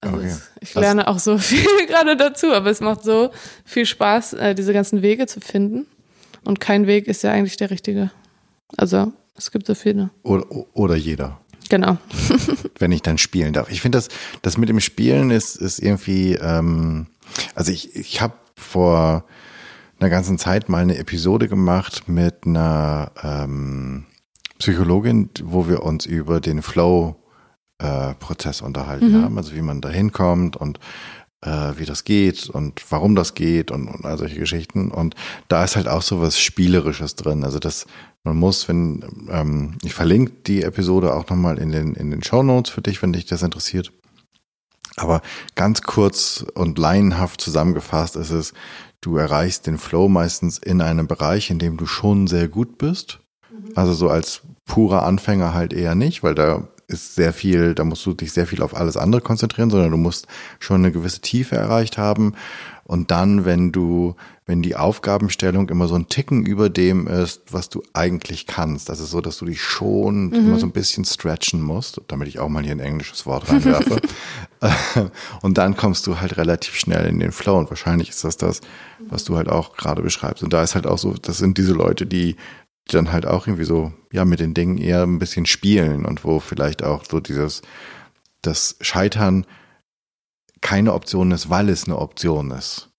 Also 0.00 0.16
okay. 0.16 0.34
ich 0.60 0.74
lerne 0.74 1.08
auch 1.08 1.18
so 1.18 1.38
viel 1.38 1.86
gerade 1.86 2.16
dazu, 2.16 2.52
aber 2.52 2.70
es 2.70 2.80
macht 2.80 3.02
so 3.02 3.30
viel 3.64 3.86
Spaß, 3.86 4.34
äh, 4.34 4.54
diese 4.54 4.72
ganzen 4.72 5.02
Wege 5.02 5.26
zu 5.26 5.40
finden. 5.40 5.86
Und 6.44 6.58
kein 6.58 6.86
Weg 6.86 7.06
ist 7.06 7.22
ja 7.22 7.32
eigentlich 7.32 7.58
der 7.58 7.70
richtige. 7.70 8.10
Also 8.76 9.12
es 9.36 9.50
gibt 9.50 9.66
so 9.66 9.74
viele. 9.74 10.10
Oder, 10.22 10.46
oder 10.74 10.96
jeder. 10.96 11.40
Genau. 11.68 11.98
Wenn 12.78 12.92
ich 12.92 13.02
dann 13.02 13.18
spielen 13.18 13.52
darf. 13.52 13.70
Ich 13.70 13.80
finde, 13.80 13.98
das, 13.98 14.08
das 14.42 14.56
mit 14.56 14.68
dem 14.68 14.80
Spielen 14.80 15.30
ist, 15.30 15.56
ist 15.56 15.78
irgendwie, 15.78 16.34
ähm, 16.34 17.06
also 17.54 17.70
ich, 17.70 17.94
ich 17.94 18.20
habe 18.20 18.34
vor 18.56 19.24
einer 20.00 20.10
ganzen 20.10 20.38
Zeit 20.38 20.68
mal 20.68 20.82
eine 20.82 20.96
Episode 20.96 21.48
gemacht 21.48 22.08
mit 22.08 22.46
einer 22.46 23.12
ähm, 23.22 24.06
Psychologin, 24.58 25.30
wo 25.42 25.68
wir 25.68 25.82
uns 25.82 26.06
über 26.06 26.40
den 26.40 26.62
Flow 26.62 27.16
äh, 27.78 28.14
unterhalten 28.62 29.12
mhm. 29.12 29.22
haben, 29.22 29.38
also 29.38 29.54
wie 29.54 29.62
man 29.62 29.80
da 29.80 29.90
hinkommt 29.90 30.56
und 30.56 30.78
äh, 31.42 31.72
wie 31.76 31.84
das 31.84 32.04
geht 32.04 32.48
und 32.48 32.82
warum 32.90 33.14
das 33.14 33.34
geht 33.34 33.70
und, 33.70 33.88
und 33.88 34.04
all 34.04 34.18
solche 34.18 34.38
Geschichten. 34.38 34.90
Und 34.90 35.14
da 35.48 35.64
ist 35.64 35.76
halt 35.76 35.88
auch 35.88 36.02
so 36.02 36.20
was 36.20 36.40
Spielerisches 36.40 37.16
drin. 37.16 37.44
Also 37.44 37.58
das, 37.58 37.86
man 38.24 38.36
muss, 38.36 38.68
wenn, 38.68 39.04
ähm, 39.30 39.78
ich 39.82 39.94
verlinke 39.94 40.32
die 40.46 40.62
Episode 40.62 41.14
auch 41.14 41.28
nochmal 41.28 41.58
in 41.58 41.72
den, 41.72 41.94
in 41.94 42.10
den 42.10 42.22
Show 42.22 42.42
Notes 42.42 42.70
für 42.70 42.82
dich, 42.82 43.02
wenn 43.02 43.12
dich 43.12 43.26
das 43.26 43.42
interessiert. 43.42 43.92
Aber 44.96 45.22
ganz 45.54 45.82
kurz 45.82 46.44
und 46.54 46.78
laienhaft 46.78 47.40
zusammengefasst 47.40 48.16
ist 48.16 48.30
es, 48.30 48.52
du 49.00 49.16
erreichst 49.16 49.66
den 49.66 49.78
Flow 49.78 50.08
meistens 50.08 50.58
in 50.58 50.80
einem 50.80 51.06
Bereich, 51.06 51.50
in 51.50 51.58
dem 51.58 51.76
du 51.76 51.86
schon 51.86 52.26
sehr 52.26 52.48
gut 52.48 52.78
bist. 52.78 53.20
Mhm. 53.50 53.72
Also 53.74 53.92
so 53.92 54.08
als 54.08 54.42
purer 54.66 55.04
Anfänger 55.04 55.54
halt 55.54 55.72
eher 55.72 55.94
nicht, 55.94 56.22
weil 56.22 56.34
da 56.34 56.68
ist 56.86 57.14
sehr 57.14 57.32
viel, 57.32 57.74
da 57.74 57.84
musst 57.84 58.04
du 58.04 58.14
dich 58.14 58.32
sehr 58.32 58.46
viel 58.46 58.62
auf 58.62 58.76
alles 58.76 58.96
andere 58.96 59.20
konzentrieren, 59.20 59.70
sondern 59.70 59.92
du 59.92 59.96
musst 59.96 60.26
schon 60.58 60.78
eine 60.78 60.92
gewisse 60.92 61.20
Tiefe 61.20 61.56
erreicht 61.56 61.98
haben. 61.98 62.34
Und 62.84 63.10
dann, 63.12 63.44
wenn 63.44 63.70
du, 63.70 64.16
wenn 64.50 64.62
die 64.62 64.76
Aufgabenstellung 64.76 65.68
immer 65.68 65.88
so 65.88 65.94
ein 65.94 66.08
Ticken 66.08 66.44
über 66.44 66.68
dem 66.68 67.06
ist, 67.06 67.42
was 67.50 67.68
du 67.68 67.82
eigentlich 67.92 68.46
kannst, 68.46 68.90
also 68.90 69.04
so, 69.04 69.20
dass 69.20 69.38
du 69.38 69.46
dich 69.46 69.62
schon 69.62 70.26
mhm. 70.26 70.34
immer 70.34 70.58
so 70.58 70.66
ein 70.66 70.72
bisschen 70.72 71.04
stretchen 71.04 71.62
musst, 71.62 72.00
damit 72.08 72.28
ich 72.28 72.40
auch 72.40 72.48
mal 72.48 72.62
hier 72.62 72.72
ein 72.72 72.80
englisches 72.80 73.26
Wort 73.26 73.48
reinwerfe. 73.48 74.00
und 75.42 75.56
dann 75.56 75.76
kommst 75.76 76.06
du 76.06 76.20
halt 76.20 76.36
relativ 76.36 76.74
schnell 76.74 77.06
in 77.06 77.20
den 77.20 77.32
Flow. 77.32 77.58
Und 77.58 77.70
wahrscheinlich 77.70 78.10
ist 78.10 78.24
das 78.24 78.36
das, 78.36 78.60
was 79.08 79.24
du 79.24 79.36
halt 79.36 79.48
auch 79.48 79.76
gerade 79.76 80.02
beschreibst. 80.02 80.42
Und 80.42 80.52
da 80.52 80.62
ist 80.62 80.74
halt 80.74 80.86
auch 80.86 80.98
so, 80.98 81.14
das 81.14 81.38
sind 81.38 81.56
diese 81.56 81.72
Leute, 81.72 82.06
die 82.06 82.36
die 82.90 82.96
dann 82.96 83.12
halt 83.12 83.26
auch 83.26 83.46
irgendwie 83.46 83.64
so, 83.64 83.92
ja, 84.12 84.24
mit 84.24 84.40
den 84.40 84.54
Dingen 84.54 84.78
eher 84.78 85.04
ein 85.04 85.18
bisschen 85.18 85.46
spielen 85.46 86.04
und 86.04 86.24
wo 86.24 86.40
vielleicht 86.40 86.82
auch 86.82 87.04
so 87.04 87.20
dieses, 87.20 87.62
das 88.42 88.76
Scheitern 88.80 89.46
keine 90.60 90.92
Option 90.92 91.30
ist, 91.30 91.50
weil 91.50 91.68
es 91.68 91.84
eine 91.84 91.98
Option 91.98 92.50
ist. 92.50 92.89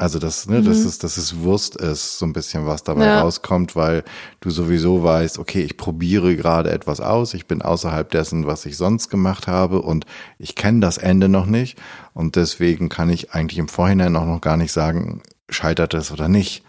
Also 0.00 0.20
das, 0.20 0.46
ne, 0.46 0.60
mhm. 0.60 0.64
das 0.64 0.78
ist, 0.78 1.02
dass 1.02 1.16
es 1.16 1.40
Wurst 1.40 1.74
ist, 1.74 2.18
so 2.18 2.24
ein 2.24 2.32
bisschen 2.32 2.66
was 2.66 2.84
dabei 2.84 3.04
ja. 3.04 3.20
rauskommt, 3.20 3.74
weil 3.74 4.04
du 4.38 4.48
sowieso 4.48 5.02
weißt, 5.02 5.40
okay, 5.40 5.62
ich 5.62 5.76
probiere 5.76 6.36
gerade 6.36 6.70
etwas 6.70 7.00
aus, 7.00 7.34
ich 7.34 7.46
bin 7.46 7.62
außerhalb 7.62 8.08
dessen, 8.08 8.46
was 8.46 8.64
ich 8.64 8.76
sonst 8.76 9.08
gemacht 9.08 9.48
habe 9.48 9.82
und 9.82 10.06
ich 10.38 10.54
kenne 10.54 10.78
das 10.78 10.98
Ende 10.98 11.28
noch 11.28 11.46
nicht 11.46 11.78
und 12.14 12.36
deswegen 12.36 12.88
kann 12.88 13.10
ich 13.10 13.32
eigentlich 13.32 13.58
im 13.58 13.66
Vorhinein 13.66 14.14
auch 14.14 14.24
noch 14.24 14.40
gar 14.40 14.56
nicht 14.56 14.70
sagen, 14.70 15.20
scheitert 15.50 15.94
es 15.94 16.12
oder 16.12 16.28
nicht 16.28 16.62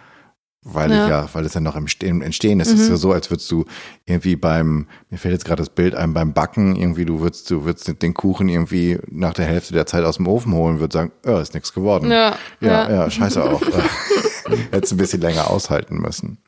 weil 0.62 0.92
ja. 0.92 1.06
ich 1.06 1.10
ja, 1.10 1.30
weil 1.34 1.46
es 1.46 1.54
ja 1.54 1.62
noch 1.62 1.76
im 1.76 1.84
Entstehen, 1.84 2.22
Entstehen 2.22 2.60
ist. 2.60 2.70
Mhm. 2.70 2.76
Es 2.76 2.82
ist 2.82 2.90
ja 2.90 2.98
so, 2.98 3.14
als 3.14 3.30
würdest 3.30 3.50
du 3.50 3.66
irgendwie 4.06 4.36
beim, 4.36 4.88
mir 5.10 5.18
fällt 5.18 5.34
jetzt 5.34 5.46
gerade 5.46 5.62
das 5.62 5.70
Bild 5.70 5.96
ein, 5.96 6.14
beim 6.14 6.34
Backen 6.34 6.76
irgendwie, 6.76 7.06
du 7.06 7.22
würdest, 7.22 7.50
du 7.50 7.64
würdest 7.64 8.02
den 8.02 8.14
Kuchen 8.14 8.50
irgendwie 8.50 9.00
nach 9.08 9.34
der 9.34 9.46
Hälfte 9.46 9.74
der 9.74 9.86
Zeit 9.86 10.04
aus 10.04 10.18
dem 10.18 10.28
Ofen 10.28 10.54
holen, 10.54 10.80
würdest 10.80 10.94
sagen, 10.94 11.12
oh, 11.26 11.38
ist 11.38 11.54
nichts 11.54 11.74
geworden. 11.74 12.12
Ja, 12.12 12.36
ja, 12.60 12.90
ja, 12.90 12.90
ja 12.90 13.10
scheiße 13.10 13.42
auch. 13.42 13.62
Hättest 14.72 14.94
ein 14.94 14.98
bisschen 14.98 15.22
länger 15.22 15.50
aushalten 15.50 15.98
müssen. 15.98 16.40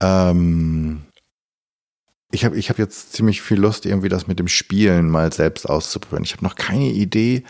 Ähm, 0.00 1.02
ich 2.32 2.44
habe 2.44 2.56
ich 2.56 2.68
hab 2.68 2.78
jetzt 2.78 3.12
ziemlich 3.12 3.42
viel 3.42 3.60
Lust, 3.60 3.86
irgendwie 3.86 4.08
das 4.08 4.26
mit 4.26 4.40
dem 4.40 4.48
Spielen 4.48 5.08
mal 5.08 5.32
selbst 5.32 5.68
auszuprobieren. 5.68 6.24
Ich 6.24 6.32
habe 6.32 6.44
noch 6.44 6.56
keine 6.56 6.88
Idee, 6.88 7.44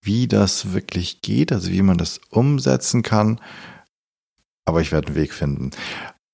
wie 0.00 0.28
das 0.28 0.72
wirklich 0.72 1.20
geht, 1.20 1.52
also 1.52 1.70
wie 1.70 1.82
man 1.82 1.98
das 1.98 2.20
umsetzen 2.30 3.02
kann 3.02 3.38
aber 4.64 4.80
ich 4.80 4.92
werde 4.92 5.08
einen 5.08 5.16
Weg 5.16 5.32
finden. 5.32 5.70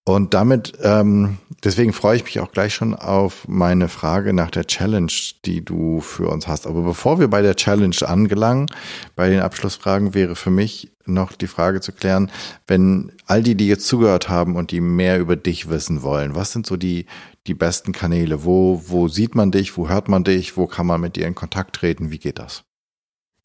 Und 0.08 0.32
damit, 0.32 0.72
ähm, 0.82 1.36
deswegen 1.62 1.92
freue 1.92 2.16
ich 2.16 2.24
mich 2.24 2.40
auch 2.40 2.50
gleich 2.50 2.72
schon 2.72 2.94
auf 2.94 3.46
meine 3.46 3.88
Frage 3.88 4.32
nach 4.32 4.50
der 4.50 4.66
Challenge, 4.66 5.12
die 5.44 5.62
du 5.62 6.00
für 6.00 6.28
uns 6.28 6.48
hast. 6.48 6.66
Aber 6.66 6.80
bevor 6.80 7.20
wir 7.20 7.28
bei 7.28 7.42
der 7.42 7.56
Challenge 7.56 7.96
angelangen, 8.06 8.70
bei 9.16 9.28
den 9.28 9.40
Abschlussfragen 9.40 10.14
wäre 10.14 10.34
für 10.34 10.50
mich 10.50 10.92
noch 11.04 11.32
die 11.32 11.46
Frage 11.46 11.82
zu 11.82 11.92
klären, 11.92 12.30
wenn 12.66 13.12
all 13.26 13.42
die, 13.42 13.54
die 13.54 13.68
jetzt 13.68 13.86
zugehört 13.86 14.30
haben 14.30 14.56
und 14.56 14.70
die 14.70 14.80
mehr 14.80 15.18
über 15.18 15.36
dich 15.36 15.68
wissen 15.68 16.02
wollen, 16.02 16.34
was 16.34 16.52
sind 16.52 16.64
so 16.64 16.78
die, 16.78 17.04
die 17.46 17.54
besten 17.54 17.92
Kanäle? 17.92 18.44
Wo, 18.44 18.82
wo 18.86 19.08
sieht 19.08 19.34
man 19.34 19.50
dich? 19.50 19.76
Wo 19.76 19.90
hört 19.90 20.08
man 20.08 20.24
dich? 20.24 20.56
Wo 20.56 20.66
kann 20.66 20.86
man 20.86 21.02
mit 21.02 21.16
dir 21.16 21.26
in 21.26 21.34
Kontakt 21.34 21.76
treten? 21.76 22.10
Wie 22.10 22.18
geht 22.18 22.38
das? 22.38 22.64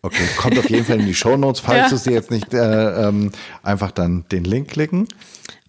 Okay, 0.00 0.28
kommt 0.36 0.56
auf 0.58 0.70
jeden 0.70 0.84
Fall 0.84 1.00
in 1.00 1.06
die 1.06 1.14
Show 1.14 1.36
Notes, 1.36 1.58
falls 1.60 1.78
ja. 1.78 1.88
du 1.88 1.96
sie 1.96 2.10
jetzt 2.10 2.30
nicht 2.30 2.54
äh, 2.54 3.08
ähm, 3.08 3.32
einfach 3.62 3.90
dann 3.90 4.24
den 4.30 4.44
Link 4.44 4.68
klicken. 4.68 5.08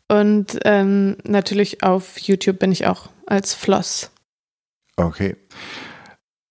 Und 0.10 0.60
ähm, 0.66 1.18
natürlich 1.24 1.84
auf 1.84 2.18
YouTube 2.20 2.60
bin 2.60 2.72
ich 2.72 2.88
auch 2.88 3.10
als 3.28 3.54
Floss. 3.54 4.12
Okay. 4.98 5.38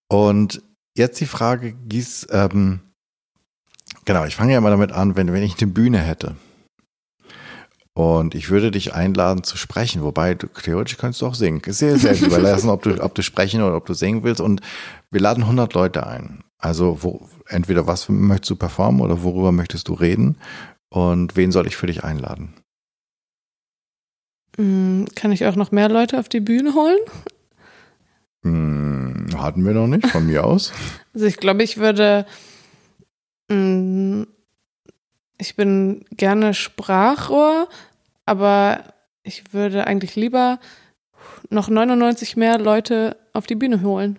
Und 0.09 0.63
jetzt 0.97 1.21
die 1.21 1.27
Frage, 1.27 1.73
Gies, 1.73 2.27
ähm, 2.31 2.81
genau, 4.05 4.25
ich 4.25 4.37
fange 4.37 4.53
ja 4.53 4.61
mal 4.61 4.71
damit 4.71 4.93
an, 4.93 5.17
wenn, 5.17 5.33
wenn 5.33 5.43
ich 5.43 5.61
eine 5.61 5.71
Bühne 5.71 5.99
hätte. 5.99 6.37
Und 7.95 8.37
ich 8.37 8.49
würde 8.49 8.71
dich 8.71 8.95
einladen 8.95 9.43
zu 9.43 9.57
sprechen, 9.57 10.03
wobei 10.05 10.37
du, 10.37 10.47
theoretisch 10.47 10.97
kannst 10.99 11.21
du 11.21 11.27
auch 11.27 11.35
singen. 11.35 11.61
Ist 11.67 11.79
sehr 11.79 11.99
selbst 11.99 12.23
überlassen, 12.23 12.71
ob 12.71 12.85
du, 12.85 13.03
ob 13.03 13.13
du 13.17 13.25
sprechen 13.25 13.61
oder 13.61 13.75
ob 13.75 13.87
du 13.87 13.95
singen 13.95 14.23
willst. 14.23 14.41
Und 14.41 14.61
wir 15.11 15.21
laden 15.21 15.43
100 15.43 15.75
Leute 15.75 16.07
ein. 16.07 16.45
Also 16.59 17.03
wo, 17.03 17.29
entweder 17.49 17.89
was 17.89 18.09
möchtest 18.09 18.51
du 18.51 18.57
performen 18.57 19.01
oder 19.01 19.25
worüber 19.25 19.51
möchtest 19.51 19.89
du 19.89 19.95
reden? 19.95 20.37
Und 20.91 21.35
wen 21.35 21.51
soll 21.51 21.67
ich 21.67 21.77
für 21.77 21.89
dich 21.89 22.05
einladen? 22.05 22.55
Hm, 24.59 25.07
kann 25.15 25.31
ich 25.31 25.47
auch 25.47 25.55
noch 25.55 25.71
mehr 25.71 25.89
Leute 25.89 26.19
auf 26.19 26.29
die 26.29 26.41
Bühne 26.41 26.75
holen? 26.75 26.99
Hm, 28.43 29.29
hatten 29.37 29.65
wir 29.65 29.73
noch 29.73 29.87
nicht, 29.87 30.07
von 30.07 30.27
mir 30.27 30.45
aus. 30.45 30.73
Also 31.15 31.27
ich 31.27 31.39
glaube, 31.39 31.65
ich 31.65 31.79
würde. 31.79 32.27
Hm, 33.51 34.29
ich 35.37 35.57
bin 35.57 36.05
gerne 36.13 36.55
Sprachrohr, 36.55 37.69
aber 38.25 38.85
ich 39.25 39.53
würde 39.53 39.87
eigentlich 39.87 40.15
lieber 40.15 40.61
noch 41.51 41.69
99 41.69 42.37
mehr 42.37 42.59
Leute 42.59 43.17
auf 43.33 43.47
die 43.47 43.57
Bühne 43.57 43.83
holen. 43.83 44.19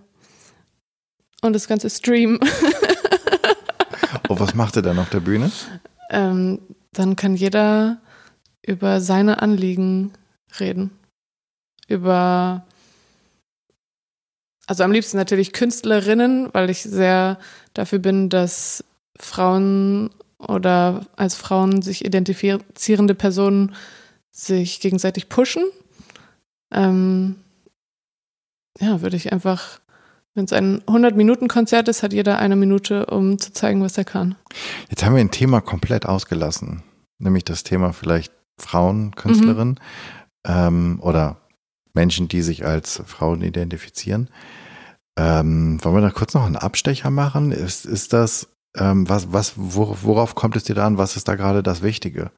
Und 1.41 1.53
das 1.53 1.67
Ganze 1.69 1.89
streamen. 1.89 2.39
oh, 4.29 4.39
was 4.39 4.55
macht 4.55 4.75
ihr 4.75 4.81
dann 4.81 4.99
auf 4.99 5.09
der 5.09 5.21
Bühne? 5.21 5.51
Ähm, 6.09 6.59
dann 6.91 7.15
kann 7.15 7.35
jeder 7.35 8.01
über 8.61 8.99
seine 8.99 9.41
Anliegen 9.41 10.11
reden. 10.59 10.91
Über, 11.87 12.65
also 14.67 14.83
am 14.83 14.91
liebsten 14.91 15.17
natürlich 15.17 15.53
Künstlerinnen, 15.53 16.49
weil 16.53 16.69
ich 16.69 16.83
sehr 16.83 17.39
dafür 17.73 17.99
bin, 17.99 18.29
dass 18.29 18.83
Frauen 19.19 20.11
oder 20.37 21.05
als 21.15 21.35
Frauen 21.35 21.81
sich 21.81 22.05
identifizierende 22.05 23.15
Personen 23.15 23.75
sich 24.31 24.79
gegenseitig 24.79 25.27
pushen. 25.29 25.63
Ähm, 26.71 27.35
ja, 28.79 29.01
würde 29.01 29.17
ich 29.17 29.33
einfach, 29.33 29.79
wenn 30.35 30.45
es 30.45 30.53
ein 30.53 30.81
100-Minuten-Konzert 30.83 31.87
ist, 31.89 32.03
hat 32.03 32.13
jeder 32.13 32.39
eine 32.39 32.55
Minute, 32.55 33.07
um 33.07 33.39
zu 33.39 33.51
zeigen, 33.51 33.81
was 33.81 33.97
er 33.97 34.05
kann. 34.05 34.35
Jetzt 34.89 35.03
haben 35.03 35.15
wir 35.15 35.21
ein 35.21 35.31
Thema 35.31 35.59
komplett 35.59 36.05
ausgelassen, 36.05 36.83
nämlich 37.17 37.43
das 37.43 37.63
Thema 37.63 37.91
vielleicht 37.91 38.31
Frauen, 38.57 39.15
Künstlerinnen. 39.15 39.73
Mhm 39.73 40.18
ähm, 40.47 40.99
oder 41.01 41.37
Menschen, 41.93 42.27
die 42.27 42.41
sich 42.41 42.65
als 42.65 43.01
Frauen 43.05 43.41
identifizieren. 43.41 44.29
Ähm, 45.17 45.83
wollen 45.83 45.95
wir 45.95 46.01
da 46.01 46.11
kurz 46.11 46.33
noch 46.33 46.45
einen 46.45 46.55
Abstecher 46.55 47.09
machen? 47.09 47.51
Ist, 47.51 47.85
ist 47.85 48.13
das, 48.13 48.47
ähm, 48.77 49.09
was, 49.09 49.33
was, 49.33 49.53
worauf 49.55 50.35
kommt 50.35 50.55
es 50.55 50.63
dir 50.63 50.75
da 50.75 50.87
an? 50.87 50.97
Was 50.97 51.15
ist 51.15 51.27
da 51.27 51.35
gerade 51.35 51.63
das 51.63 51.81
Wichtige? 51.81 52.31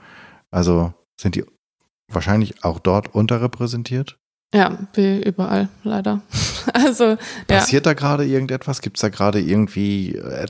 Also 0.50 0.94
sind 1.20 1.36
die 1.36 1.46
wahrscheinlich 2.08 2.64
auch 2.64 2.80
dort 2.80 3.14
unterrepräsentiert? 3.14 4.18
Ja, 4.54 4.78
wie 4.94 5.22
überall, 5.22 5.70
leider. 5.84 6.22
Also, 6.74 7.18
Passiert 7.48 7.88
ja. 7.88 7.94
da 7.94 8.00
gerade 8.00 8.24
irgendetwas? 8.24 8.82
Gibt 8.82 8.98
es 8.98 9.02
da 9.02 9.10
gerade 9.10 9.42
irgendwie 9.42 10.16
äh, 10.16 10.46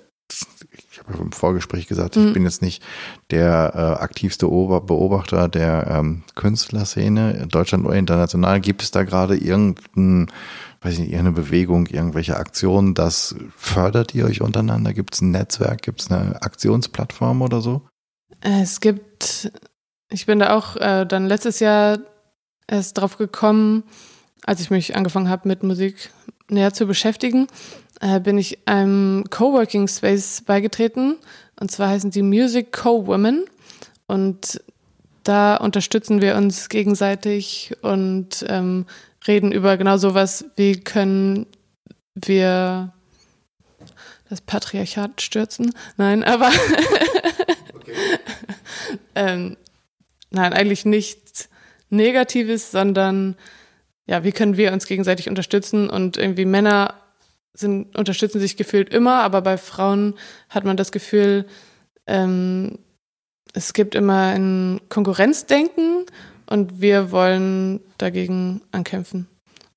im 1.20 1.32
Vorgespräch 1.32 1.88
gesagt, 1.88 2.16
mhm. 2.16 2.28
ich 2.28 2.34
bin 2.34 2.44
jetzt 2.44 2.62
nicht 2.62 2.84
der 3.30 3.72
äh, 3.76 4.04
aktivste 4.04 4.48
Beobachter 4.48 5.48
der 5.50 5.88
ähm, 5.88 6.24
Künstlerszene 6.36 7.34
in 7.34 7.50
Deutschland 7.50 7.86
oder 7.86 7.96
international. 7.96 8.62
Gibt 8.62 8.82
es 8.82 8.92
da 8.92 9.04
gerade 9.04 9.36
irgendein, 9.36 10.28
weiß 10.82 10.94
ich 10.94 11.00
nicht, 11.00 11.12
irgendeine 11.12 11.36
Bewegung, 11.36 11.88
irgendwelche 11.88 12.38
Aktionen? 12.38 12.94
Das 12.94 13.36
fördert 13.56 14.14
ihr 14.16 14.26
euch 14.26 14.42
untereinander? 14.42 14.94
Gibt 14.94 15.16
es 15.16 15.22
ein 15.22 15.32
Netzwerk? 15.32 15.82
Gibt 15.82 16.02
es 16.02 16.12
eine 16.12 16.42
Aktionsplattform 16.42 17.42
oder 17.42 17.62
so? 17.62 17.82
Es 18.42 18.80
gibt, 18.82 19.52
ich 20.10 20.26
bin 20.26 20.40
da 20.40 20.56
auch 20.56 20.76
äh, 20.78 21.06
dann 21.06 21.28
letztes 21.28 21.60
Jahr 21.60 22.00
erst 22.68 22.98
drauf 22.98 23.18
gekommen, 23.18 23.84
als 24.46 24.62
ich 24.62 24.72
mich 24.72 24.96
angefangen 24.96 25.30
habe, 25.30 25.48
mit 25.48 25.62
Musik 25.64 26.10
näher 26.50 26.74
zu 26.74 26.86
beschäftigen, 26.86 27.48
äh, 28.02 28.20
bin 28.20 28.38
ich 28.38 28.68
einem 28.68 29.24
Coworking 29.30 29.88
Space 29.88 30.42
beigetreten. 30.46 31.18
Und 31.60 31.72
zwar 31.72 31.90
heißen 31.90 32.12
die 32.12 32.24
Music 32.24 32.72
Co-Women. 32.72 33.46
Und 34.08 34.62
da 35.24 35.56
unterstützen 35.56 36.22
wir 36.22 36.36
uns 36.36 36.68
gegenseitig 36.68 37.76
und 37.82 38.44
ähm, 38.50 38.88
reden 39.28 39.52
über 39.52 39.78
genau 39.78 39.98
sowas, 39.98 40.46
wie 40.56 40.80
können 40.80 41.46
wir 42.16 42.92
das 44.30 44.42
Patriarchat 44.42 45.22
stürzen. 45.22 45.74
Nein, 45.98 46.24
aber 46.24 46.50
ähm, 49.16 49.58
nein, 50.32 50.54
eigentlich 50.54 50.86
nichts 50.86 51.50
Negatives, 51.92 52.72
sondern 52.72 53.36
ja, 54.08 54.24
wie 54.24 54.32
können 54.32 54.58
wir 54.58 54.74
uns 54.74 54.88
gegenseitig 54.88 55.30
unterstützen 55.30 55.90
und 55.90 56.18
irgendwie 56.18 56.46
Männer 56.46 56.96
sind, 57.54 57.98
unterstützen 57.98 58.40
sich 58.40 58.58
gefühlt 58.58 58.94
immer, 58.94 59.22
aber 59.22 59.42
bei 59.42 59.58
Frauen 59.58 60.16
hat 60.50 60.66
man 60.66 60.78
das 60.78 60.92
Gefühl, 60.92 61.46
ähm, 62.08 62.80
es 63.54 63.74
gibt 63.74 63.96
immer 63.96 64.34
ein 64.34 64.80
Konkurrenzdenken 64.90 66.06
und 66.46 66.82
wir 66.82 67.12
wollen 67.12 67.82
dagegen 67.98 68.62
ankämpfen 68.72 69.28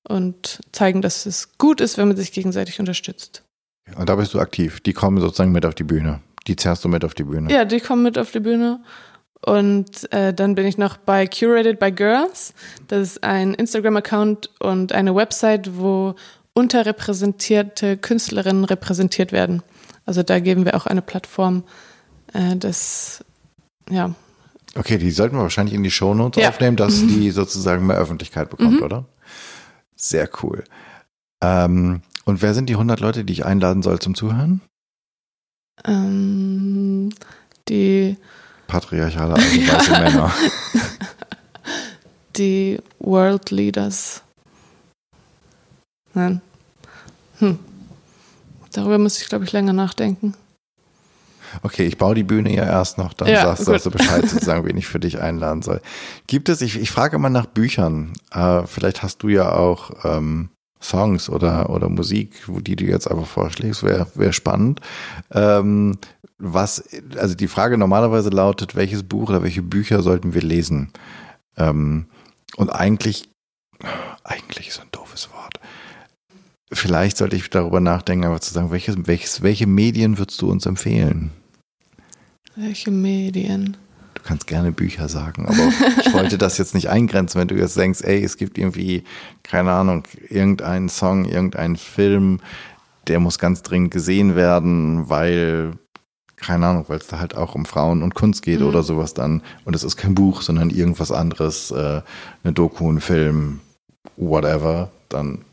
und 0.07 0.59
zeigen, 0.71 1.01
dass 1.01 1.25
es 1.25 1.57
gut 1.57 1.81
ist, 1.81 1.97
wenn 1.97 2.07
man 2.07 2.17
sich 2.17 2.31
gegenseitig 2.31 2.79
unterstützt. 2.79 3.43
Und 3.97 4.09
da 4.09 4.15
bist 4.15 4.33
du 4.33 4.39
aktiv. 4.39 4.79
Die 4.79 4.93
kommen 4.93 5.19
sozusagen 5.19 5.51
mit 5.51 5.65
auf 5.65 5.75
die 5.75 5.83
Bühne. 5.83 6.21
Die 6.47 6.55
zerrst 6.55 6.83
du 6.83 6.89
mit 6.89 7.03
auf 7.03 7.13
die 7.13 7.23
Bühne. 7.23 7.51
Ja, 7.51 7.65
die 7.65 7.79
kommen 7.79 8.03
mit 8.03 8.17
auf 8.17 8.31
die 8.31 8.39
Bühne. 8.39 8.81
Und 9.45 10.11
äh, 10.11 10.33
dann 10.33 10.55
bin 10.55 10.65
ich 10.65 10.77
noch 10.77 10.97
bei 10.97 11.27
Curated 11.27 11.79
by 11.79 11.91
Girls. 11.91 12.53
Das 12.87 13.01
ist 13.01 13.23
ein 13.23 13.53
Instagram-Account 13.53 14.49
und 14.59 14.91
eine 14.91 15.13
Website, 15.13 15.77
wo 15.77 16.15
unterrepräsentierte 16.55 17.97
Künstlerinnen 17.97 18.63
repräsentiert 18.63 19.31
werden. 19.31 19.61
Also 20.05 20.23
da 20.23 20.39
geben 20.39 20.65
wir 20.65 20.75
auch 20.75 20.87
eine 20.87 21.01
Plattform 21.03 21.63
äh, 22.33 22.55
des, 22.55 23.23
ja. 23.89 24.15
Okay, 24.77 24.97
die 24.97 25.11
sollten 25.11 25.35
wir 25.35 25.43
wahrscheinlich 25.43 25.75
in 25.75 25.83
die 25.83 25.91
Shownotes 25.91 26.41
ja. 26.41 26.49
aufnehmen, 26.49 26.77
dass 26.77 27.01
mhm. 27.01 27.07
die 27.19 27.31
sozusagen 27.31 27.85
mehr 27.85 27.97
Öffentlichkeit 27.97 28.49
bekommt, 28.49 28.79
mhm. 28.79 28.83
oder? 28.83 29.05
Sehr 29.95 30.29
cool. 30.41 30.63
Ähm, 31.41 32.01
und 32.23 32.41
wer 32.41 32.53
sind 32.53 32.69
die 32.69 32.73
100 32.73 32.99
Leute, 32.99 33.25
die 33.25 33.33
ich 33.33 33.45
einladen 33.45 33.83
soll 33.83 33.99
zum 33.99 34.15
Zuhören? 34.15 34.61
Ähm, 35.83 37.09
die 37.67 38.17
patriarchale 38.67 39.35
alte 39.35 39.67
weiße 39.67 39.91
Männer. 40.01 40.31
Die 42.37 42.79
World 42.99 43.51
Leaders. 43.51 44.24
Nein. 46.15 46.41
Hm. 47.39 47.59
Darüber 48.71 48.97
muss 48.97 49.21
ich, 49.21 49.29
glaube 49.29 49.45
ich, 49.45 49.51
länger 49.51 49.73
nachdenken. 49.73 50.33
Okay, 51.61 51.85
ich 51.85 51.97
baue 51.97 52.15
die 52.15 52.23
Bühne 52.23 52.53
ja 52.53 52.65
erst 52.65 52.97
noch, 52.97 53.13
dann 53.13 53.29
ja, 53.29 53.55
sagst 53.55 53.85
du 53.85 53.91
Bescheid 53.91 54.27
sozusagen, 54.27 54.65
wen 54.65 54.77
ich 54.77 54.87
für 54.87 54.99
dich 54.99 55.21
einladen 55.21 55.61
soll. 55.61 55.81
Gibt 56.27 56.49
es, 56.49 56.61
ich, 56.61 56.79
ich 56.79 56.91
frage 56.91 57.15
immer 57.15 57.29
nach 57.29 57.45
Büchern. 57.45 58.13
Äh, 58.31 58.63
vielleicht 58.65 59.03
hast 59.03 59.23
du 59.23 59.29
ja 59.29 59.53
auch 59.53 59.91
ähm, 60.03 60.49
Songs 60.81 61.29
oder, 61.29 61.69
oder 61.69 61.89
Musik, 61.89 62.43
die 62.47 62.75
du 62.75 62.85
jetzt 62.85 63.09
einfach 63.09 63.27
vorschlägst, 63.27 63.83
wäre 63.83 64.07
wär 64.15 64.33
spannend. 64.33 64.81
Ähm, 65.31 65.97
was, 66.37 66.83
also 67.17 67.35
die 67.35 67.47
Frage 67.47 67.77
normalerweise 67.77 68.29
lautet, 68.29 68.75
welches 68.75 69.03
Buch 69.03 69.29
oder 69.29 69.43
welche 69.43 69.61
Bücher 69.61 70.01
sollten 70.01 70.33
wir 70.33 70.41
lesen? 70.41 70.91
Ähm, 71.57 72.07
und 72.57 72.69
eigentlich, 72.69 73.29
eigentlich 74.23 74.67
ist 74.69 74.81
ein 74.81 74.89
doofes 74.91 75.29
Wort. 75.31 75.54
Vielleicht 76.71 77.17
sollte 77.17 77.35
ich 77.35 77.49
darüber 77.49 77.79
nachdenken, 77.79 78.25
aber 78.25 78.41
zu 78.41 78.53
sagen, 78.53 78.71
welches, 78.71 78.95
welches, 79.05 79.41
welche 79.41 79.67
Medien 79.67 80.17
würdest 80.17 80.41
du 80.41 80.49
uns 80.49 80.65
empfehlen? 80.65 81.31
Welche 82.55 82.91
Medien? 82.91 83.77
Du 84.15 84.21
kannst 84.23 84.47
gerne 84.47 84.71
Bücher 84.71 85.07
sagen, 85.07 85.45
aber 85.45 85.71
ich 85.99 86.13
wollte 86.13 86.37
das 86.37 86.57
jetzt 86.57 86.73
nicht 86.73 86.89
eingrenzen, 86.89 87.39
wenn 87.39 87.47
du 87.47 87.55
jetzt 87.55 87.77
denkst, 87.77 88.01
ey, 88.01 88.23
es 88.23 88.37
gibt 88.37 88.57
irgendwie, 88.57 89.03
keine 89.43 89.73
Ahnung, 89.73 90.03
irgendeinen 90.29 90.89
Song, 90.89 91.25
irgendeinen 91.25 91.75
Film, 91.75 92.39
der 93.07 93.19
muss 93.19 93.37
ganz 93.37 93.61
dringend 93.61 93.91
gesehen 93.91 94.35
werden, 94.35 95.09
weil 95.09 95.73
keine 96.37 96.67
Ahnung, 96.67 96.85
weil 96.87 96.99
es 96.99 97.07
da 97.07 97.19
halt 97.19 97.35
auch 97.35 97.55
um 97.55 97.65
Frauen 97.65 98.03
und 98.03 98.13
Kunst 98.13 98.41
geht 98.41 98.59
mhm. 98.59 98.67
oder 98.67 98.83
sowas 98.83 99.13
dann. 99.13 99.41
Und 99.63 99.75
es 99.75 99.83
ist 99.83 99.97
kein 99.97 100.15
Buch, 100.15 100.41
sondern 100.41 100.69
irgendwas 100.69 101.11
anderes, 101.11 101.71
äh, 101.71 102.01
eine 102.43 102.53
Doku, 102.53 102.91
ein 102.91 103.01
Film, 103.01 103.61
whatever, 104.17 104.91
dann 105.09 105.45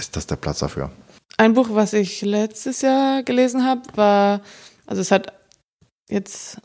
ist 0.00 0.16
das 0.16 0.26
der 0.26 0.36
Platz 0.36 0.58
dafür. 0.60 0.90
Ein 1.36 1.54
Buch, 1.54 1.68
was 1.70 1.92
ich 1.92 2.22
letztes 2.22 2.82
Jahr 2.82 3.22
gelesen 3.22 3.64
habe, 3.64 3.82
war, 3.94 4.40
also 4.86 5.00
es 5.00 5.10
hat 5.10 5.32
jetzt 6.08 6.60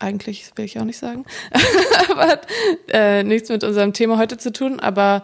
eigentlich 0.00 0.50
will 0.56 0.64
ich 0.64 0.78
auch 0.78 0.84
nicht 0.84 0.98
sagen, 0.98 1.24
aber 2.10 2.26
hat 2.26 2.46
äh, 2.88 3.22
nichts 3.22 3.48
mit 3.48 3.62
unserem 3.64 3.92
Thema 3.92 4.18
heute 4.18 4.36
zu 4.36 4.52
tun, 4.52 4.80
aber 4.80 5.22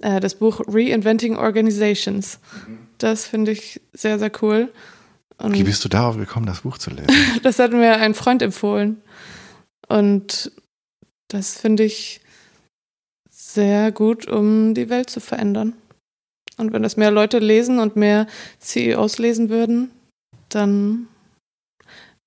äh, 0.00 0.20
das 0.20 0.36
Buch 0.36 0.60
Reinventing 0.66 1.36
Organizations, 1.36 2.38
mhm. 2.66 2.78
das 2.98 3.26
finde 3.26 3.52
ich 3.52 3.80
sehr, 3.92 4.18
sehr 4.18 4.30
cool. 4.42 4.72
Und 5.38 5.54
Wie 5.54 5.64
bist 5.64 5.84
du 5.84 5.88
darauf 5.88 6.16
gekommen, 6.16 6.46
das 6.46 6.60
Buch 6.60 6.78
zu 6.78 6.90
lesen? 6.90 7.08
das 7.42 7.58
hat 7.58 7.72
mir 7.72 7.96
ein 7.96 8.14
Freund 8.14 8.40
empfohlen. 8.40 9.02
Und 9.88 10.50
das 11.28 11.58
finde 11.58 11.84
ich 11.84 12.20
sehr 13.30 13.92
gut, 13.92 14.26
um 14.26 14.72
die 14.74 14.88
Welt 14.88 15.10
zu 15.10 15.20
verändern. 15.20 15.74
Und 16.58 16.72
wenn 16.72 16.82
das 16.82 16.96
mehr 16.96 17.10
Leute 17.10 17.38
lesen 17.38 17.78
und 17.78 17.96
mehr 17.96 18.26
CEOs 18.60 19.18
lesen 19.18 19.48
würden, 19.48 19.90
dann 20.48 21.08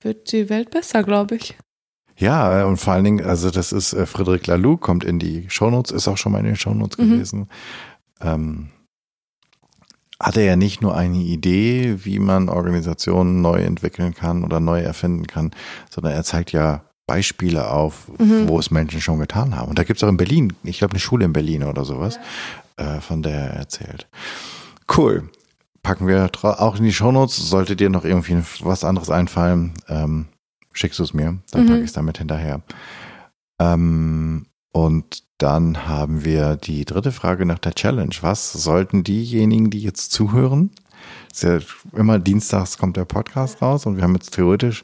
wird 0.01 0.31
die 0.31 0.49
Welt 0.49 0.71
besser, 0.71 1.03
glaube 1.03 1.35
ich. 1.35 1.57
Ja, 2.17 2.65
und 2.65 2.77
vor 2.77 2.93
allen 2.93 3.05
Dingen, 3.05 3.25
also 3.25 3.49
das 3.49 3.71
ist 3.71 3.93
äh, 3.93 4.05
Frederic 4.05 4.45
Laloux, 4.47 4.77
kommt 4.77 5.03
in 5.03 5.19
die 5.19 5.45
Shownotes, 5.49 5.91
ist 5.91 6.07
auch 6.07 6.17
schon 6.17 6.33
mal 6.33 6.39
in 6.39 6.45
den 6.45 6.57
Shownotes 6.57 6.97
mhm. 6.97 7.11
gewesen. 7.11 7.49
Ähm, 8.21 8.69
hat 10.21 10.35
er 10.35 10.43
ja 10.43 10.55
nicht 10.57 10.81
nur 10.81 10.97
eine 10.97 11.17
Idee, 11.17 11.99
wie 12.03 12.19
man 12.19 12.49
Organisationen 12.49 13.41
neu 13.41 13.61
entwickeln 13.61 14.13
kann 14.13 14.43
oder 14.43 14.59
neu 14.59 14.81
erfinden 14.81 15.27
kann, 15.27 15.51
sondern 15.89 16.11
er 16.11 16.25
zeigt 16.25 16.51
ja 16.51 16.83
Beispiele 17.07 17.71
auf, 17.71 18.09
mhm. 18.19 18.49
wo 18.49 18.59
es 18.59 18.69
Menschen 18.69 18.99
schon 18.99 19.19
getan 19.19 19.55
haben. 19.55 19.69
Und 19.69 19.79
da 19.79 19.83
gibt 19.83 19.97
es 19.97 20.03
auch 20.03 20.09
in 20.09 20.17
Berlin, 20.17 20.53
ich 20.63 20.79
glaube, 20.79 20.91
eine 20.91 20.99
Schule 20.99 21.23
in 21.23 21.33
Berlin 21.33 21.63
oder 21.63 21.85
sowas. 21.85 22.19
Äh, 22.79 23.01
von 23.01 23.21
der 23.21 23.33
er 23.33 23.53
erzählt. 23.53 24.07
Cool. 24.95 25.29
Packen 25.83 26.07
wir 26.07 26.29
auch 26.43 26.77
in 26.77 26.83
die 26.83 26.93
Shownotes. 26.93 27.37
Sollte 27.37 27.75
dir 27.75 27.89
noch 27.89 28.05
irgendwie 28.05 28.41
was 28.61 28.83
anderes 28.83 29.09
einfallen, 29.09 29.73
ähm, 29.87 30.27
schickst 30.73 30.99
du 30.99 31.03
es 31.03 31.13
mir, 31.13 31.37
dann 31.51 31.63
mhm. 31.63 31.67
packe 31.67 31.79
ich 31.79 31.87
es 31.87 31.93
damit 31.93 32.17
hinterher. 32.17 32.61
Ähm, 33.59 34.45
und 34.71 35.23
dann 35.37 35.87
haben 35.87 36.25
wir 36.25 36.55
die 36.55 36.85
dritte 36.85 37.11
Frage 37.11 37.45
nach 37.45 37.59
der 37.59 37.73
Challenge. 37.73 38.15
Was 38.21 38.53
sollten 38.53 39.03
diejenigen, 39.03 39.69
die 39.69 39.81
jetzt 39.81 40.11
zuhören, 40.11 40.71
ist 41.31 41.43
ja 41.43 41.59
immer 41.93 42.19
dienstags 42.19 42.77
kommt 42.77 42.97
der 42.97 43.05
Podcast 43.05 43.61
raus 43.61 43.85
und 43.85 43.95
wir 43.95 44.03
haben 44.03 44.15
jetzt 44.15 44.33
theoretisch 44.33 44.83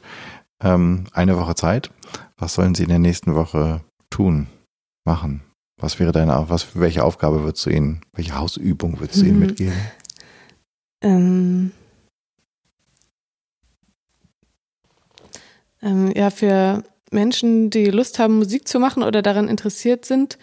ähm, 0.62 1.04
eine 1.12 1.36
Woche 1.36 1.54
Zeit. 1.54 1.90
Was 2.38 2.54
sollen 2.54 2.74
sie 2.74 2.84
in 2.84 2.88
der 2.88 2.98
nächsten 2.98 3.34
Woche 3.34 3.82
tun, 4.10 4.48
machen? 5.04 5.45
Was 5.78 6.00
wäre 6.00 6.12
deine, 6.12 6.48
was, 6.48 6.78
welche 6.78 7.04
Aufgabe 7.04 7.42
würdest 7.42 7.66
du 7.66 7.70
ihnen, 7.70 8.00
welche 8.12 8.38
Hausübung 8.38 8.98
würdest 8.98 9.20
du 9.20 9.24
mhm. 9.24 9.30
ihnen 9.30 9.38
mitgeben? 9.40 9.74
Ähm, 11.02 11.72
ähm, 15.82 16.12
ja, 16.16 16.30
für 16.30 16.82
Menschen, 17.10 17.68
die 17.70 17.86
Lust 17.86 18.18
haben, 18.18 18.38
Musik 18.38 18.66
zu 18.66 18.80
machen 18.80 19.02
oder 19.02 19.20
daran 19.20 19.48
interessiert 19.48 20.06
sind, 20.06 20.38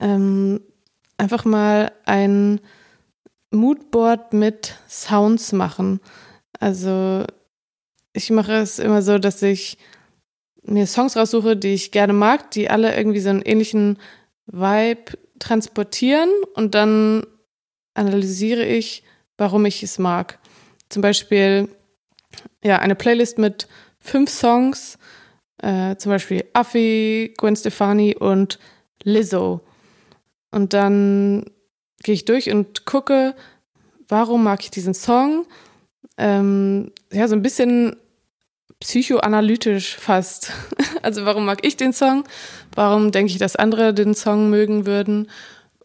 ähm, 0.00 0.60
einfach 1.16 1.44
mal 1.44 1.92
ein 2.04 2.60
Moodboard 3.50 4.34
mit 4.34 4.74
Sounds 4.88 5.52
machen. 5.52 6.00
Also 6.60 7.24
ich 8.12 8.30
mache 8.30 8.52
es 8.54 8.78
immer 8.78 9.00
so, 9.00 9.18
dass 9.18 9.42
ich 9.42 9.78
mir 10.62 10.86
Songs 10.86 11.16
raussuche, 11.16 11.56
die 11.56 11.74
ich 11.74 11.90
gerne 11.90 12.12
mag, 12.12 12.50
die 12.50 12.70
alle 12.70 12.94
irgendwie 12.94 13.20
so 13.20 13.30
einen 13.30 13.42
ähnlichen 13.42 13.98
Vibe 14.46 15.18
transportieren 15.38 16.30
und 16.54 16.74
dann 16.74 17.26
analysiere 17.94 18.64
ich, 18.64 19.02
warum 19.36 19.66
ich 19.66 19.82
es 19.82 19.98
mag. 19.98 20.38
Zum 20.88 21.02
Beispiel 21.02 21.68
ja 22.62 22.78
eine 22.78 22.94
Playlist 22.94 23.38
mit 23.38 23.66
fünf 23.98 24.30
Songs, 24.30 24.98
äh, 25.58 25.96
zum 25.96 26.10
Beispiel 26.10 26.44
Affi, 26.52 27.34
Gwen 27.36 27.56
Stefani 27.56 28.16
und 28.16 28.58
Lizzo. 29.02 29.60
Und 30.50 30.72
dann 30.74 31.46
gehe 32.02 32.14
ich 32.14 32.24
durch 32.24 32.50
und 32.50 32.84
gucke, 32.84 33.34
warum 34.08 34.44
mag 34.44 34.62
ich 34.62 34.70
diesen 34.70 34.94
Song? 34.94 35.46
Ähm, 36.18 36.92
ja, 37.12 37.28
so 37.28 37.34
ein 37.34 37.42
bisschen 37.42 37.96
psychoanalytisch 38.82 39.96
fast. 39.96 40.52
Also 41.02 41.24
warum 41.24 41.44
mag 41.44 41.66
ich 41.66 41.76
den 41.76 41.92
Song? 41.92 42.22
Warum 42.76 43.10
denke 43.10 43.32
ich, 43.32 43.38
dass 43.38 43.56
andere 43.56 43.92
den 43.92 44.14
Song 44.14 44.50
mögen 44.50 44.86
würden? 44.86 45.28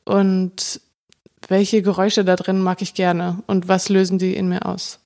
Und 0.06 0.80
welche 1.48 1.82
Geräusche 1.82 2.24
da 2.24 2.36
drin 2.36 2.62
mag 2.62 2.84
ich 2.84 2.94
gerne? 2.94 3.42
Und 3.48 3.68
was 3.68 3.90
lösen 3.90 4.20
die 4.20 4.36
in 4.36 4.48
mir 4.48 4.68
aus? 4.68 5.00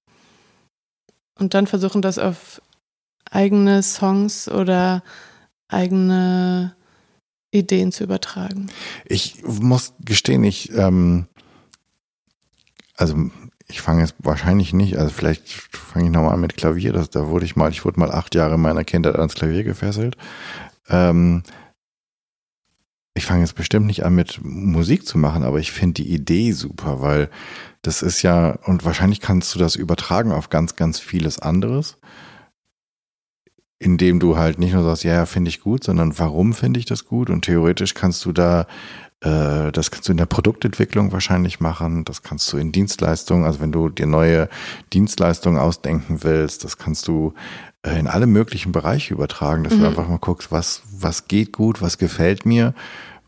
Und 1.39 1.54
dann 1.54 1.66
versuchen 1.66 2.02
das 2.02 2.18
auf 2.18 2.62
eigene 3.30 3.84
Songs 3.84 4.50
oder 4.50 5.02
eigene 5.70 6.76
Ideen 7.52 7.94
zu 7.94 8.04
übertragen. 8.04 8.70
Ich 9.06 9.42
muss 9.44 9.94
gestehen, 10.04 10.44
ich, 10.44 10.74
ähm, 10.74 11.28
also 12.98 13.32
ich 13.72 13.82
fange 13.82 14.01
jetzt 14.01 14.15
wahrscheinlich 14.19 14.74
nicht, 14.74 14.97
also 14.97 15.11
vielleicht 15.11 15.49
fange 15.76 16.05
ich 16.05 16.11
nochmal 16.11 16.34
an 16.34 16.41
mit 16.41 16.57
Klavier. 16.57 16.93
Das, 16.93 17.09
da 17.09 17.28
wurde 17.28 17.45
ich 17.45 17.55
mal, 17.55 17.72
ich 17.72 17.86
wurde 17.86 17.99
mal 17.99 18.11
acht 18.11 18.36
Jahre 18.36 18.59
meiner 18.59 18.84
Kindheit 18.84 19.15
ans 19.15 19.36
Klavier 19.36 19.63
gefesselt. 19.63 20.17
Ähm, 20.89 21.43
ich 23.13 23.26
fange 23.26 23.41
jetzt 23.41 23.55
bestimmt 23.55 23.88
nicht 23.88 24.03
an 24.05 24.15
mit 24.15 24.39
Musik 24.43 25.05
zu 25.05 25.17
machen, 25.17 25.43
aber 25.43 25.59
ich 25.59 25.72
finde 25.72 26.03
die 26.03 26.13
Idee 26.13 26.51
super, 26.51 27.01
weil 27.01 27.30
das 27.82 28.01
ist 28.01 28.22
ja, 28.22 28.51
und 28.65 28.86
wahrscheinlich 28.86 29.22
kannst 29.22 29.53
du 29.55 29.59
das 29.59 29.76
übertragen 29.76 30.32
auf 30.32 30.49
ganz, 30.49 30.76
ganz 30.76 30.99
vieles 30.99 31.39
anderes, 31.39 31.97
indem 33.80 34.19
du 34.19 34.38
halt 34.38 34.59
nicht 34.59 34.74
nur 34.74 34.84
sagst, 34.84 35.03
ja, 35.03 35.13
ja, 35.13 35.26
finde 35.26 35.49
ich 35.49 35.61
gut, 35.61 35.84
sondern 35.84 36.17
warum 36.19 36.53
finde 36.53 36.80
ich 36.80 36.86
das 36.86 37.05
gut? 37.05 37.30
Und 37.30 37.43
theoretisch 37.43 37.93
kannst 37.93 38.24
du 38.26 38.32
da 38.32 38.67
das 39.24 39.91
kannst 39.91 40.07
du 40.07 40.13
in 40.13 40.17
der 40.17 40.26
Produktentwicklung 40.26 41.11
wahrscheinlich 41.11 41.59
machen. 41.59 42.05
Das 42.05 42.24
kannst 42.24 42.51
du 42.51 42.57
in 42.57 42.72
Dienstleistungen, 42.72 43.45
also 43.45 43.59
wenn 43.59 43.72
du 43.72 43.89
dir 43.89 44.07
neue 44.07 44.49
Dienstleistungen 44.93 45.59
ausdenken 45.59 46.24
willst, 46.24 46.63
das 46.63 46.80
kannst 46.80 47.07
du 47.07 47.34
äh, 47.84 47.99
in 47.99 48.07
alle 48.07 48.28
möglichen 48.28 48.72
Bereiche 48.72 49.13
übertragen, 49.13 49.63
dass 49.63 49.74
mhm. 49.74 49.82
du 49.82 49.88
einfach 49.88 50.07
mal 50.07 50.17
guckst, 50.17 50.51
was, 50.51 50.82
was 50.91 51.28
geht 51.28 51.51
gut, 51.53 51.82
was 51.82 51.97
gefällt 51.97 52.45
mir 52.45 52.74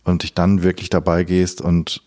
und 0.03 0.23
dich 0.23 0.33
dann 0.33 0.63
wirklich 0.63 0.89
dabei 0.89 1.23
gehst 1.23 1.61
und 1.61 2.01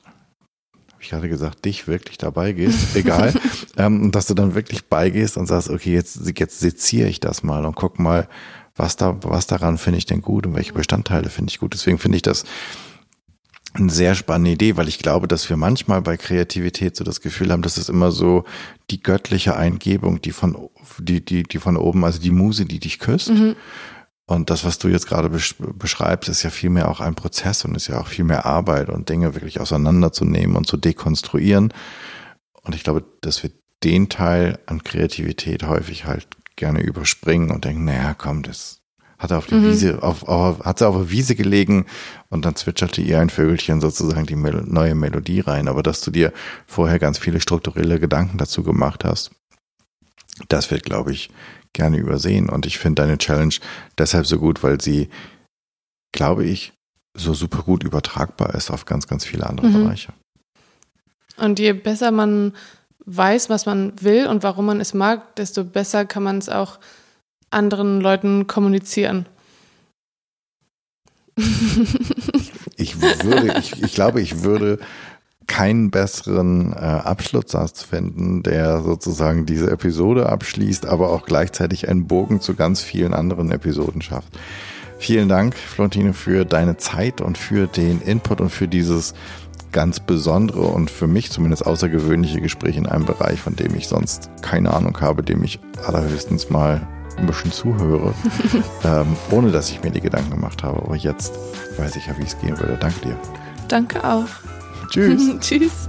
habe 0.93 1.03
ich 1.03 1.11
gerade 1.11 1.29
gesagt, 1.29 1.65
dich 1.65 1.87
wirklich 1.87 2.19
dabei 2.19 2.53
gehst, 2.53 2.95
egal, 2.97 3.35
ähm, 3.77 4.11
dass 4.11 4.27
du 4.27 4.35
dann 4.35 4.55
wirklich 4.55 4.87
beigehst 4.87 5.37
und 5.37 5.47
sagst, 5.47 5.71
okay, 5.71 5.93
jetzt, 5.93 6.21
jetzt 6.39 6.61
seziere 6.61 7.09
ich 7.09 7.21
das 7.21 7.43
mal 7.43 7.65
und 7.65 7.77
guck 7.77 7.99
mal, 7.99 8.29
was 8.77 8.97
da, 8.97 9.17
was 9.23 9.47
daran 9.47 9.79
finde 9.79 9.99
ich 9.99 10.07
denn 10.07 10.23
gut 10.23 10.47
und 10.47 10.55
welche 10.55 10.73
Bestandteile 10.73 11.31
finde 11.31 11.51
ich 11.51 11.59
gut. 11.59 11.73
Deswegen 11.73 11.99
finde 11.99 12.17
ich 12.17 12.23
das 12.23 12.45
eine 13.79 13.91
sehr 13.91 14.15
spannende 14.15 14.51
Idee, 14.51 14.77
weil 14.77 14.89
ich 14.89 14.99
glaube, 14.99 15.29
dass 15.29 15.49
wir 15.49 15.57
manchmal 15.57 16.03
bei 16.03 16.17
Kreativität 16.17 16.97
so 16.97 17.05
das 17.05 17.21
Gefühl 17.21 17.53
haben, 17.53 17.63
dass 17.63 17.77
es 17.77 17.89
immer 17.89 18.11
so 18.11 18.45
die 18.91 19.03
göttliche 19.03 19.57
Eingebung, 19.57 20.21
die 20.21 20.33
von, 20.33 20.69
die, 20.99 21.25
die, 21.25 21.43
die 21.43 21.59
von 21.59 21.77
oben, 21.77 22.05
also 22.05 22.21
die 22.21 22.31
Muse, 22.31 22.67
die 22.67 22.81
dich 22.81 22.99
küsst. 22.99 23.31
Mhm. 23.31 23.57
Und 24.27 24.51
das, 24.51 24.65
was 24.65 24.79
du 24.79 24.89
jetzt 24.89 25.07
gerade 25.07 25.29
beschreibst, 25.29 26.29
ist 26.29 26.43
ja 26.43 26.51
viel 26.51 26.71
mehr 26.71 26.91
auch 26.91 27.01
ein 27.01 27.15
Prozess 27.15 27.65
und 27.65 27.77
ist 27.77 27.87
ja 27.87 28.01
auch 28.01 28.09
viel 28.09 28.25
mehr 28.25 28.45
Arbeit 28.45 28.89
und 28.89 29.09
Dinge 29.09 29.35
wirklich 29.35 29.61
auseinanderzunehmen 29.61 30.57
und 30.57 30.67
zu 30.67 30.77
dekonstruieren. 30.77 31.73
Und 32.63 32.75
ich 32.75 32.83
glaube, 32.83 33.05
dass 33.21 33.43
wir 33.45 33.51
den 33.85 34.09
Teil 34.09 34.59
an 34.67 34.83
Kreativität 34.83 35.63
häufig 35.63 36.07
halt 36.07 36.27
gerne 36.57 36.81
überspringen 36.81 37.53
und 37.53 37.65
denken, 37.65 37.85
naja, 37.85 38.15
komm, 38.15 38.43
das 38.43 38.81
hat 39.19 39.31
er 39.31 39.39
auf 39.39 39.47
die 39.47 39.55
mhm. 39.55 39.71
Wiese, 39.71 40.03
auf, 40.03 40.29
auf, 40.29 40.61
hat 40.61 40.79
sie 40.79 40.87
auf 40.87 40.97
der 40.97 41.11
Wiese 41.11 41.35
gelegen 41.35 41.87
und 42.29 42.45
dann 42.45 42.57
zwitscherte 42.57 43.01
ihr 43.01 43.21
ein 43.21 43.31
Vögelchen 43.31 43.81
sozusagen 43.81 44.27
die 44.27 44.37
Mel 44.37 44.63
neue 44.67 44.95
Melodie 44.95 45.41
rein. 45.41 45.69
Aber 45.69 45.83
dass 45.83 46.01
du 46.01 46.11
dir 46.11 46.33
vorher 46.67 46.99
ganz 46.99 47.19
viele 47.19 47.41
strukturelle 47.41 47.99
Gedanken 47.99 48.39
dazu 48.39 48.63
gemacht 48.63 49.05
hast, 49.05 49.31
das 50.49 50.71
wird, 50.71 50.85
glaube 50.85 51.13
ich, 51.13 51.31
gerne 51.73 51.97
übersehen. 51.97 52.49
Und 52.49 52.67
ich 52.67 52.79
finde 52.79 53.03
deine 53.03 53.19
Challenge 53.19 53.55
deshalb 53.99 54.27
so 54.27 54.39
gut, 54.39 54.63
weil 54.63 54.81
sie, 54.81 55.09
glaube 56.13 56.45
ich, 56.45 56.73
so 57.15 57.33
super 57.33 57.63
gut 57.63 57.83
übertragbar 57.83 58.55
ist 58.55 58.71
auf 58.71 58.85
ganz, 58.85 59.07
ganz 59.07 59.25
viele 59.25 59.47
andere 59.47 59.69
mhm. 59.69 59.85
Bereiche. 59.85 60.13
Und 61.39 61.59
je 61.59 61.73
besser 61.73 62.11
man 62.11 62.53
weiß, 63.07 63.51
was 63.51 63.67
man 63.67 63.93
will 64.03 64.27
und 64.27 64.43
warum 64.43 64.67
man 64.67 64.81
es 64.81 64.93
mag, 64.93 65.37
desto 65.37 65.65
besser 65.65 66.05
kann 66.05 66.23
man 66.23 66.39
es 66.39 66.49
auch 66.49 66.79
anderen 67.51 68.01
Leuten 68.01 68.47
kommunizieren. 68.47 69.27
Ich 72.79 73.01
würde, 73.01 73.59
ich, 73.59 73.83
ich 73.83 73.95
glaube, 73.95 74.21
ich 74.21 74.43
würde 74.43 74.79
keinen 75.47 75.91
besseren 75.91 76.73
äh, 76.73 76.77
Abschlusssatz 76.77 77.83
finden, 77.83 78.43
der 78.43 78.83
sozusagen 78.83 79.47
diese 79.47 79.71
Episode 79.71 80.29
abschließt, 80.29 80.87
aber 80.87 81.11
auch 81.11 81.25
gleichzeitig 81.25 81.89
einen 81.89 82.07
Bogen 82.07 82.41
zu 82.41 82.55
ganz 82.55 82.83
vielen 82.83 83.15
anderen 83.15 83.51
Episoden 83.51 84.03
schafft. 84.03 84.39
Vielen 84.99 85.29
Dank, 85.29 85.55
Flontine, 85.55 86.15
für 86.15 86.45
deine 86.45 86.79
Zeit 86.79 87.21
und 87.21 87.39
für 87.39 87.67
den 87.67 88.01
Input 88.03 88.41
und 88.41 88.51
für 88.51 88.67
dieses 88.67 89.15
ganz 89.73 90.01
besondere 90.01 90.63
und 90.63 90.91
für 90.91 91.07
mich 91.07 91.31
zumindest 91.31 91.67
außergewöhnliche 91.67 92.41
Gespräch 92.41 92.77
in 92.77 92.87
einem 92.87 93.05
Bereich, 93.05 93.41
von 93.41 93.57
dem 93.57 93.75
ich 93.75 93.89
sonst 93.89 94.31
keine 94.43 94.73
Ahnung 94.73 95.01
habe, 95.01 95.23
dem 95.23 95.45
ich 95.45 95.61
allerhöchstens 95.87 96.51
mal 96.51 96.87
ein 97.19 97.27
bisschen 97.27 97.53
zuhöre, 97.53 98.15
ähm, 98.85 99.17
ohne 99.31 99.51
dass 99.51 99.71
ich 99.71 99.83
mir 99.83 99.91
die 99.91 100.01
Gedanken 100.01 100.31
gemacht 100.31 100.63
habe. 100.63 100.83
Aber 100.83 100.97
jetzt 100.97 101.33
weiß 101.79 101.97
ich 101.97 102.07
ja, 102.07 102.17
wie 102.19 102.25
es 102.25 102.39
gehen 102.39 102.59
würde. 102.59 102.77
Danke 102.79 103.01
dir. 103.01 103.17
Danke 103.69 104.05
auch. 104.05 104.27
Tschüss. 104.91 105.23
Tschüss. 105.41 105.89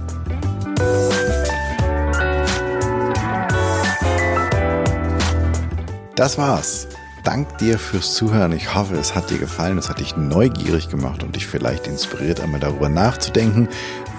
Das 6.16 6.36
war's. 6.36 6.88
Dank 7.22 7.58
dir 7.58 7.78
fürs 7.78 8.14
Zuhören. 8.14 8.52
Ich 8.52 8.74
hoffe, 8.74 8.94
es 8.94 9.14
hat 9.14 9.30
dir 9.30 9.38
gefallen, 9.38 9.78
es 9.78 9.88
hat 9.88 10.00
dich 10.00 10.16
neugierig 10.16 10.88
gemacht 10.88 11.22
und 11.22 11.36
dich 11.36 11.46
vielleicht 11.46 11.86
inspiriert, 11.86 12.40
einmal 12.40 12.58
darüber 12.58 12.88
nachzudenken, 12.88 13.68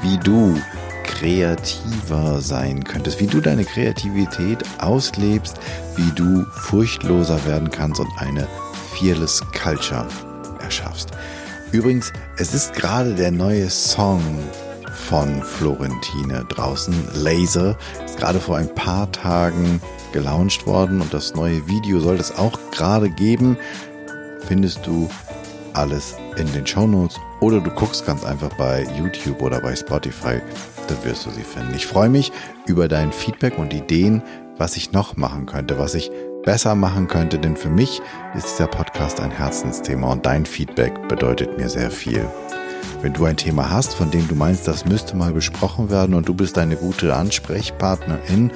wie 0.01 0.17
du 0.17 0.61
kreativer 1.09 2.39
sein 2.39 2.83
könntest, 2.83 3.19
wie 3.19 3.27
du 3.27 3.41
deine 3.41 3.65
Kreativität 3.65 4.63
auslebst, 4.79 5.57
wie 5.95 6.11
du 6.11 6.45
furchtloser 6.51 7.43
werden 7.45 7.69
kannst 7.71 7.99
und 7.99 8.09
eine 8.17 8.47
Fearless 8.93 9.41
Culture 9.51 10.07
erschaffst. 10.61 11.11
Übrigens, 11.71 12.13
es 12.37 12.53
ist 12.53 12.73
gerade 12.73 13.15
der 13.15 13.31
neue 13.31 13.69
Song 13.69 14.21
von 15.07 15.41
Florentine 15.41 16.45
draußen, 16.49 16.93
Laser, 17.15 17.75
ist 18.05 18.17
gerade 18.17 18.39
vor 18.39 18.57
ein 18.57 18.73
paar 18.75 19.11
Tagen 19.11 19.81
gelauncht 20.13 20.65
worden 20.67 21.01
und 21.01 21.13
das 21.13 21.35
neue 21.35 21.67
Video 21.67 21.99
soll 21.99 22.15
es 22.15 22.35
auch 22.37 22.57
gerade 22.71 23.09
geben. 23.09 23.57
Findest 24.47 24.85
du 24.85 25.09
alles 25.73 26.15
in 26.37 26.51
den 26.53 26.65
Show 26.65 26.87
Notes 26.87 27.19
oder 27.41 27.59
du 27.59 27.69
guckst 27.71 28.05
ganz 28.05 28.23
einfach 28.23 28.53
bei 28.57 28.87
YouTube 28.97 29.41
oder 29.41 29.61
bei 29.61 29.75
Spotify 29.75 30.41
dann 30.89 31.03
wirst 31.03 31.25
du 31.25 31.31
sie 31.31 31.43
finden. 31.43 31.73
Ich 31.75 31.87
freue 31.87 32.09
mich 32.09 32.31
über 32.65 32.87
dein 32.87 33.11
Feedback 33.11 33.57
und 33.57 33.73
Ideen, 33.73 34.23
was 34.57 34.77
ich 34.77 34.91
noch 34.91 35.17
machen 35.17 35.45
könnte, 35.45 35.79
was 35.79 35.95
ich 35.95 36.11
besser 36.43 36.75
machen 36.75 37.07
könnte, 37.07 37.39
denn 37.39 37.57
für 37.57 37.69
mich 37.69 38.01
ist 38.35 38.49
dieser 38.49 38.67
Podcast 38.67 39.21
ein 39.21 39.31
Herzensthema 39.31 40.11
und 40.11 40.25
dein 40.25 40.45
Feedback 40.45 41.07
bedeutet 41.07 41.57
mir 41.57 41.69
sehr 41.69 41.91
viel. 41.91 42.25
Wenn 43.01 43.13
du 43.13 43.23
ein 43.25 43.37
Thema 43.37 43.69
hast, 43.69 43.93
von 43.93 44.09
dem 44.11 44.27
du 44.27 44.35
meinst, 44.35 44.67
das 44.67 44.83
müsste 44.85 45.15
mal 45.15 45.31
besprochen 45.33 45.89
werden 45.89 46.13
und 46.15 46.27
du 46.27 46.33
bist 46.33 46.57
eine 46.57 46.75
gute 46.75 47.13
Ansprechpartnerin 47.13 48.51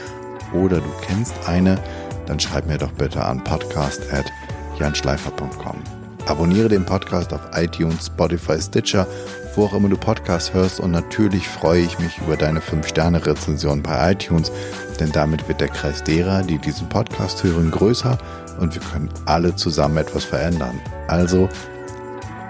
oder 0.53 0.77
du 0.77 0.91
kennst 1.05 1.47
eine, 1.47 1.79
dann 2.25 2.39
schreib 2.39 2.65
mir 2.67 2.77
doch 2.77 2.91
bitte 2.91 3.23
an 3.23 3.43
podcast@janschleifer.com. 3.43 5.93
Abonniere 6.28 6.69
den 6.69 6.86
Podcast 6.86 7.34
auf 7.34 7.41
iTunes, 7.53 8.07
Spotify, 8.07 8.59
Stitcher 8.61 9.07
wo 9.55 9.65
auch 9.65 9.74
immer 9.74 9.89
du 9.89 9.97
Podcast 9.97 10.53
hörst. 10.53 10.80
Und 10.80 10.91
natürlich 10.91 11.47
freue 11.47 11.82
ich 11.82 11.99
mich 11.99 12.17
über 12.19 12.38
deine 12.38 12.59
5-Sterne-Rezension 12.59 13.84
bei 13.84 14.11
iTunes, 14.11 14.51
denn 14.99 15.11
damit 15.11 15.47
wird 15.47 15.61
der 15.61 15.67
Kreis 15.69 16.03
derer, 16.03 16.41
die 16.43 16.57
diesen 16.57 16.89
Podcast 16.89 17.43
hören, 17.43 17.71
größer 17.71 18.17
und 18.59 18.74
wir 18.74 18.82
können 18.82 19.09
alle 19.26 19.55
zusammen 19.55 19.97
etwas 19.97 20.24
verändern. 20.24 20.80
Also 21.07 21.49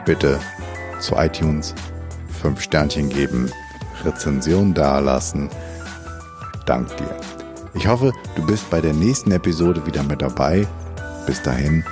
bitte 0.05 0.39
zu 0.99 1.15
iTunes 1.15 1.73
5 2.41 2.61
Sternchen 2.61 3.09
geben, 3.09 3.51
Rezension 4.03 4.73
dalassen. 4.73 5.49
Dank 6.65 6.95
dir. 6.97 7.15
Ich 7.73 7.87
hoffe, 7.87 8.11
du 8.35 8.45
bist 8.45 8.69
bei 8.69 8.79
der 8.79 8.93
nächsten 8.93 9.31
Episode 9.31 9.85
wieder 9.85 10.03
mit 10.03 10.21
dabei. 10.21 10.67
Bis 11.25 11.41
dahin, 11.41 11.83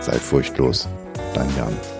sei 0.00 0.12
furchtlos, 0.18 0.88
dein 1.34 1.54
Jan. 1.56 1.97